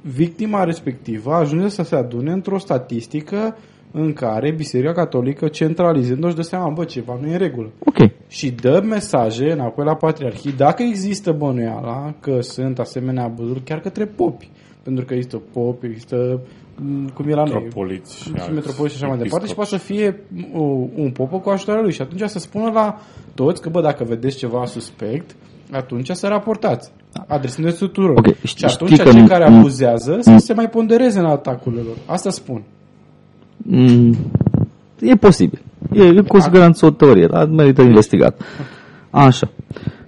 [0.00, 3.56] victima respectivă ajunge să se adune într-o statistică
[3.92, 8.10] în care Biserica Catolică centralizând își dă seama, bă, ceva nu e în regulă Ok.
[8.28, 14.06] și dă mesaje înapoi la patriarhii, dacă există bănuiala că sunt asemenea abuzuri, chiar către
[14.06, 14.50] popi.
[14.82, 16.67] Pentru că există popi, există m,
[17.14, 19.54] cum e la noi, Metropoliți și și alți metropoliți și așa mai departe și episcopi.
[19.54, 20.22] poate să fie
[20.52, 23.00] uh, un popă cu ajutorul lui și atunci să spună la
[23.34, 25.36] toți că, bă, dacă vedeți ceva suspect,
[25.72, 26.90] atunci să raportați.
[27.26, 28.16] Adresându-se tuturor.
[28.18, 31.24] Ok, și știi atunci că cei nu- care nu- abuzează să se mai pondereze în
[31.26, 31.96] atacurile lor.
[32.06, 32.62] Asta spun.
[33.56, 34.16] Mm,
[35.00, 35.62] e posibil.
[35.92, 38.40] E, e cu siguranță o teorie, dar merită investigat.
[39.10, 39.50] Așa.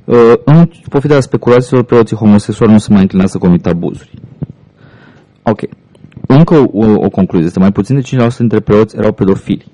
[0.04, 4.10] Uh, în pofida speculațiilor, preoții homosexuali nu se mai înclinează să comită abuzuri.
[5.42, 5.60] Ok.
[6.38, 7.46] Încă o, o concluzie.
[7.46, 9.66] Este mai puțin de 5% dintre preoți erau pedofili.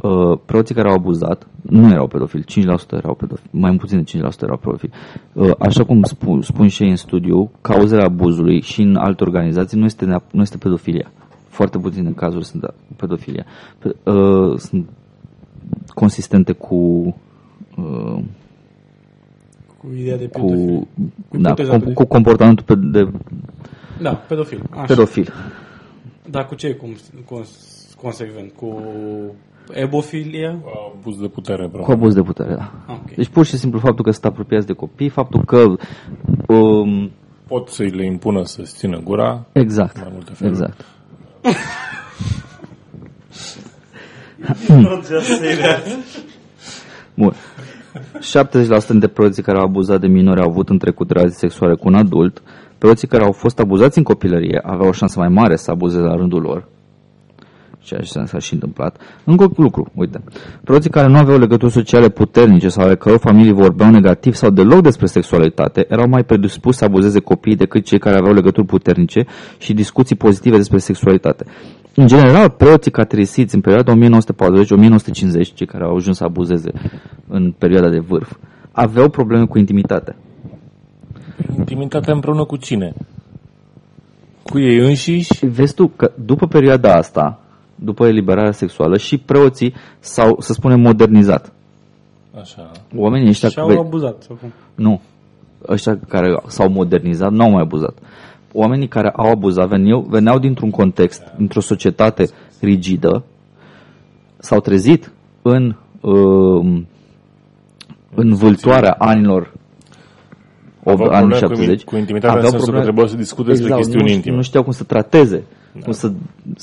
[0.00, 4.40] Uh, preoții care au abuzat nu erau pedofili, 5% erau pedofili, mai puțin de 5%
[4.42, 4.92] erau pedofili.
[5.32, 9.78] Uh, așa cum spun, spun și ei în studiu, cauzele abuzului și în alte organizații
[9.78, 11.12] nu este, neap- nu este pedofilia.
[11.48, 13.44] Foarte puține cazuri sunt da, pedofilia.
[13.78, 14.88] Pe, uh, sunt
[15.94, 16.76] consistente cu
[17.76, 18.22] uh,
[19.78, 20.56] Cu ideea de pedofil.
[20.66, 20.88] cu,
[21.28, 21.94] Cu da, ipoteza com, pedofil.
[21.94, 23.10] cu comportamentul pe, de
[24.00, 24.62] Da, pedofil.
[24.70, 24.84] Așa.
[24.84, 25.32] pedofil.
[26.30, 26.96] Dar cu ce cum,
[27.26, 27.44] cum,
[28.02, 28.52] consecvent?
[28.52, 28.82] Cu
[29.72, 30.58] ebofilia?
[30.98, 31.82] Abuz de putere, bro.
[31.82, 32.70] Cu abuz de putere, da.
[32.88, 33.14] Ok.
[33.14, 35.64] Deci pur și simplu faptul că sunt apropiați de copii, faptul că
[36.54, 37.10] um,
[37.46, 39.44] Pot să-i le impună să-ți țină gura.
[39.52, 40.56] exact, Mai multe feluri.
[40.58, 40.84] exact.
[47.14, 47.32] Bun.
[48.18, 51.88] 70% dintre preoții care au abuzat de minori au avut în trecut relații sexuale cu
[51.88, 52.42] un adult.
[52.82, 56.14] Preoții care au fost abuzați în copilărie aveau o șansă mai mare să abuzeze la
[56.14, 56.68] rândul lor.
[57.78, 58.96] Ceea ce s-a și întâmplat.
[59.24, 60.22] Încă un lucru, uite.
[60.64, 64.82] Preoții care nu aveau legături sociale puternice sau ale căror familii vorbeau negativ sau deloc
[64.82, 69.26] despre sexualitate erau mai predispuși să abuzeze copiii decât cei care aveau legături puternice
[69.58, 71.44] și discuții pozitive despre sexualitate.
[71.94, 76.72] În general, preoții caterisiți în perioada 1940-1950, cei care au ajuns să abuzeze
[77.28, 78.32] în perioada de vârf,
[78.72, 80.16] aveau probleme cu intimitatea.
[81.58, 82.92] Intimitatea împreună cu cine?
[84.42, 85.46] Cu ei înșiși?
[85.46, 87.40] Vezi tu că după perioada asta,
[87.74, 91.52] după eliberarea sexuală, și preoții s-au, să spunem, modernizat.
[92.40, 92.70] Așa.
[92.96, 93.48] Oamenii ăștia...
[93.48, 94.22] Și au ve- abuzat.
[94.22, 94.52] Sau cum?
[94.74, 95.00] Nu.
[95.68, 97.98] Ăștia care s-au modernizat nu au mai abuzat.
[98.52, 102.28] Oamenii care au abuzat veneau, veneau dintr-un context, dintr-o societate
[102.60, 103.24] rigidă,
[104.38, 106.82] s-au trezit în, uh,
[108.14, 109.52] în vâltoarea anilor
[110.84, 111.84] Aveau anilor probleme cu 70.
[111.84, 114.36] cu intimitatea în aveau sensul că probleme- trebuiau să discute despre chestiuni nu, știu- intime.
[114.36, 115.42] Nu știau cum să trateze,
[115.82, 116.12] cum să,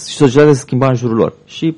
[0.08, 1.34] și societatea se schimba în jurul lor.
[1.46, 1.76] Și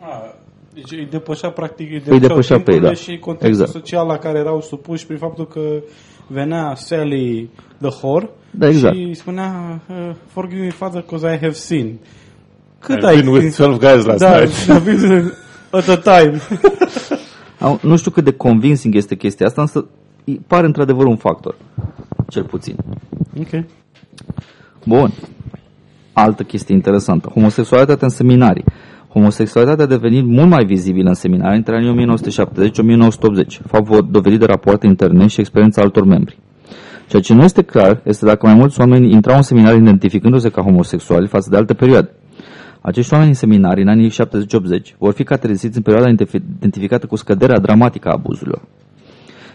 [0.00, 0.34] A,
[0.74, 2.94] deci îi depășea practic îi depășea pe ei, timpurile da.
[2.94, 3.70] și contextul Exact.
[3.70, 5.60] social la care erau supuși prin faptul că
[6.26, 7.50] venea Sally
[7.80, 8.96] the whore Da, exact.
[8.96, 11.94] și spunea uh, Forgive me, father, because I have sinned.
[12.78, 14.52] Cât I've ai been with 12 guys last da, night.
[14.52, 15.32] I've been
[15.70, 16.38] at a time.
[17.66, 19.99] Au, nu știu cât de convincing este chestia asta, însă e-
[20.46, 21.54] pare într-adevăr un factor.
[22.28, 22.76] Cel puțin.
[23.38, 23.64] ok.
[24.86, 25.12] Bun.
[26.12, 27.28] Altă chestie interesantă.
[27.28, 28.64] Homosexualitatea în seminarii.
[29.08, 34.44] Homosexualitatea a devenit mult mai vizibilă în seminarii între anii 1970-1980, fapt vo- dovedit de
[34.44, 36.38] rapoarte interne și experiența altor membri.
[37.08, 40.62] Ceea ce nu este clar este dacă mai mulți oameni intrau în seminarii identificându-se ca
[40.62, 42.10] homosexuali față de alte perioade.
[42.80, 47.16] Acești oameni în seminarii, în anii 70-80, vor fi categoriziți în perioada identifi- identificată cu
[47.16, 48.62] scăderea dramatică a abuzurilor.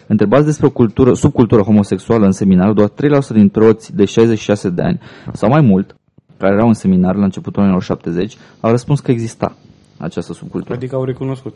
[0.08, 2.94] Întrebați despre o cultură, subcultură homosexuală în seminar, doar 3%
[3.34, 5.00] din preoți de 66 de ani
[5.34, 5.96] sau mai mult,
[6.38, 9.56] care erau în seminar la începutul anilor 70, au răspuns că exista
[9.98, 10.74] această subcultură.
[10.74, 11.56] Adică au recunoscut.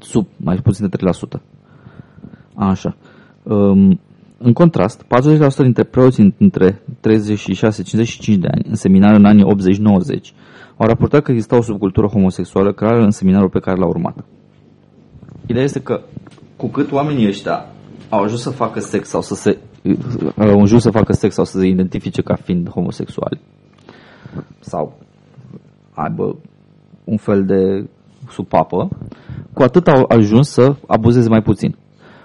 [0.00, 0.96] Sub, mai puțin de
[1.38, 1.40] 3%.
[2.54, 2.96] Așa.
[3.42, 4.00] Um,
[4.38, 5.06] în contrast, 40%
[5.56, 6.80] dintre preoți între 36-55
[8.38, 10.34] de ani, în seminar în anii 80-90,
[10.76, 14.24] au raportat că exista o subcultură homosexuală clară în seminarul pe care l-au urmat.
[15.46, 16.00] Ideea este că
[16.60, 17.66] cu cât oamenii ăștia
[18.08, 19.58] au ajuns să facă sex sau să se
[20.36, 23.40] au ajuns să facă sex sau să se identifice ca fiind homosexuali
[24.60, 24.98] sau
[25.94, 26.36] aibă
[27.04, 27.88] un fel de
[28.30, 28.88] supapă,
[29.52, 31.76] cu atât au ajuns să abuzeze mai puțin.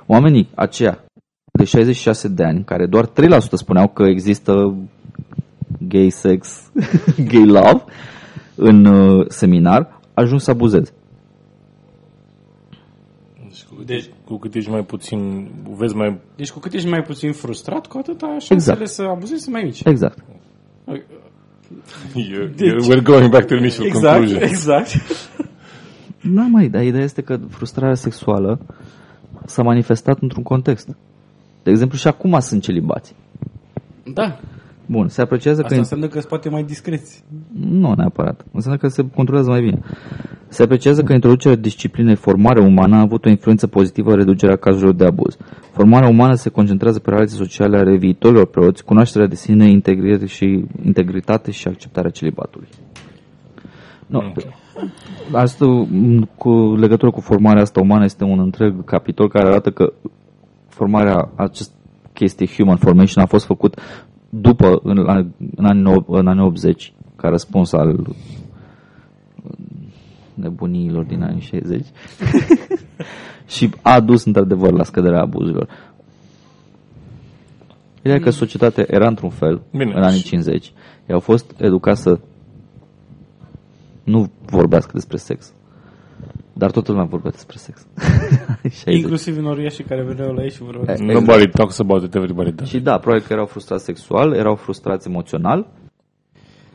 [0.06, 1.04] Oamenii aceia
[1.52, 3.12] de 66 de ani, care doar 3%
[3.52, 4.76] spuneau că există
[5.88, 6.72] gay sex,
[7.32, 7.84] gay love
[8.56, 10.92] în uh, seminar, ajuns să abuzeze.
[13.86, 16.20] Deci cu, cât ești, cu cât ești mai puțin, vezi mai...
[16.36, 18.64] Deci cu cât ești mai puțin frustrat, cu atât ai Exact.
[18.64, 19.82] șansele să abuzezi sunt mai mici.
[19.86, 20.18] Exact.
[22.14, 24.42] You, you, we're going back to initial Exact, conclusion.
[24.42, 24.90] exact.
[26.22, 28.60] Da, mai, dar ideea este că frustrarea sexuală
[29.46, 30.88] s-a manifestat într-un context.
[31.64, 33.16] De exemplu, și acum sunt celibați.
[34.14, 34.40] Da.
[34.86, 35.80] Bun, se apreciază Asta că...
[35.80, 37.24] înseamnă că sunt poate mai discreți.
[37.70, 38.46] Nu neapărat.
[38.52, 39.80] Înseamnă că se controlează mai bine.
[40.48, 44.94] Se apreciază că introducerea disciplinei formare umană a avut o influență pozitivă în reducerea cazurilor
[44.94, 45.38] de abuz.
[45.72, 50.66] Formarea umană se concentrează pe relații sociale ale viitorilor preoți, cunoașterea de sine, integritate și,
[50.86, 52.68] integritate și acceptarea celibatului.
[54.08, 54.34] Nu.
[55.32, 59.94] Asta, m, cu legătură cu formarea asta umană, este un întreg capitol care arată că
[60.68, 61.72] formarea, acest
[62.14, 63.80] chestie human formation a fost făcut
[64.30, 64.98] după, în,
[65.56, 68.16] în, anii, nou- în anii 80, ca răspuns al
[70.34, 71.86] nebuniilor din anii 60
[73.56, 75.70] și a dus într-adevăr la scăderea abuzurilor.
[78.00, 79.94] Ideea e că societatea era într-un fel Bine.
[79.96, 80.66] în anii 50.
[81.08, 82.20] Ei au fost educați să
[84.04, 85.54] nu vorbească despre sex.
[86.58, 87.88] Dar toată lumea vorbea despre sex.
[88.64, 88.96] 60.
[88.96, 90.98] Inclusiv în oriașii care veneau la ei și vorbeau.
[91.10, 92.70] Eh, Nobody talks about it, everybody does.
[92.70, 95.68] Și da, probabil că erau frustrați sexual, erau frustrați emoțional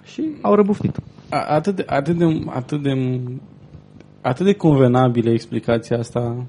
[0.05, 0.97] și au răbufnit.
[1.29, 3.21] A- Atât de, atât de, atât de,
[4.21, 6.47] atât de convenabilă explicația asta.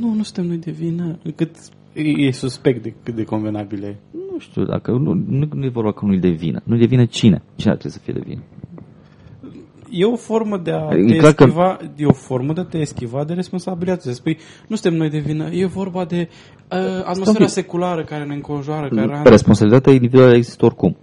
[0.00, 1.18] Nu, nu suntem noi de vină.
[1.36, 1.56] Cât
[1.92, 3.96] e, e suspect de cât de convenabilă e.
[4.32, 6.60] Nu știu dacă, nu, nu, nu e vorba că nu-i de vină.
[6.64, 7.42] Nu-i de vină cine?
[7.56, 8.40] Cine ar trebui să fie de vină?
[9.90, 12.64] E o formă de a E te clar că- eschiva, e o formă de a
[12.64, 14.00] te eschiva de responsabilitate.
[14.00, 16.28] Să spui, nu suntem noi de vină, e vorba de
[16.72, 17.48] uh, atmosfera pic.
[17.48, 20.96] seculară care ne înconjoară, care Responsabilitatea individuală există oricum.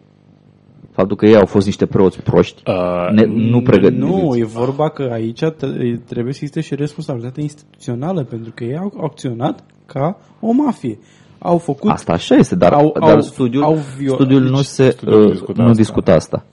[0.91, 3.99] Faptul că ei au fost niște preoți proști, Uh, ne, nu pregătiți.
[3.99, 8.77] Nu, e vorba că aici t- trebuie să existe și responsabilitate instituțională, pentru că ei
[8.77, 10.97] au acționat ca o mafie.
[11.39, 11.91] Au făcut...
[11.91, 15.19] Asta așa este, dar, Au- dar au- studiul, au vio- studiul nu, deci se, studiul
[15.19, 15.77] nu uh, discută nu asta.
[15.81, 16.45] discută asta.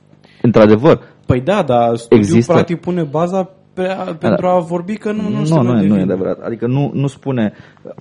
[0.43, 1.01] Într-adevăr,
[1.31, 3.89] Păi da, dar studiul Există- practic pune baza pe,
[4.19, 6.13] pentru a vorbi că nu, nu, nu, suntem nu, noi e, de nu e vină.
[6.13, 6.39] adevărat.
[6.39, 7.53] Adică nu, nu spune,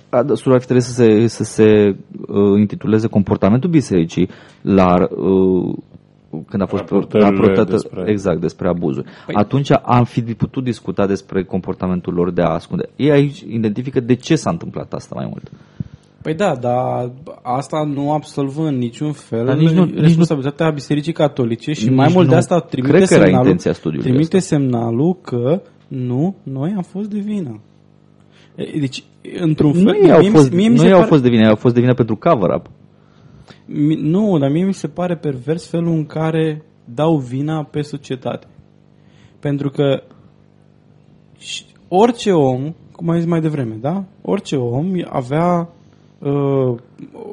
[0.08, 1.96] a, studiul ar fi trebuit să se, să se
[2.28, 4.28] uh, intituleze comportamentul bisericii
[4.62, 5.74] la uh,
[6.48, 9.06] când a fost Raportările raportată despre- exact despre abuzuri.
[9.06, 12.88] Păi- Atunci am fi putut discuta despre comportamentul lor de a ascunde.
[12.96, 15.50] Ei aici identifică de ce s-a întâmplat asta mai mult.
[16.22, 20.70] Păi da, dar asta nu absolvă în niciun fel Dar nici nu- nici nu- responsabilitatea
[20.70, 23.72] Bisericii Catolice și Nici mai mult de nu asta trimite cred că era semnalul, intenția
[23.72, 24.56] studiului trimite ăsta.
[24.56, 27.60] semnalul că nu, noi am fost de vină.
[28.54, 29.04] E, Deci,
[29.40, 31.10] într-un fel, Nu ei au mie mi- fost, mie mi nu se ei au pare-
[31.10, 32.66] fost de vină, ei au fost de vină pentru cover-up.
[33.66, 38.46] Mi- Nu, dar mie mi se pare pervers felul în care dau vina pe societate.
[39.40, 40.02] Pentru că
[41.38, 44.04] și- orice om, cum am zis mai devreme, da?
[44.22, 45.66] Orice om avea uh,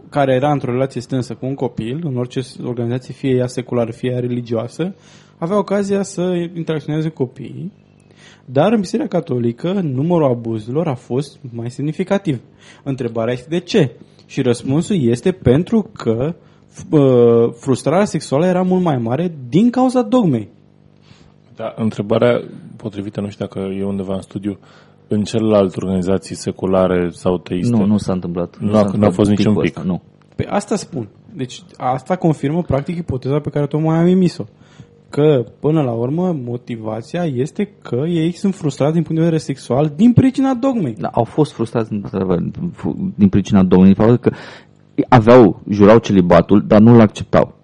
[0.09, 4.11] care era într-o relație strânsă cu un copil, în orice organizație, fie ea seculară, fie
[4.11, 4.95] ea religioasă,
[5.38, 7.72] avea ocazia să interacționeze cu copiii,
[8.45, 12.41] Dar în Biserica Catolică numărul abuzurilor a fost mai semnificativ.
[12.84, 13.91] Întrebarea este de ce?
[14.26, 16.35] Și răspunsul este pentru că
[16.89, 20.49] uh, frustrarea sexuală era mult mai mare din cauza dogmei.
[21.55, 22.41] Da, întrebarea
[22.76, 24.59] potrivită, nu știu dacă e undeva în studiu,
[25.07, 27.75] în celelalte organizații seculare sau teiste.
[27.77, 28.57] Nu, nu s-a întâmplat.
[28.59, 29.77] Nu s-a a- întâmplat n-a fost niciun picul pic.
[29.77, 30.01] ăsta, nu.
[30.35, 31.07] Pe asta spun.
[31.34, 34.43] Deci asta confirmă practic ipoteza pe care tocmai am emis-o.
[35.09, 39.91] Că până la urmă motivația este că ei sunt frustrați din punct de vedere sexual
[39.95, 40.95] din pricina dogmei.
[40.99, 42.39] Da, au fost frustrați într-adevăr,
[42.73, 44.38] fu- din pricina Domnului, din faptul că
[45.09, 47.56] aveau, jurau celibatul, dar nu-l acceptau.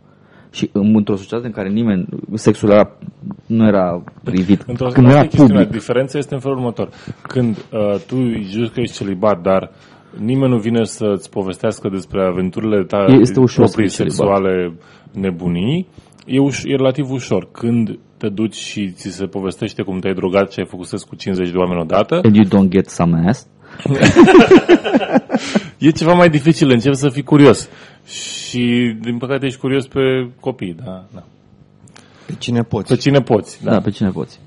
[0.53, 2.97] Și în- într-o societate în care nimeni, sexul era,
[3.45, 5.63] nu era privit, Într-o când nu era asta e chestiunea.
[5.63, 5.79] public.
[5.79, 6.89] Diferența este în felul următor.
[7.21, 8.15] Când uh, tu
[8.51, 9.71] juri că ești celibat, dar
[10.19, 14.17] nimeni nu vine să-ți povestească despre aventurile tale Este ușor să proprii fii celibat.
[14.17, 14.73] sexuale
[15.11, 15.87] nebunii,
[16.25, 17.47] e, uș- e relativ ușor.
[17.51, 21.15] Când te duci și ți se povestește cum te-ai drogat și ai făcut sex cu
[21.15, 23.47] 50 de oameni odată, And you don't get some ass.
[25.77, 27.69] e ceva mai dificil, începi să fii curios.
[28.05, 31.23] Și, din păcate, ești curios pe copii, da, da.
[32.25, 32.87] Pe cine poți?
[32.87, 33.69] Pe cine poți, Da.
[33.69, 33.75] da.
[33.75, 34.39] da, pe cine poți.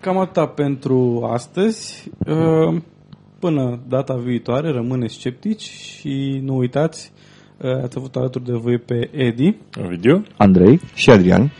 [0.00, 2.10] Cam atâta pentru astăzi.
[2.26, 2.80] Uh,
[3.38, 7.12] Până data viitoare, rămâneți sceptici și nu uitați,
[7.58, 9.56] uh, ați avut alături de voi pe Edi.
[9.84, 10.24] Ovidiu?
[10.36, 10.80] Andrei?
[10.94, 11.52] Și Adrian?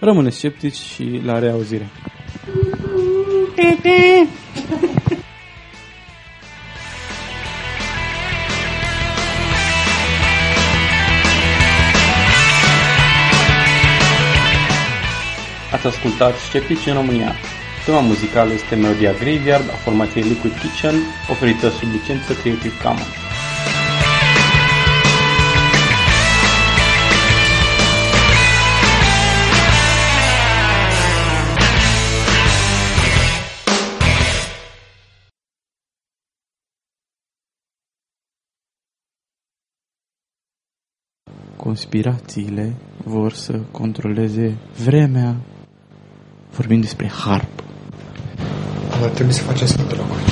[0.00, 1.88] Rămâneți sceptici și la reauzire.
[15.84, 17.32] Ați ascultat Sceptici în România.
[17.84, 20.94] Tema muzicală este melodia Graveyard a formației Liquid Kitchen,
[21.30, 23.06] oferită sub licență Creative Commons.
[41.56, 45.36] Conspirațiile vor să controleze vremea.
[46.56, 47.62] Vorbim despre harp.
[49.02, 50.22] Ar trebui să facem Sfântul Locuri.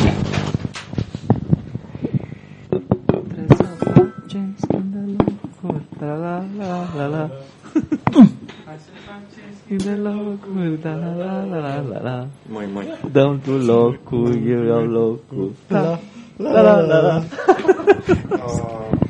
[12.46, 12.98] Mai, mai.
[13.12, 15.52] Dăm tu locul, eu iau locul.
[15.68, 15.98] La,
[16.36, 17.24] la, la, la, la.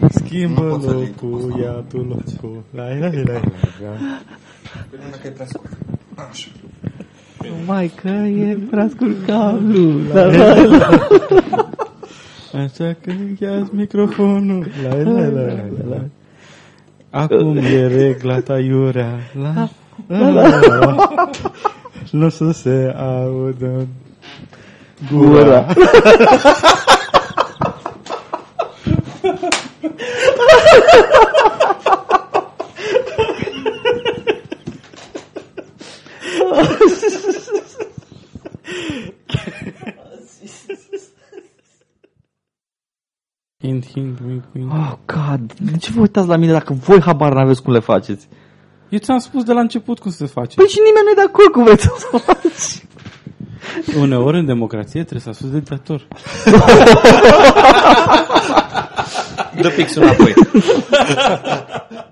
[0.08, 2.62] Schimbă Nu pot să zic locul, ia tu locul.
[2.70, 3.98] La, la, la, la, la.
[5.10, 5.70] Dacă e prea scurt.
[6.30, 6.48] Așa.
[7.66, 9.90] Mai că e prea scurt cablu.
[10.14, 10.88] La, la, la.
[12.62, 14.66] Așa că ia microfonul.
[14.82, 16.00] La, la, la, la, la, la.
[17.10, 19.18] Acum e regla ta iurea.
[19.42, 19.68] La,
[20.06, 21.30] la, la, la, la.
[22.10, 23.86] Nu să se audă
[25.12, 25.66] gura.
[29.22, 29.54] Hint,
[44.58, 45.52] Oh, God.
[45.52, 48.28] De ce vă uitați la mine dacă voi habar n-aveți cum le faceți?
[48.88, 50.54] Eu ți-am spus de la început cum se face.
[50.54, 52.86] Păi și nimeni nu e de acord cum vreți să o faci.
[54.00, 56.06] Uneori în democrație trebuie să asuți de dictator.
[59.60, 60.34] Dă pixul înapoi.